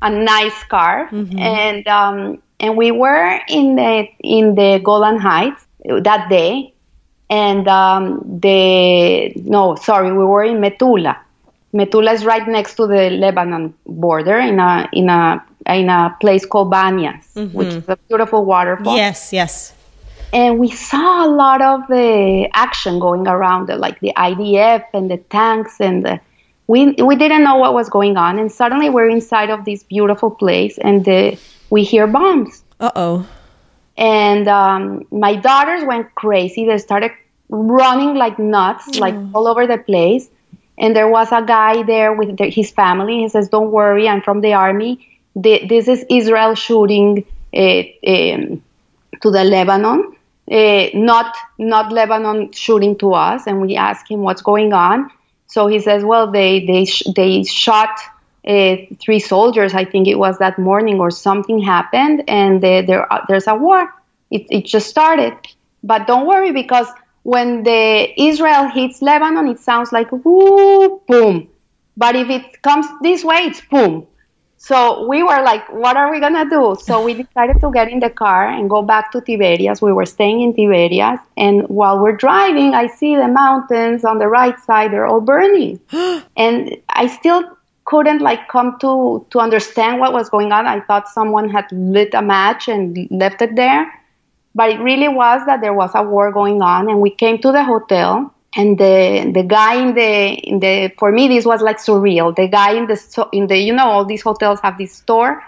a 0.02 0.10
nice 0.10 0.54
scarf, 0.58 1.10
mm-hmm. 1.10 1.38
and 1.38 1.88
um, 1.88 2.42
and 2.60 2.76
we 2.76 2.90
were 2.90 3.40
in 3.48 3.76
the 3.76 4.06
in 4.20 4.54
the 4.54 4.80
Golan 4.84 5.18
Heights 5.18 5.66
that 5.84 6.28
day, 6.28 6.74
and 7.30 7.66
um, 7.66 8.40
the 8.40 9.32
no, 9.36 9.74
sorry, 9.76 10.12
we 10.12 10.24
were 10.24 10.44
in 10.44 10.58
Metula. 10.58 11.18
Metula 11.74 12.14
is 12.14 12.24
right 12.24 12.46
next 12.46 12.76
to 12.76 12.86
the 12.86 13.10
Lebanon 13.10 13.74
border 13.86 14.38
in 14.38 14.60
a 14.60 14.88
in 14.92 15.08
a 15.08 15.42
in 15.66 15.88
a 15.88 16.16
place 16.20 16.46
called 16.46 16.70
Banyas, 16.70 17.32
mm-hmm. 17.34 17.56
which 17.56 17.68
is 17.68 17.88
a 17.88 17.96
beautiful 18.08 18.44
waterfall. 18.44 18.96
Yes, 18.96 19.32
yes 19.32 19.74
and 20.32 20.58
we 20.58 20.70
saw 20.70 21.26
a 21.26 21.28
lot 21.28 21.62
of 21.62 21.86
the 21.88 22.48
action 22.52 22.98
going 22.98 23.26
around 23.26 23.68
like 23.68 23.98
the 24.00 24.12
IDF 24.16 24.84
and 24.92 25.10
the 25.10 25.16
tanks 25.16 25.80
and 25.80 26.04
the, 26.04 26.20
we 26.66 26.92
we 26.92 27.16
didn't 27.16 27.44
know 27.44 27.56
what 27.56 27.72
was 27.72 27.88
going 27.88 28.16
on. 28.18 28.38
And 28.38 28.52
suddenly 28.52 28.90
we're 28.90 29.08
inside 29.08 29.48
of 29.48 29.64
this 29.64 29.82
beautiful 29.84 30.30
place 30.30 30.76
and 30.76 31.04
the, 31.04 31.38
we 31.70 31.82
hear 31.82 32.06
bombs. 32.06 32.62
Uh-oh. 32.78 33.26
And 33.96 34.46
um, 34.48 35.06
my 35.10 35.34
daughters 35.34 35.82
went 35.84 36.14
crazy. 36.14 36.66
They 36.66 36.78
started 36.78 37.10
running 37.48 38.14
like 38.14 38.38
nuts 38.38 38.86
mm. 38.86 39.00
like 39.00 39.14
all 39.34 39.48
over 39.48 39.66
the 39.66 39.78
place. 39.78 40.28
And 40.76 40.94
there 40.94 41.08
was 41.08 41.32
a 41.32 41.42
guy 41.42 41.82
there 41.82 42.12
with 42.12 42.36
the, 42.36 42.50
his 42.50 42.70
family. 42.70 43.20
He 43.20 43.28
says 43.30 43.48
don't 43.48 43.70
worry 43.70 44.06
i'm 44.06 44.20
from 44.20 44.42
the 44.42 44.52
army. 44.52 45.08
The, 45.34 45.66
this 45.66 45.88
is 45.88 46.04
israel 46.10 46.54
shooting 46.54 47.24
uh, 47.54 47.82
um, 48.06 48.62
to 49.22 49.30
the 49.30 49.44
lebanon 49.44 50.16
uh, 50.50 50.88
not 50.94 51.36
not 51.58 51.92
Lebanon 51.92 52.52
shooting 52.52 52.96
to 52.98 53.12
us, 53.14 53.46
and 53.46 53.60
we 53.60 53.76
ask 53.76 54.10
him 54.10 54.20
what's 54.20 54.42
going 54.42 54.72
on. 54.72 55.10
So 55.46 55.66
he 55.66 55.80
says, 55.80 56.04
well, 56.04 56.30
they 56.30 56.66
they 56.66 56.84
sh- 56.84 57.04
they 57.14 57.44
shot 57.44 57.90
uh, 58.46 58.76
three 59.00 59.18
soldiers. 59.18 59.74
I 59.74 59.84
think 59.84 60.08
it 60.08 60.16
was 60.16 60.38
that 60.38 60.58
morning, 60.58 61.00
or 61.00 61.10
something 61.10 61.58
happened, 61.60 62.24
and 62.28 62.62
they, 62.62 62.82
there 62.82 63.10
uh, 63.12 63.24
there's 63.28 63.46
a 63.46 63.54
war. 63.54 63.92
It 64.30 64.46
it 64.50 64.64
just 64.66 64.88
started, 64.88 65.34
but 65.82 66.06
don't 66.06 66.26
worry 66.26 66.52
because 66.52 66.86
when 67.22 67.62
the 67.62 68.20
Israel 68.20 68.68
hits 68.68 69.02
Lebanon, 69.02 69.48
it 69.48 69.58
sounds 69.58 69.92
like 69.92 70.10
whoo 70.12 71.00
boom, 71.06 71.48
but 71.96 72.16
if 72.16 72.28
it 72.30 72.62
comes 72.62 72.86
this 73.02 73.24
way, 73.24 73.38
it's 73.44 73.60
boom. 73.60 74.06
So 74.60 75.06
we 75.06 75.22
were 75.22 75.40
like, 75.42 75.66
what 75.72 75.96
are 75.96 76.10
we 76.10 76.18
gonna 76.18 76.48
do? 76.50 76.76
So 76.82 77.02
we 77.02 77.14
decided 77.14 77.60
to 77.60 77.70
get 77.70 77.88
in 77.90 78.00
the 78.00 78.10
car 78.10 78.48
and 78.48 78.68
go 78.68 78.82
back 78.82 79.12
to 79.12 79.20
Tiberias. 79.20 79.80
We 79.80 79.92
were 79.92 80.04
staying 80.04 80.40
in 80.40 80.52
Tiberias, 80.52 81.20
and 81.36 81.62
while 81.68 82.00
we're 82.02 82.16
driving, 82.16 82.74
I 82.74 82.88
see 82.88 83.14
the 83.14 83.28
mountains 83.28 84.04
on 84.04 84.18
the 84.18 84.26
right 84.26 84.58
side; 84.58 84.92
they're 84.92 85.06
all 85.06 85.20
burning, 85.20 85.80
and 86.36 86.76
I 86.88 87.06
still 87.06 87.56
couldn't 87.84 88.20
like 88.20 88.48
come 88.48 88.76
to 88.80 89.24
to 89.30 89.38
understand 89.38 90.00
what 90.00 90.12
was 90.12 90.28
going 90.28 90.50
on. 90.50 90.66
I 90.66 90.80
thought 90.80 91.08
someone 91.08 91.48
had 91.48 91.66
lit 91.70 92.12
a 92.12 92.20
match 92.20 92.68
and 92.68 93.08
left 93.12 93.40
it 93.40 93.54
there, 93.54 93.86
but 94.56 94.70
it 94.70 94.80
really 94.80 95.08
was 95.08 95.40
that 95.46 95.60
there 95.60 95.72
was 95.72 95.92
a 95.94 96.02
war 96.02 96.32
going 96.32 96.62
on. 96.62 96.90
And 96.90 97.00
we 97.00 97.10
came 97.10 97.38
to 97.38 97.52
the 97.52 97.62
hotel, 97.62 98.34
and 98.58 98.76
the 98.76 99.30
the 99.32 99.44
guy 99.44 99.74
in 99.80 99.94
the 99.94 100.34
in 100.50 100.58
the 100.58 100.92
for 100.98 101.12
me 101.12 101.28
this 101.28 101.46
was 101.46 101.62
like 101.62 101.78
surreal. 101.78 102.34
The 102.34 102.48
guy 102.48 102.72
in 102.72 102.86
the 102.86 103.28
in 103.32 103.46
the 103.46 103.56
you 103.56 103.72
know 103.72 103.86
all 103.86 104.04
these 104.04 104.20
hotels 104.20 104.58
have 104.60 104.76
this 104.76 104.92
store, 104.92 105.42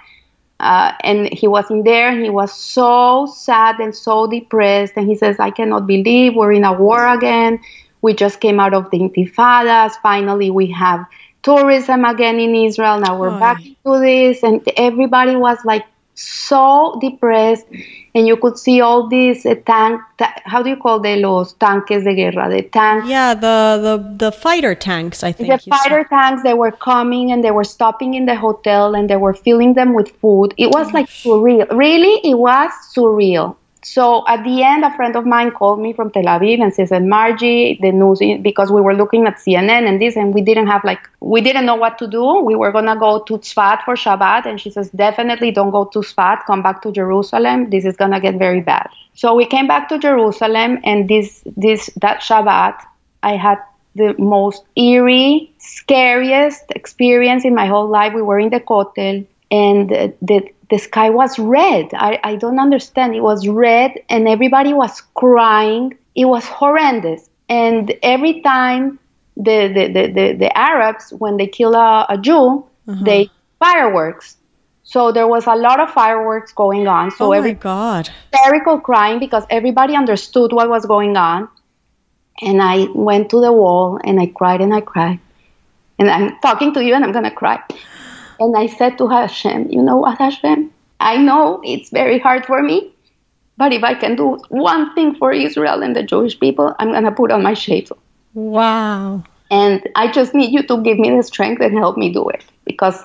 uh, 0.61 0.93
and 1.03 1.29
he 1.33 1.49
was 1.49 1.69
in 1.71 1.83
there. 1.83 2.17
He 2.17 2.31
was 2.31 2.53
so 2.55 3.27
sad 3.27 3.81
and 3.81 3.95
so 3.95 4.29
depressed, 4.29 4.93
and 4.97 5.09
he 5.09 5.17
says, 5.17 5.41
"I 5.41 5.51
cannot 5.51 5.89
believe 5.89 6.37
we're 6.37 6.53
in 6.53 6.65
a 6.65 6.73
war 6.73 7.05
again. 7.09 7.59
We 8.01 8.15
just 8.15 8.41
came 8.41 8.61
out 8.61 8.75
of 8.75 8.91
the 8.91 8.99
intifadas. 9.01 9.93
Finally, 10.03 10.51
we 10.51 10.71
have." 10.71 11.05
tourism 11.43 12.05
again 12.05 12.39
in 12.39 12.55
Israel. 12.55 13.01
Now 13.01 13.19
we're 13.19 13.35
oh. 13.35 13.39
back 13.39 13.63
to 13.63 13.99
this, 13.99 14.43
and 14.43 14.61
everybody 14.77 15.37
was 15.37 15.57
like 15.65 15.87
so 16.21 16.99
depressed 17.01 17.67
and 18.15 18.27
you 18.27 18.37
could 18.37 18.59
see 18.59 18.81
all 18.81 19.09
these 19.09 19.47
uh, 19.47 19.55
tank 19.67 20.01
ta- 20.19 20.35
how 20.45 20.63
do 20.63 20.71
you 20.71 20.77
call 20.77 21.01
them 21.01 21.21
los 21.21 21.55
tanques 21.55 22.05
de 22.05 22.15
guerra? 22.15 22.49
The 22.49 22.63
tanks. 22.63 23.09
Yeah 23.09 23.35
the 23.35 23.57
the, 23.83 24.27
the 24.27 24.33
fighter 24.33 24.75
tanks 24.75 25.23
i 25.23 25.33
think 25.33 25.49
the 25.49 25.59
fighter 25.71 26.07
said. 26.09 26.17
tanks 26.17 26.43
they 26.43 26.55
were 26.55 26.73
coming 26.73 27.33
and 27.33 27.43
they 27.43 27.51
were 27.51 27.65
stopping 27.65 28.15
in 28.15 28.27
the 28.27 28.37
hotel 28.37 28.95
and 28.95 29.09
they 29.09 29.17
were 29.17 29.35
filling 29.35 29.75
them 29.75 29.95
with 29.95 30.11
food. 30.21 30.55
It 30.57 30.71
was 30.71 30.93
like 30.93 31.07
surreal. 31.07 31.71
Really 31.71 32.21
it 32.29 32.35
was 32.35 32.71
surreal 32.95 33.57
so 33.83 34.25
at 34.29 34.45
the 34.45 34.63
end, 34.63 34.85
a 34.85 34.95
friend 34.95 35.17
of 35.17 35.25
mine 35.25 35.53
called 35.53 35.81
me 35.81 35.93
from 35.95 36.11
Tel 36.11 36.25
Aviv 36.25 36.61
and 36.61 36.73
said, 36.75 37.03
Margie, 37.05 37.79
the 37.81 37.93
news, 37.93 38.21
because 38.43 38.71
we 38.71 38.81
were 38.81 38.95
looking 38.95 39.27
at 39.27 39.37
CNN 39.37 39.89
and 39.89 40.01
this, 40.01 40.17
and 40.17 40.35
we 40.35 40.43
didn't 40.43 40.67
have 40.67 40.85
like, 40.85 41.09
we 41.21 41.41
didn't 41.41 41.65
know 41.65 41.77
what 41.77 41.97
to 41.99 42.07
do. 42.07 42.41
We 42.41 42.55
were 42.55 42.73
going 42.73 42.87
to 42.87 42.97
go 42.97 43.23
to 43.23 43.39
Tzfat 43.39 43.85
for 43.85 43.95
Shabbat. 43.95 44.45
And 44.45 44.61
she 44.61 44.71
says, 44.71 44.91
definitely 44.91 45.51
don't 45.51 45.71
go 45.71 45.87
to 45.87 46.01
Tzfat. 46.01 46.45
Come 46.47 46.63
back 46.63 46.83
to 46.83 46.93
Jerusalem. 46.93 47.71
This 47.71 47.87
is 47.87 47.97
going 47.97 48.11
to 48.11 48.21
get 48.21 48.37
very 48.37 48.61
bad. 48.61 48.91
So 49.15 49.35
we 49.35 49.47
came 49.47 49.67
back 49.67 49.89
to 49.89 49.99
Jerusalem 49.99 50.79
and 50.85 51.09
this, 51.09 51.43
this, 51.57 51.91
that 51.97 52.21
Shabbat, 52.21 52.85
I 53.23 53.37
had 53.37 53.59
the 53.95 54.15
most 54.19 54.63
eerie, 54.77 55.53
scariest 55.59 56.65
experience 56.71 57.45
in 57.45 57.55
my 57.55 57.67
whole 57.67 57.89
life. 57.89 58.13
We 58.15 58.23
were 58.23 58.39
in 58.39 58.51
the 58.51 58.61
Kotel 58.61 59.27
and 59.51 59.89
the, 59.89 60.15
the 60.23 60.53
the 60.71 60.79
sky 60.79 61.11
was 61.11 61.39
red. 61.39 61.89
I, 61.95 62.21
I 62.23 62.37
don't 62.37 62.59
understand. 62.61 63.15
It 63.15 63.23
was 63.23 63.47
red 63.49 63.93
and 64.09 64.29
everybody 64.29 64.73
was 64.73 65.01
crying. 65.15 65.97
It 66.15 66.27
was 66.27 66.45
horrendous. 66.47 67.29
And 67.49 67.93
every 68.03 68.41
time 68.43 68.99
the, 69.37 69.69
the, 69.69 69.87
the, 69.93 70.13
the, 70.13 70.33
the 70.39 70.59
Arabs, 70.59 71.13
when 71.19 71.37
they 71.37 71.47
kill 71.49 71.75
a, 71.75 72.07
a 72.09 72.19
Jew, 72.19 72.65
Uh-huh. 72.89 73.05
they 73.05 73.31
fireworks. 73.59 74.37
So 74.83 75.13
there 75.13 75.29
was 75.29 75.47
a 75.47 75.55
lot 75.55 75.79
of 75.79 75.91
fireworks 75.91 76.53
going 76.53 76.89
on. 76.89 77.11
So 77.13 77.27
oh 77.27 77.33
every 77.33 77.55
my 77.55 77.61
God. 77.61 78.11
hysterical 78.33 78.81
crying 78.81 79.19
because 79.21 79.45
everybody 79.51 79.95
understood 79.95 80.53
what 80.53 80.69
was 80.69 80.87
going 80.87 81.17
on. 81.17 81.49
And 82.43 82.61
I 82.63 82.87
went 82.95 83.31
to 83.31 83.41
the 83.41 83.53
wall 83.53 84.01
and 84.03 84.19
I 84.19 84.27
cried 84.27 84.61
and 84.61 84.75
I 84.75 84.81
cried. 84.81 85.21
And 85.99 86.11
I'm 86.11 86.39
talking 86.41 86.73
to 86.75 86.83
you 86.83 86.95
and 86.95 87.05
I'm 87.05 87.13
going 87.13 87.29
to 87.29 87.31
cry. 87.43 87.63
And 88.41 88.57
I 88.57 88.67
said 88.67 88.97
to 88.99 89.07
Hashem, 89.07 89.71
you 89.71 89.83
know 89.83 89.99
what, 89.99 90.19
Hashem? 90.19 90.73
I 90.99 91.17
know 91.19 91.61
it's 91.63 91.91
very 91.91 92.19
hard 92.19 92.47
for 92.47 92.63
me, 92.63 92.93
but 93.57 93.73
if 93.73 93.85
I 93.85 93.95
can 93.95 94.17
do 94.17 94.39
one 94.49 94.95
thing 94.95 95.15
for 95.15 95.33
Israel 95.33 95.83
and 95.83 95.95
the 95.95 96.03
Jewish 96.03 96.41
people, 96.41 96.75
I'm 96.79 96.91
going 96.91 97.05
to 97.05 97.13
put 97.13 97.31
on 97.31 97.43
my 97.43 97.53
shaitel. 97.53 97.99
Wow. 98.35 99.23
And 99.51 99.87
I 99.95 100.11
just 100.11 100.35
need 100.35 100.53
you 100.53 100.63
to 100.63 100.83
give 100.83 100.99
me 100.99 101.11
the 101.11 101.23
strength 101.23 101.61
and 101.61 101.77
help 101.77 101.97
me 101.97 102.13
do 102.13 102.29
it 102.29 102.45
because 102.65 103.05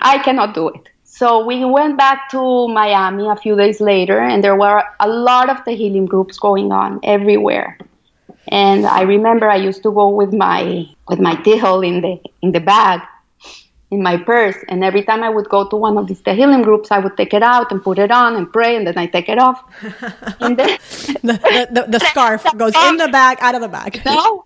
I 0.00 0.18
cannot 0.18 0.54
do 0.54 0.68
it. 0.68 0.88
So 1.04 1.46
we 1.46 1.64
went 1.64 1.96
back 1.96 2.28
to 2.30 2.68
Miami 2.68 3.26
a 3.26 3.36
few 3.36 3.56
days 3.56 3.80
later, 3.80 4.18
and 4.20 4.44
there 4.44 4.56
were 4.56 4.82
a 5.00 5.08
lot 5.08 5.48
of 5.48 5.64
the 5.64 5.72
healing 5.72 6.04
groups 6.04 6.38
going 6.38 6.72
on 6.72 7.00
everywhere. 7.02 7.78
And 8.48 8.84
I 8.84 9.02
remember 9.02 9.48
I 9.48 9.56
used 9.56 9.82
to 9.84 9.92
go 9.92 10.08
with 10.08 10.34
my 10.34 10.86
with 11.08 11.20
my 11.20 11.36
tichel 11.36 11.86
in 11.86 12.02
the 12.02 12.20
in 12.42 12.52
the 12.52 12.60
bag, 12.60 13.00
in 13.90 14.02
my 14.02 14.16
purse, 14.16 14.56
and 14.68 14.82
every 14.82 15.02
time 15.02 15.22
I 15.22 15.28
would 15.28 15.48
go 15.48 15.68
to 15.68 15.76
one 15.76 15.96
of 15.96 16.06
these 16.08 16.20
healing 16.24 16.62
groups, 16.62 16.90
I 16.90 16.98
would 16.98 17.16
take 17.16 17.32
it 17.32 17.42
out 17.42 17.70
and 17.70 17.82
put 17.82 17.98
it 17.98 18.10
on 18.10 18.36
and 18.36 18.52
pray, 18.52 18.76
and 18.76 18.86
then 18.86 18.98
I 18.98 19.06
take 19.06 19.28
it 19.28 19.38
off. 19.38 19.62
and 20.40 20.56
then 20.56 20.78
The, 21.22 21.32
the, 21.32 21.68
the, 21.70 21.98
the 21.98 22.00
scarf 22.00 22.44
goes 22.56 22.74
in 22.88 22.96
the 22.96 23.08
bag, 23.08 23.38
out 23.40 23.54
of 23.54 23.60
the 23.60 23.68
bag. 23.68 24.02
no. 24.04 24.44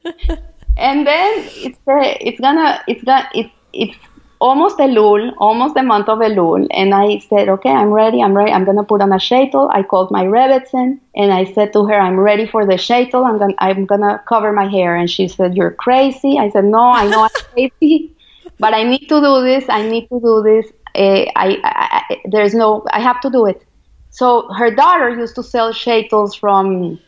and 0.77 1.07
then 1.07 1.33
it's 1.67 1.79
uh, 1.87 2.17
it's 2.21 2.41
gonna 2.41 2.83
it's 2.87 3.03
gonna 3.05 3.29
it's 3.35 3.51
it's 3.73 3.97
almost 4.41 4.79
Elul, 4.79 5.35
almost 5.39 5.75
the 5.75 5.83
month 5.83 6.09
of 6.09 6.19
Elul, 6.19 6.67
and 6.71 6.95
I 6.95 7.19
said, 7.19 7.49
okay, 7.49 7.71
I'm 7.71 7.91
ready, 7.91 8.23
I'm 8.23 8.35
ready, 8.35 8.53
I'm 8.53 8.65
gonna 8.65 8.85
put 8.85 9.03
on 9.03 9.13
a 9.13 9.17
shaitel. 9.17 9.71
I 9.73 9.83
called 9.83 10.11
my 10.11 10.25
rebbetzin, 10.25 10.99
and 11.15 11.33
I 11.33 11.45
said 11.45 11.73
to 11.75 11.85
her, 11.87 11.95
I'm 11.95 12.19
ready 12.19 12.47
for 12.47 12.65
the 12.65 12.75
shaitel. 12.75 13.27
I'm 13.27 13.39
gonna 13.39 13.55
I'm 13.59 13.87
gonna 13.87 14.23
cover 14.29 14.53
my 14.53 14.67
hair, 14.69 14.97
and 14.97 15.11
she 15.11 15.29
said, 15.29 15.57
you're 15.57 15.73
crazy. 15.73 16.39
I 16.39 16.51
said, 16.51 16.65
no, 16.65 16.81
I 16.81 17.07
know 17.09 17.23
I'm 17.25 17.31
crazy, 17.53 18.15
but 18.61 18.75
I 18.75 18.83
need 18.85 19.09
to 19.09 19.21
do 19.21 19.43
this. 19.43 19.65
I 19.69 19.89
need 19.89 20.09
to 20.09 20.21
do 20.21 20.43
this. 20.43 20.67
Uh, 20.95 21.31
I, 21.37 21.59
I, 21.65 22.03
I 22.11 22.17
there's 22.27 22.55
no 22.55 22.85
I 22.93 23.01
have 23.01 23.21
to 23.23 23.31
do 23.31 23.47
it. 23.47 23.67
So 24.11 24.53
her 24.53 24.71
daughter 24.71 25.11
used 25.11 25.35
to 25.37 25.43
sell 25.43 25.73
shaitels 25.73 26.35
from 26.35 26.99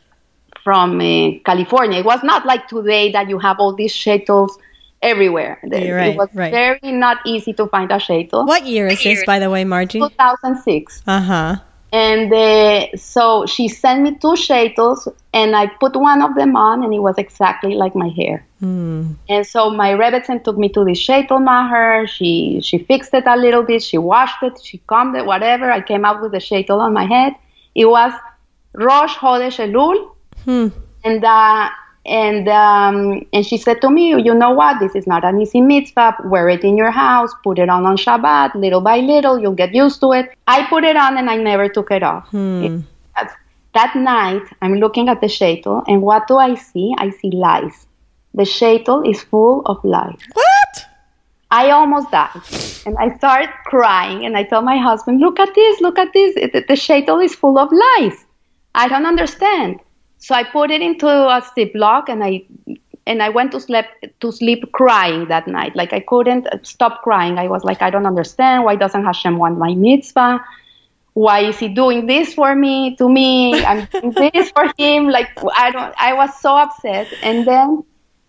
from 0.64 1.00
uh, 1.00 1.38
California. 1.44 2.00
It 2.00 2.04
was 2.04 2.22
not 2.22 2.46
like 2.46 2.68
today 2.68 3.12
that 3.12 3.28
you 3.28 3.38
have 3.38 3.58
all 3.58 3.74
these 3.74 3.94
shaitels 3.94 4.58
everywhere. 5.02 5.58
You're 5.62 5.96
right, 5.96 6.14
it 6.14 6.16
was 6.16 6.28
right. 6.32 6.52
very 6.52 6.92
not 6.92 7.18
easy 7.26 7.52
to 7.54 7.66
find 7.66 7.90
a 7.90 7.96
shaitel. 7.96 8.46
What 8.46 8.66
year 8.66 8.86
is 8.86 9.02
this, 9.02 9.24
by 9.24 9.38
the 9.38 9.50
way, 9.50 9.64
Margie? 9.64 9.98
2006. 9.98 11.02
Uh 11.06 11.20
huh. 11.20 11.56
And 11.92 12.32
uh, 12.32 12.96
so 12.96 13.44
she 13.44 13.68
sent 13.68 14.02
me 14.02 14.16
two 14.16 14.34
shaitels, 14.36 15.08
and 15.34 15.54
I 15.54 15.66
put 15.66 15.94
one 15.94 16.22
of 16.22 16.34
them 16.36 16.56
on, 16.56 16.82
and 16.82 16.94
it 16.94 17.00
was 17.00 17.18
exactly 17.18 17.74
like 17.74 17.94
my 17.94 18.08
hair. 18.08 18.46
Hmm. 18.62 19.14
And 19.28 19.44
so 19.44 19.70
my 19.70 19.90
rebbetzin 19.92 20.44
took 20.44 20.56
me 20.56 20.68
to 20.68 20.84
the 20.84 20.92
shaitel 20.92 21.40
macher. 21.42 22.06
She 22.08 22.60
she 22.62 22.78
fixed 22.78 23.12
it 23.12 23.26
a 23.26 23.36
little 23.36 23.64
bit. 23.64 23.82
She 23.82 23.98
washed 23.98 24.40
it. 24.42 24.60
She 24.62 24.78
combed 24.86 25.16
it. 25.16 25.26
Whatever. 25.26 25.68
I 25.70 25.80
came 25.80 26.04
out 26.04 26.22
with 26.22 26.30
the 26.30 26.38
shaitel 26.38 26.78
on 26.78 26.92
my 26.92 27.04
head. 27.04 27.32
It 27.74 27.86
was 27.86 28.12
Rosh 28.74 29.16
Chodesh 29.16 29.58
Elul, 29.58 30.14
Hmm. 30.44 30.68
and 31.04 31.24
uh, 31.24 31.68
and 32.06 32.48
um, 32.48 33.26
and 33.32 33.44
she 33.44 33.56
said 33.56 33.80
to 33.80 33.90
me, 33.90 34.14
you 34.22 34.32
know 34.34 34.50
what? 34.52 34.78
This 34.78 34.94
is 34.94 35.08
not 35.08 35.24
an 35.24 35.40
easy 35.40 35.60
mitzvah. 35.60 36.18
Wear 36.24 36.48
it 36.48 36.62
in 36.62 36.76
your 36.76 36.92
house. 36.92 37.32
Put 37.42 37.58
it 37.58 37.68
on 37.68 37.84
on 37.84 37.96
Shabbat. 37.96 38.54
Little 38.54 38.80
by 38.80 38.98
little, 38.98 39.40
you'll 39.40 39.54
get 39.64 39.74
used 39.74 40.00
to 40.02 40.12
it. 40.12 40.30
I 40.46 40.66
put 40.66 40.84
it 40.84 40.96
on, 40.96 41.18
and 41.18 41.28
I 41.28 41.36
never 41.36 41.68
took 41.68 41.90
it 41.90 42.02
off. 42.04 42.28
It- 42.32 42.82
that- 43.74 43.96
night, 43.96 44.42
I'm 44.60 44.74
looking 44.74 45.08
at 45.08 45.20
the 45.20 45.26
shaitel, 45.28 45.82
and 45.88 46.02
what 46.02 46.28
do 46.28 46.36
I 46.36 46.54
see? 46.54 46.94
I 46.98 47.08
see 47.10 47.30
lies. 47.30 47.86
The 48.34 48.44
shaitel 48.44 49.08
is 49.08 49.22
full 49.22 49.62
of 49.66 49.84
lies. 49.84 50.18
What? 50.32 50.86
I 51.50 51.70
almost 51.70 52.10
died. 52.10 52.30
And 52.86 52.96
I 52.98 53.16
started 53.18 53.50
crying 53.66 54.24
and 54.24 54.36
I 54.36 54.44
told 54.44 54.64
my 54.64 54.78
husband, 54.78 55.20
look 55.20 55.38
at 55.38 55.54
this, 55.54 55.80
look 55.82 55.98
at 55.98 56.12
this. 56.14 56.34
The 56.34 56.74
shaitel 56.74 57.22
is 57.22 57.34
full 57.34 57.58
of 57.58 57.70
lies. 57.70 58.24
I 58.74 58.88
don't 58.88 59.04
understand. 59.04 59.80
So 60.16 60.34
I 60.34 60.44
put 60.44 60.70
it 60.70 60.80
into 60.80 61.06
a 61.06 61.42
Ziploc 61.42 62.08
and 62.08 62.24
I 62.24 62.44
and 63.06 63.22
I 63.22 63.28
went 63.28 63.52
to 63.52 63.60
sleep 63.60 63.84
to 64.20 64.32
sleep 64.32 64.70
crying 64.72 65.28
that 65.28 65.46
night. 65.46 65.76
Like 65.76 65.92
I 65.92 66.00
couldn't 66.00 66.48
stop 66.62 67.02
crying. 67.02 67.38
I 67.38 67.48
was 67.48 67.64
like, 67.64 67.82
I 67.82 67.90
don't 67.90 68.06
understand. 68.06 68.64
Why 68.64 68.76
doesn't 68.76 69.04
Hashem 69.04 69.36
want 69.36 69.58
my 69.58 69.74
mitzvah? 69.74 70.40
Why 71.14 71.40
is 71.40 71.58
he 71.58 71.68
doing 71.68 72.06
this 72.06 72.32
for 72.32 72.54
me 72.54 72.96
to 72.96 73.08
me? 73.08 73.62
I'm 73.64 73.86
doing 73.86 74.30
this 74.32 74.50
for 74.52 74.72
him. 74.78 75.08
Like 75.08 75.28
I 75.54 75.70
don't 75.70 75.94
I 75.98 76.14
was 76.14 76.30
so 76.40 76.56
upset. 76.56 77.08
And 77.22 77.46
then 77.46 77.84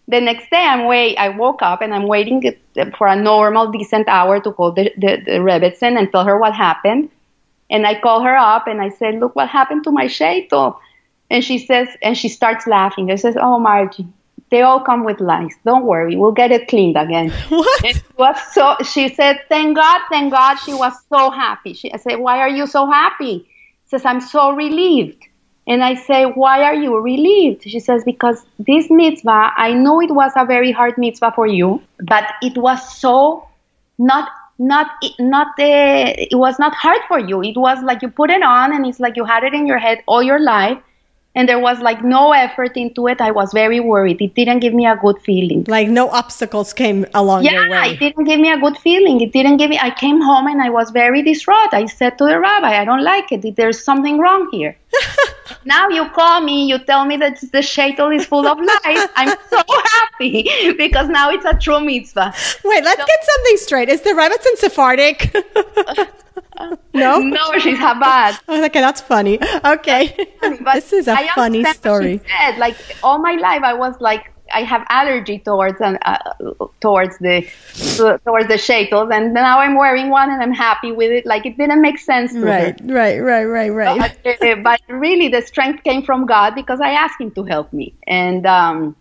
the 0.07 0.19
next 0.19 0.49
day 0.49 0.57
I'm 0.57 0.85
wait 0.85 1.17
I 1.17 1.29
woke 1.29 1.61
up 1.61 1.81
and 1.81 1.93
I'm 1.93 2.07
waiting 2.07 2.43
uh, 2.77 2.85
for 2.97 3.07
a 3.07 3.15
normal 3.15 3.71
decent 3.71 4.07
hour 4.07 4.39
to 4.41 4.51
call 4.51 4.71
the, 4.71 4.91
the, 4.97 5.21
the 5.25 5.31
Rebbetzin 5.39 5.97
and 5.97 6.11
tell 6.11 6.25
her 6.25 6.37
what 6.37 6.53
happened. 6.53 7.09
And 7.69 7.87
I 7.87 7.99
call 7.99 8.21
her 8.21 8.35
up 8.35 8.67
and 8.67 8.81
I 8.81 8.89
said, 8.89 9.15
Look 9.15 9.35
what 9.35 9.47
happened 9.47 9.83
to 9.85 9.91
my 9.91 10.05
shaitel. 10.05 10.77
And 11.29 11.43
she 11.43 11.57
says 11.57 11.87
and 12.01 12.17
she 12.17 12.29
starts 12.29 12.67
laughing. 12.67 13.11
I 13.11 13.15
says, 13.15 13.37
Oh 13.39 13.59
Margie, 13.59 14.07
they 14.51 14.61
all 14.61 14.81
come 14.81 15.05
with 15.05 15.21
lice. 15.21 15.55
Don't 15.65 15.85
worry, 15.85 16.15
we'll 16.15 16.33
get 16.33 16.51
it 16.51 16.67
cleaned 16.67 16.97
again. 16.97 17.31
What? 17.49 17.85
And 17.85 17.95
she 17.95 18.03
was 18.17 18.37
so 18.51 18.75
she 18.83 19.13
said, 19.13 19.39
Thank 19.47 19.77
God, 19.77 20.01
thank 20.09 20.33
God. 20.33 20.57
She 20.57 20.73
was 20.73 20.93
so 21.07 21.31
happy. 21.31 21.73
She 21.73 21.91
I 21.93 21.97
said, 21.97 22.19
Why 22.19 22.39
are 22.39 22.49
you 22.49 22.67
so 22.67 22.89
happy? 22.91 23.47
She 23.85 23.89
says, 23.89 24.05
I'm 24.05 24.21
so 24.21 24.51
relieved. 24.51 25.23
And 25.65 25.83
I 25.83 25.95
say, 25.95 26.25
Why 26.25 26.63
are 26.63 26.73
you 26.75 26.97
relieved? 26.97 27.63
She 27.63 27.79
says, 27.79 28.03
Because 28.03 28.43
this 28.59 28.89
mitzvah, 28.89 29.51
I 29.55 29.73
know 29.73 30.01
it 30.01 30.11
was 30.11 30.31
a 30.35 30.45
very 30.45 30.71
hard 30.71 30.97
mitzvah 30.97 31.31
for 31.35 31.47
you, 31.47 31.81
but 31.99 32.25
it 32.41 32.57
was 32.57 32.97
so 32.97 33.47
not 33.97 34.29
not 34.59 34.87
not 35.19 35.47
uh, 35.59 36.13
it 36.17 36.35
was 36.35 36.59
not 36.59 36.75
hard 36.75 37.01
for 37.07 37.19
you. 37.19 37.41
It 37.41 37.57
was 37.57 37.81
like 37.83 38.01
you 38.01 38.09
put 38.09 38.29
it 38.29 38.43
on 38.43 38.73
and 38.73 38.85
it's 38.85 38.99
like 38.99 39.15
you 39.15 39.25
had 39.25 39.43
it 39.43 39.53
in 39.53 39.65
your 39.65 39.79
head 39.79 40.03
all 40.05 40.21
your 40.21 40.39
life 40.39 40.77
and 41.35 41.49
there 41.49 41.59
was 41.59 41.79
like 41.79 42.03
no 42.03 42.31
effort 42.31 42.77
into 42.77 43.07
it. 43.07 43.19
I 43.19 43.31
was 43.31 43.51
very 43.53 43.79
worried. 43.79 44.21
It 44.21 44.35
didn't 44.35 44.59
give 44.59 44.73
me 44.73 44.85
a 44.85 44.95
good 44.95 45.19
feeling. 45.21 45.65
Like 45.67 45.89
no 45.89 46.09
obstacles 46.09 46.73
came 46.73 47.05
along 47.13 47.43
your 47.43 47.53
Yeah, 47.53 47.69
way. 47.69 47.91
it 47.93 47.99
didn't 47.99 48.25
give 48.25 48.39
me 48.39 48.51
a 48.51 48.59
good 48.59 48.77
feeling. 48.77 49.19
It 49.21 49.31
didn't 49.31 49.57
give 49.57 49.69
me. 49.69 49.79
I 49.79 49.89
came 49.89 50.21
home 50.21 50.47
and 50.47 50.61
I 50.61 50.69
was 50.69 50.91
very 50.91 51.23
distraught. 51.23 51.73
I 51.73 51.85
said 51.87 52.17
to 52.19 52.25
the 52.25 52.39
rabbi, 52.39 52.79
"I 52.79 52.85
don't 52.85 53.03
like 53.03 53.31
it. 53.31 53.55
There's 53.55 53.83
something 53.83 54.19
wrong 54.19 54.49
here." 54.51 54.75
now 55.65 55.89
you 55.89 56.09
call 56.09 56.41
me, 56.41 56.65
you 56.65 56.79
tell 56.79 57.05
me 57.05 57.17
that 57.17 57.39
the 57.39 57.59
shaitel 57.59 58.15
is 58.15 58.25
full 58.25 58.47
of 58.47 58.57
lies. 58.57 59.07
I'm 59.15 59.37
so 59.49 59.61
happy 59.67 60.73
because 60.77 61.09
now 61.09 61.29
it's 61.29 61.45
a 61.45 61.53
true 61.53 61.79
mitzvah. 61.79 62.33
Wait, 62.63 62.83
let's 62.83 63.03
get 63.03 63.19
something 63.23 63.57
straight. 63.57 63.89
Is 63.89 64.01
the 64.01 64.11
Rebbetzin 64.11 64.57
Sephardic? 64.57 65.33
no? 66.93 67.19
No, 67.19 67.59
she's 67.59 67.77
Chabad. 67.77 68.39
Oh, 68.47 68.63
okay, 68.65 68.81
that's 68.81 69.01
funny. 69.01 69.39
Okay. 69.63 70.15
But 70.41 70.73
this 70.75 70.93
is 70.93 71.07
a 71.07 71.17
funny 71.35 71.63
story. 71.65 72.21
Said. 72.39 72.57
Like 72.57 72.77
all 73.03 73.19
my 73.19 73.33
life, 73.33 73.63
I 73.63 73.73
was 73.73 73.99
like, 73.99 74.32
I 74.53 74.63
have 74.63 74.85
allergy 74.89 75.39
towards 75.39 75.81
uh, 75.81 75.97
uh, 76.05 76.67
towards 76.79 77.17
the 77.19 77.41
towards 78.25 78.47
the 78.47 78.57
shackles, 78.57 79.09
and 79.11 79.33
now 79.33 79.59
I'm 79.59 79.75
wearing 79.75 80.09
one, 80.09 80.29
and 80.29 80.41
I'm 80.41 80.53
happy 80.53 80.91
with 80.91 81.11
it. 81.11 81.25
Like 81.25 81.45
it 81.45 81.57
didn't 81.57 81.81
make 81.81 81.99
sense 81.99 82.33
to 82.33 82.39
me. 82.39 82.45
Right, 82.45 82.79
right, 82.83 83.19
right, 83.19 83.45
right, 83.45 83.69
right. 83.69 84.17
But, 84.23 84.43
uh, 84.43 84.55
but 84.55 84.81
really, 84.87 85.27
the 85.29 85.41
strength 85.41 85.83
came 85.83 86.03
from 86.03 86.25
God 86.25 86.55
because 86.55 86.79
I 86.81 86.91
asked 86.91 87.19
Him 87.19 87.31
to 87.31 87.43
help 87.43 87.73
me 87.73 87.93
and 88.07 88.45
um, 88.45 88.95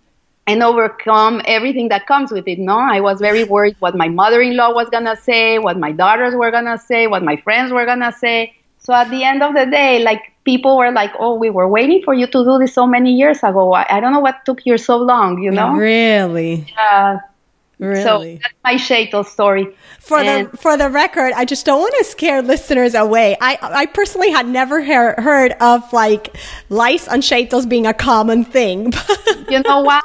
and 0.47 0.63
overcome 0.63 1.43
everything 1.47 1.89
that 1.91 2.07
comes 2.07 2.33
with 2.33 2.49
it. 2.49 2.59
No, 2.59 2.79
I 2.79 3.01
was 3.01 3.21
very 3.21 3.45
worried 3.45 3.77
what 3.79 3.95
my 3.95 4.09
mother-in-law 4.09 4.75
was 4.75 4.89
gonna 4.91 5.17
say, 5.17 5.59
what 5.59 5.79
my 5.79 5.93
daughters 5.93 6.35
were 6.35 6.51
gonna 6.51 6.79
say, 6.79 7.07
what 7.07 7.23
my 7.23 7.37
friends 7.37 7.73
were 7.73 7.87
gonna 7.87 8.13
say. 8.13 8.55
So 8.83 8.93
at 8.93 9.11
the 9.11 9.25
end 9.25 9.43
of 9.43 9.55
the 9.55 9.67
day, 9.67 10.03
like 10.03 10.21
people 10.45 10.77
were 10.77 10.91
like, 10.91 11.13
"Oh, 11.19 11.35
we 11.35 11.51
were 11.51 11.69
waiting 11.69 12.03
for 12.05 12.15
you 12.15 12.27
to 12.27 12.45
do 12.45 12.59
this 12.59 12.75
so 12.75 12.87
many 12.87 13.13
years 13.15 13.39
ago. 13.43 13.73
I, 13.73 13.87
I 13.89 14.01
don't 14.01 14.13
know 14.13 14.21
what 14.21 14.45
took 14.45 14.67
you 14.67 14.77
so 14.79 14.97
long." 14.97 15.43
You 15.43 15.51
know? 15.51 15.73
Really? 15.75 16.67
Uh, 16.79 17.19
Really? 17.83 18.03
So 18.05 18.39
that's 18.41 18.55
my 18.63 18.75
Shaitel 18.75 19.27
story. 19.27 19.67
For 19.99 20.19
And- 20.19 20.53
the 20.53 20.57
for 20.57 20.77
the 20.77 20.89
record, 20.89 21.33
I 21.35 21.45
just 21.45 21.67
don't 21.67 21.81
want 21.81 21.95
to 21.99 22.05
scare 22.05 22.41
listeners 22.41 22.95
away. 22.95 23.37
I 23.41 23.59
I 23.61 23.87
personally 23.87 24.31
had 24.31 24.47
never 24.47 24.81
hear, 24.81 25.15
heard 25.19 25.53
of 25.61 25.93
like 25.93 26.37
lice 26.69 27.09
on 27.09 27.23
shaitels 27.23 27.67
being 27.67 27.87
a 27.87 27.95
common 27.95 28.45
thing. 28.45 28.93
you 29.51 29.61
know 29.67 29.81
what? 29.81 30.05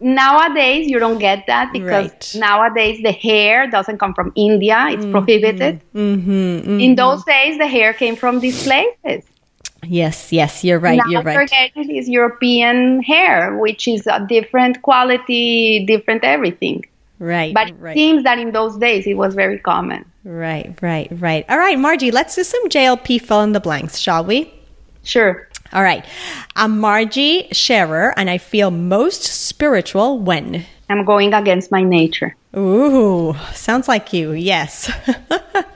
Nowadays, 0.00 0.88
you 0.90 0.98
don't 0.98 1.18
get 1.18 1.46
that 1.46 1.72
because 1.72 2.10
Right. 2.10 2.34
nowadays 2.36 3.00
the 3.02 3.12
hair 3.12 3.66
doesn't 3.70 3.98
come 3.98 4.12
from 4.14 4.30
India; 4.36 4.88
it's 4.90 5.06
prohibited. 5.06 5.80
mm-hmm, 5.94 6.80
In 6.80 6.94
those 6.96 7.24
days, 7.24 7.56
the 7.58 7.66
hair 7.66 7.92
came 7.94 8.14
from 8.16 8.40
these 8.40 8.62
places. 8.62 9.24
Yes, 9.88 10.32
yes, 10.32 10.64
you're 10.64 10.78
right. 10.78 10.98
now 10.98 11.04
you're 11.08 11.22
right. 11.22 11.48
getting 11.48 11.86
this 11.88 12.08
European 12.08 13.02
hair, 13.02 13.56
which 13.56 13.86
is 13.88 14.06
a 14.06 14.24
different 14.28 14.82
quality, 14.82 15.84
different 15.86 16.24
everything. 16.24 16.84
Right, 17.18 17.54
But 17.54 17.68
it 17.70 17.76
right, 17.80 17.94
seems 17.94 18.24
that 18.24 18.38
in 18.38 18.52
those 18.52 18.76
days 18.76 19.06
it 19.06 19.14
was 19.16 19.34
very 19.34 19.58
common. 19.58 20.04
right, 20.24 20.74
right, 20.82 21.08
right. 21.12 21.46
All 21.48 21.56
right, 21.58 21.78
Margie, 21.78 22.10
let's 22.10 22.34
do 22.34 22.44
some 22.44 22.68
JLP 22.68 23.18
fill 23.22 23.40
in 23.42 23.52
the 23.52 23.60
blanks, 23.60 23.96
shall 23.98 24.22
we? 24.24 24.52
Sure. 25.04 25.48
All 25.72 25.82
right. 25.82 26.04
I'm 26.54 26.78
Margie 26.78 27.48
Scherer, 27.52 28.14
and 28.16 28.30
I 28.30 28.38
feel 28.38 28.70
most 28.70 29.24
spiritual 29.24 30.18
when. 30.18 30.64
I'm 30.88 31.04
going 31.04 31.34
against 31.34 31.72
my 31.72 31.82
nature. 31.82 32.36
Ooh, 32.56 33.34
sounds 33.52 33.88
like 33.88 34.12
you. 34.12 34.32
Yes. 34.32 34.90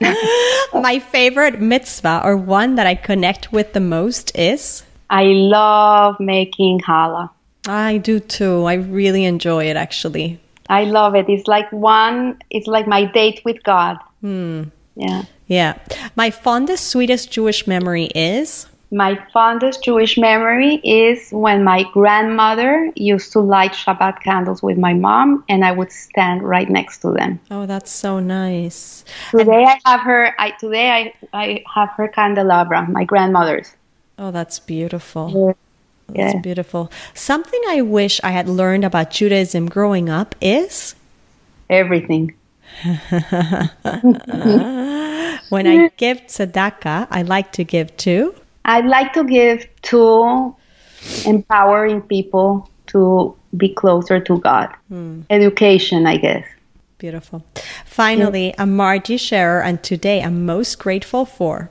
My 0.72 0.98
favorite 0.98 1.60
mitzvah 1.60 2.22
or 2.24 2.36
one 2.36 2.76
that 2.76 2.86
I 2.86 2.94
connect 2.94 3.52
with 3.52 3.72
the 3.72 3.80
most 3.80 4.36
is 4.38 4.84
I 5.10 5.24
love 5.24 6.18
making 6.20 6.80
challah. 6.80 7.30
I 7.66 7.98
do 7.98 8.20
too. 8.20 8.64
I 8.64 8.74
really 8.74 9.24
enjoy 9.24 9.66
it 9.66 9.76
actually. 9.76 10.40
I 10.68 10.84
love 10.84 11.16
it. 11.16 11.28
It's 11.28 11.48
like 11.48 11.70
one, 11.72 12.40
it's 12.48 12.68
like 12.68 12.86
my 12.86 13.04
date 13.04 13.42
with 13.44 13.62
God. 13.64 13.98
Hmm. 14.20 14.64
Yeah. 14.94 15.24
Yeah. 15.48 15.78
My 16.14 16.30
fondest, 16.30 16.86
sweetest 16.86 17.30
Jewish 17.32 17.66
memory 17.66 18.04
is 18.14 18.66
My 18.92 19.16
fondest 19.32 19.84
Jewish 19.84 20.18
memory 20.18 20.76
is 20.82 21.30
when 21.30 21.62
my 21.62 21.84
grandmother 21.92 22.90
used 22.96 23.30
to 23.32 23.40
light 23.40 23.72
Shabbat 23.72 24.20
candles 24.22 24.62
with 24.64 24.78
my 24.78 24.94
mom, 24.94 25.44
and 25.48 25.64
I 25.64 25.70
would 25.70 25.92
stand 25.92 26.42
right 26.42 26.68
next 26.68 26.98
to 27.02 27.12
them. 27.12 27.38
Oh, 27.52 27.66
that's 27.66 27.90
so 27.90 28.18
nice. 28.18 29.04
Today 29.30 29.64
I 29.64 29.78
have 29.88 30.00
her. 30.00 30.34
I 30.40 30.50
today 30.58 30.90
I 30.90 31.14
I 31.32 31.64
have 31.72 31.90
her 31.96 32.08
candelabra, 32.08 32.88
my 32.90 33.04
grandmother's. 33.04 33.76
Oh, 34.18 34.32
that's 34.32 34.58
beautiful. 34.58 35.54
That's 36.08 36.34
Yeah. 36.34 36.40
beautiful. 36.40 36.90
Something 37.14 37.60
I 37.68 37.82
wish 37.82 38.20
I 38.24 38.32
had 38.32 38.48
learned 38.48 38.84
about 38.84 39.12
Judaism 39.12 39.68
growing 39.68 40.10
up 40.10 40.34
is 40.40 40.96
Everything. 41.70 42.34
when 45.48 45.66
I 45.66 45.90
give 45.96 46.26
tzedakah, 46.26 47.06
I 47.08 47.22
like 47.22 47.52
to 47.52 47.62
give 47.62 47.96
to 47.98 48.34
I'd 48.64 48.86
like 48.86 49.12
to 49.14 49.24
give 49.24 49.66
to 49.82 50.54
empowering 51.26 52.02
people 52.02 52.70
to 52.88 53.36
be 53.56 53.74
closer 53.74 54.20
to 54.20 54.38
God. 54.38 54.68
Hmm. 54.88 55.22
Education, 55.30 56.06
I 56.06 56.16
guess. 56.16 56.46
Beautiful. 56.98 57.44
Finally, 57.86 58.54
I'm 58.58 58.76
Margie 58.76 59.16
Scherer, 59.16 59.62
and 59.62 59.82
today 59.82 60.22
I'm 60.22 60.44
most 60.44 60.78
grateful 60.78 61.24
for. 61.24 61.70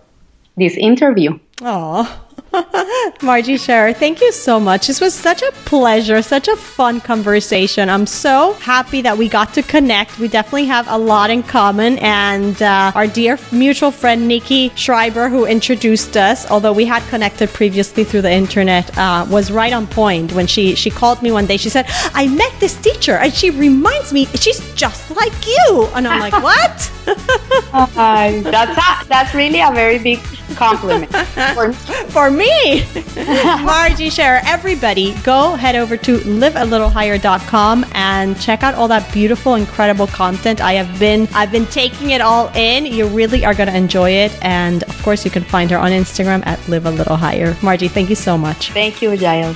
This 0.57 0.75
interview. 0.75 1.39
Oh, 1.61 2.25
Margie 3.21 3.57
Scherer, 3.57 3.93
thank 3.93 4.21
you 4.21 4.31
so 4.31 4.59
much. 4.59 4.87
This 4.87 5.01
was 5.01 5.13
such 5.13 5.41
a 5.41 5.51
pleasure, 5.65 6.21
such 6.21 6.47
a 6.47 6.55
fun 6.55 7.01
conversation. 7.01 7.89
I'm 7.89 8.05
so 8.05 8.53
happy 8.53 9.01
that 9.01 9.17
we 9.17 9.29
got 9.29 9.53
to 9.55 9.63
connect. 9.63 10.19
We 10.19 10.27
definitely 10.27 10.65
have 10.65 10.87
a 10.89 10.97
lot 10.97 11.29
in 11.29 11.43
common. 11.43 11.97
And 11.99 12.61
uh, 12.61 12.91
our 12.95 13.07
dear 13.07 13.37
mutual 13.51 13.91
friend, 13.91 14.27
Nikki 14.27 14.69
Schreiber, 14.75 15.29
who 15.29 15.45
introduced 15.45 16.17
us, 16.17 16.49
although 16.49 16.73
we 16.73 16.85
had 16.85 17.03
connected 17.09 17.49
previously 17.49 18.03
through 18.03 18.23
the 18.23 18.31
internet, 18.31 18.95
uh, 18.97 19.25
was 19.29 19.51
right 19.51 19.73
on 19.73 19.87
point 19.87 20.33
when 20.33 20.47
she, 20.47 20.75
she 20.75 20.89
called 20.89 21.21
me 21.21 21.31
one 21.31 21.45
day. 21.45 21.57
She 21.57 21.69
said, 21.69 21.85
I 22.13 22.27
met 22.27 22.53
this 22.59 22.79
teacher 22.81 23.13
and 23.17 23.33
she 23.33 23.49
reminds 23.49 24.13
me, 24.13 24.25
she's 24.35 24.59
just 24.73 25.11
like 25.11 25.33
you. 25.45 25.87
And 25.93 26.07
I'm 26.07 26.19
like, 26.19 26.41
what? 26.43 26.91
Uh, 27.71 28.41
that's 28.41 28.77
a, 28.77 29.07
that's 29.07 29.33
really 29.33 29.61
a 29.61 29.71
very 29.71 29.99
big 29.99 30.19
compliment. 30.55 31.11
For, 31.55 31.73
for 31.73 32.28
me. 32.31 32.85
Margie 33.63 34.09
Scherer, 34.09 34.41
everybody, 34.45 35.13
go 35.23 35.55
head 35.55 35.75
over 35.75 35.97
to 35.97 36.17
livealittlehigher.com 36.19 37.85
and 37.93 38.39
check 38.39 38.63
out 38.63 38.75
all 38.75 38.87
that 38.87 39.11
beautiful, 39.13 39.55
incredible 39.55 40.07
content. 40.07 40.61
I 40.61 40.73
have 40.73 40.99
been 40.99 41.27
I've 41.33 41.51
been 41.51 41.65
taking 41.67 42.11
it 42.11 42.21
all 42.21 42.49
in. 42.55 42.85
You 42.85 43.07
really 43.07 43.45
are 43.45 43.53
gonna 43.53 43.73
enjoy 43.73 44.11
it. 44.11 44.37
And 44.41 44.83
of 44.83 45.01
course 45.03 45.25
you 45.25 45.31
can 45.31 45.43
find 45.43 45.69
her 45.71 45.77
on 45.77 45.91
Instagram 45.91 46.45
at 46.45 46.59
live 46.67 46.85
a 46.85 46.91
little 46.91 47.15
higher. 47.15 47.55
Margie, 47.61 47.87
thank 47.87 48.09
you 48.09 48.15
so 48.15 48.37
much. 48.37 48.71
thank 48.71 49.01
you, 49.01 49.09
Yael. 49.11 49.55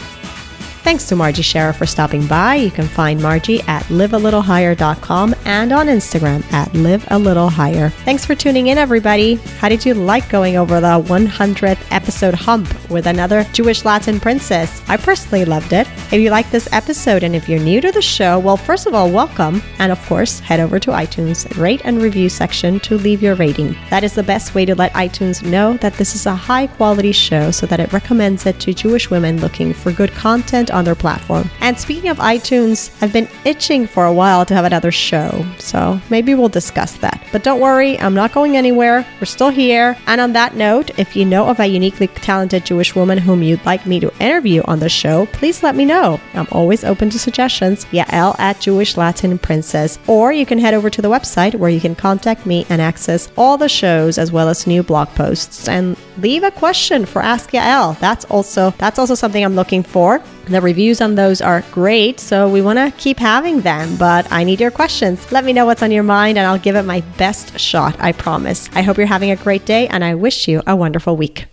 Thanks 0.83 1.07
to 1.07 1.15
Margie 1.15 1.43
Scherer 1.43 1.71
for 1.71 1.85
stopping 1.85 2.27
by. 2.27 2.55
You 2.55 2.69
can 2.69 2.89
find 2.89 3.21
Margie 3.21 3.61
at 3.61 3.83
livealittlehigher.com 3.83 5.33
and 5.45 5.71
on 5.71 5.87
Instagram 5.87 6.43
at 6.51 6.73
live 6.73 7.07
a 7.09 7.17
little 7.17 7.49
higher. 7.49 7.89
Thanks 8.03 8.25
for 8.25 8.35
tuning 8.35 8.67
in, 8.67 8.77
everybody. 8.77 9.35
How 9.59 9.69
did 9.69 9.85
you 9.85 9.93
like 9.93 10.27
going 10.27 10.57
over 10.57 10.81
the 10.81 11.01
100th 11.01 11.87
episode 11.89 12.33
hump 12.33 12.67
with 12.89 13.07
another 13.07 13.45
Jewish 13.53 13.85
Latin 13.85 14.19
princess? 14.19 14.81
I 14.89 14.97
personally 14.97 15.45
loved 15.45 15.71
it. 15.71 15.87
If 16.11 16.15
you 16.15 16.29
like 16.31 16.51
this 16.51 16.67
episode 16.73 17.23
and 17.23 17.33
if 17.33 17.47
you're 17.47 17.61
new 17.61 17.79
to 17.79 17.93
the 17.93 18.01
show, 18.01 18.37
well, 18.37 18.57
first 18.57 18.85
of 18.85 18.93
all, 18.93 19.09
welcome. 19.09 19.61
And 19.79 19.89
of 19.89 20.05
course, 20.05 20.41
head 20.41 20.59
over 20.59 20.79
to 20.81 20.91
iTunes, 20.91 21.57
rate 21.57 21.81
and 21.85 22.01
review 22.01 22.27
section 22.27 22.81
to 22.81 22.97
leave 22.97 23.23
your 23.23 23.35
rating. 23.35 23.77
That 23.89 24.03
is 24.03 24.15
the 24.15 24.21
best 24.21 24.53
way 24.53 24.65
to 24.65 24.75
let 24.75 24.91
iTunes 24.91 25.49
know 25.49 25.77
that 25.77 25.93
this 25.93 26.13
is 26.13 26.25
a 26.25 26.35
high 26.35 26.67
quality 26.67 27.13
show 27.13 27.51
so 27.51 27.65
that 27.67 27.79
it 27.79 27.93
recommends 27.93 28.45
it 28.45 28.59
to 28.59 28.73
Jewish 28.73 29.09
women 29.09 29.39
looking 29.39 29.73
for 29.73 29.93
good 29.93 30.11
content 30.11 30.71
on 30.73 30.85
their 30.85 30.95
platform. 30.95 31.49
And 31.61 31.79
speaking 31.79 32.09
of 32.09 32.17
iTunes, 32.17 32.91
I've 33.01 33.13
been 33.13 33.29
itching 33.45 33.87
for 33.87 34.05
a 34.05 34.13
while 34.13 34.45
to 34.45 34.53
have 34.53 34.65
another 34.65 34.91
show, 34.91 35.45
so 35.59 35.99
maybe 36.09 36.35
we'll 36.35 36.49
discuss 36.49 36.97
that. 36.97 37.23
But 37.31 37.43
don't 37.43 37.59
worry, 37.59 37.99
I'm 37.99 38.13
not 38.13 38.33
going 38.33 38.57
anywhere. 38.57 39.05
We're 39.19 39.25
still 39.25 39.49
here. 39.49 39.97
And 40.07 40.19
on 40.19 40.33
that 40.33 40.55
note, 40.55 40.97
if 40.99 41.15
you 41.15 41.25
know 41.25 41.47
of 41.47 41.59
a 41.59 41.65
uniquely 41.65 42.07
talented 42.07 42.65
Jewish 42.65 42.95
woman 42.95 43.17
whom 43.17 43.43
you'd 43.43 43.65
like 43.65 43.85
me 43.85 43.99
to 43.99 44.13
interview 44.19 44.61
on 44.65 44.79
the 44.79 44.89
show, 44.89 45.25
please 45.27 45.63
let 45.63 45.75
me 45.75 45.85
know. 45.85 46.19
I'm 46.33 46.47
always 46.51 46.83
open 46.83 47.09
to 47.11 47.19
suggestions. 47.19 47.85
Yael 47.85 48.37
at 48.39 48.59
Jewish 48.59 48.97
Latin 48.97 49.37
Princess. 49.37 49.99
Or 50.07 50.31
you 50.31 50.45
can 50.45 50.59
head 50.59 50.73
over 50.73 50.89
to 50.89 51.01
the 51.01 51.09
website 51.09 51.55
where 51.55 51.69
you 51.69 51.79
can 51.79 51.95
contact 51.95 52.45
me 52.45 52.65
and 52.69 52.81
access 52.81 53.29
all 53.37 53.57
the 53.57 53.69
shows 53.69 54.17
as 54.17 54.31
well 54.31 54.49
as 54.49 54.67
new 54.67 54.83
blog 54.83 55.09
posts 55.09 55.67
and 55.67 55.97
leave 56.17 56.43
a 56.43 56.51
question 56.51 57.05
for 57.05 57.21
Ask 57.21 57.51
Yael. 57.51 57.99
That's 57.99 58.25
also 58.25 58.71
that's 58.77 58.99
also 58.99 59.15
something 59.15 59.43
I'm 59.43 59.55
looking 59.55 59.83
for. 59.83 60.21
The 60.45 60.59
reviews 60.59 60.99
on 60.99 61.15
those 61.15 61.39
are 61.39 61.63
great, 61.71 62.19
so 62.19 62.49
we 62.49 62.61
want 62.61 62.77
to 62.77 62.91
keep 62.97 63.17
having 63.17 63.61
them, 63.61 63.95
but 63.95 64.29
I 64.29 64.43
need 64.43 64.59
your 64.59 64.71
questions. 64.71 65.31
Let 65.31 65.45
me 65.45 65.53
know 65.53 65.65
what's 65.65 65.81
on 65.81 65.91
your 65.91 66.03
mind 66.03 66.37
and 66.37 66.45
I'll 66.45 66.59
give 66.59 66.75
it 66.75 66.83
my 66.83 66.99
best 67.17 67.57
shot, 67.57 67.95
I 67.99 68.11
promise. 68.11 68.69
I 68.73 68.81
hope 68.81 68.97
you're 68.97 69.07
having 69.07 69.31
a 69.31 69.37
great 69.37 69.65
day 69.65 69.87
and 69.87 70.03
I 70.03 70.15
wish 70.15 70.49
you 70.49 70.61
a 70.67 70.75
wonderful 70.75 71.15
week. 71.15 71.45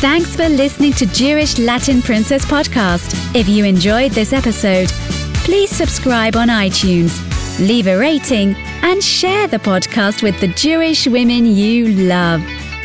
Thanks 0.00 0.34
for 0.34 0.48
listening 0.48 0.92
to 0.94 1.06
Jewish 1.06 1.58
Latin 1.58 2.00
Princess 2.00 2.44
Podcast. 2.46 3.36
If 3.36 3.48
you 3.48 3.64
enjoyed 3.64 4.12
this 4.12 4.32
episode, 4.32 4.88
please 5.44 5.70
subscribe 5.70 6.34
on 6.34 6.48
iTunes, 6.48 7.12
leave 7.60 7.86
a 7.86 7.98
rating, 7.98 8.56
and 8.82 9.04
share 9.04 9.46
the 9.46 9.58
podcast 9.58 10.22
with 10.22 10.40
the 10.40 10.48
Jewish 10.48 11.06
women 11.06 11.46
you 11.46 11.88
love. 11.88 12.42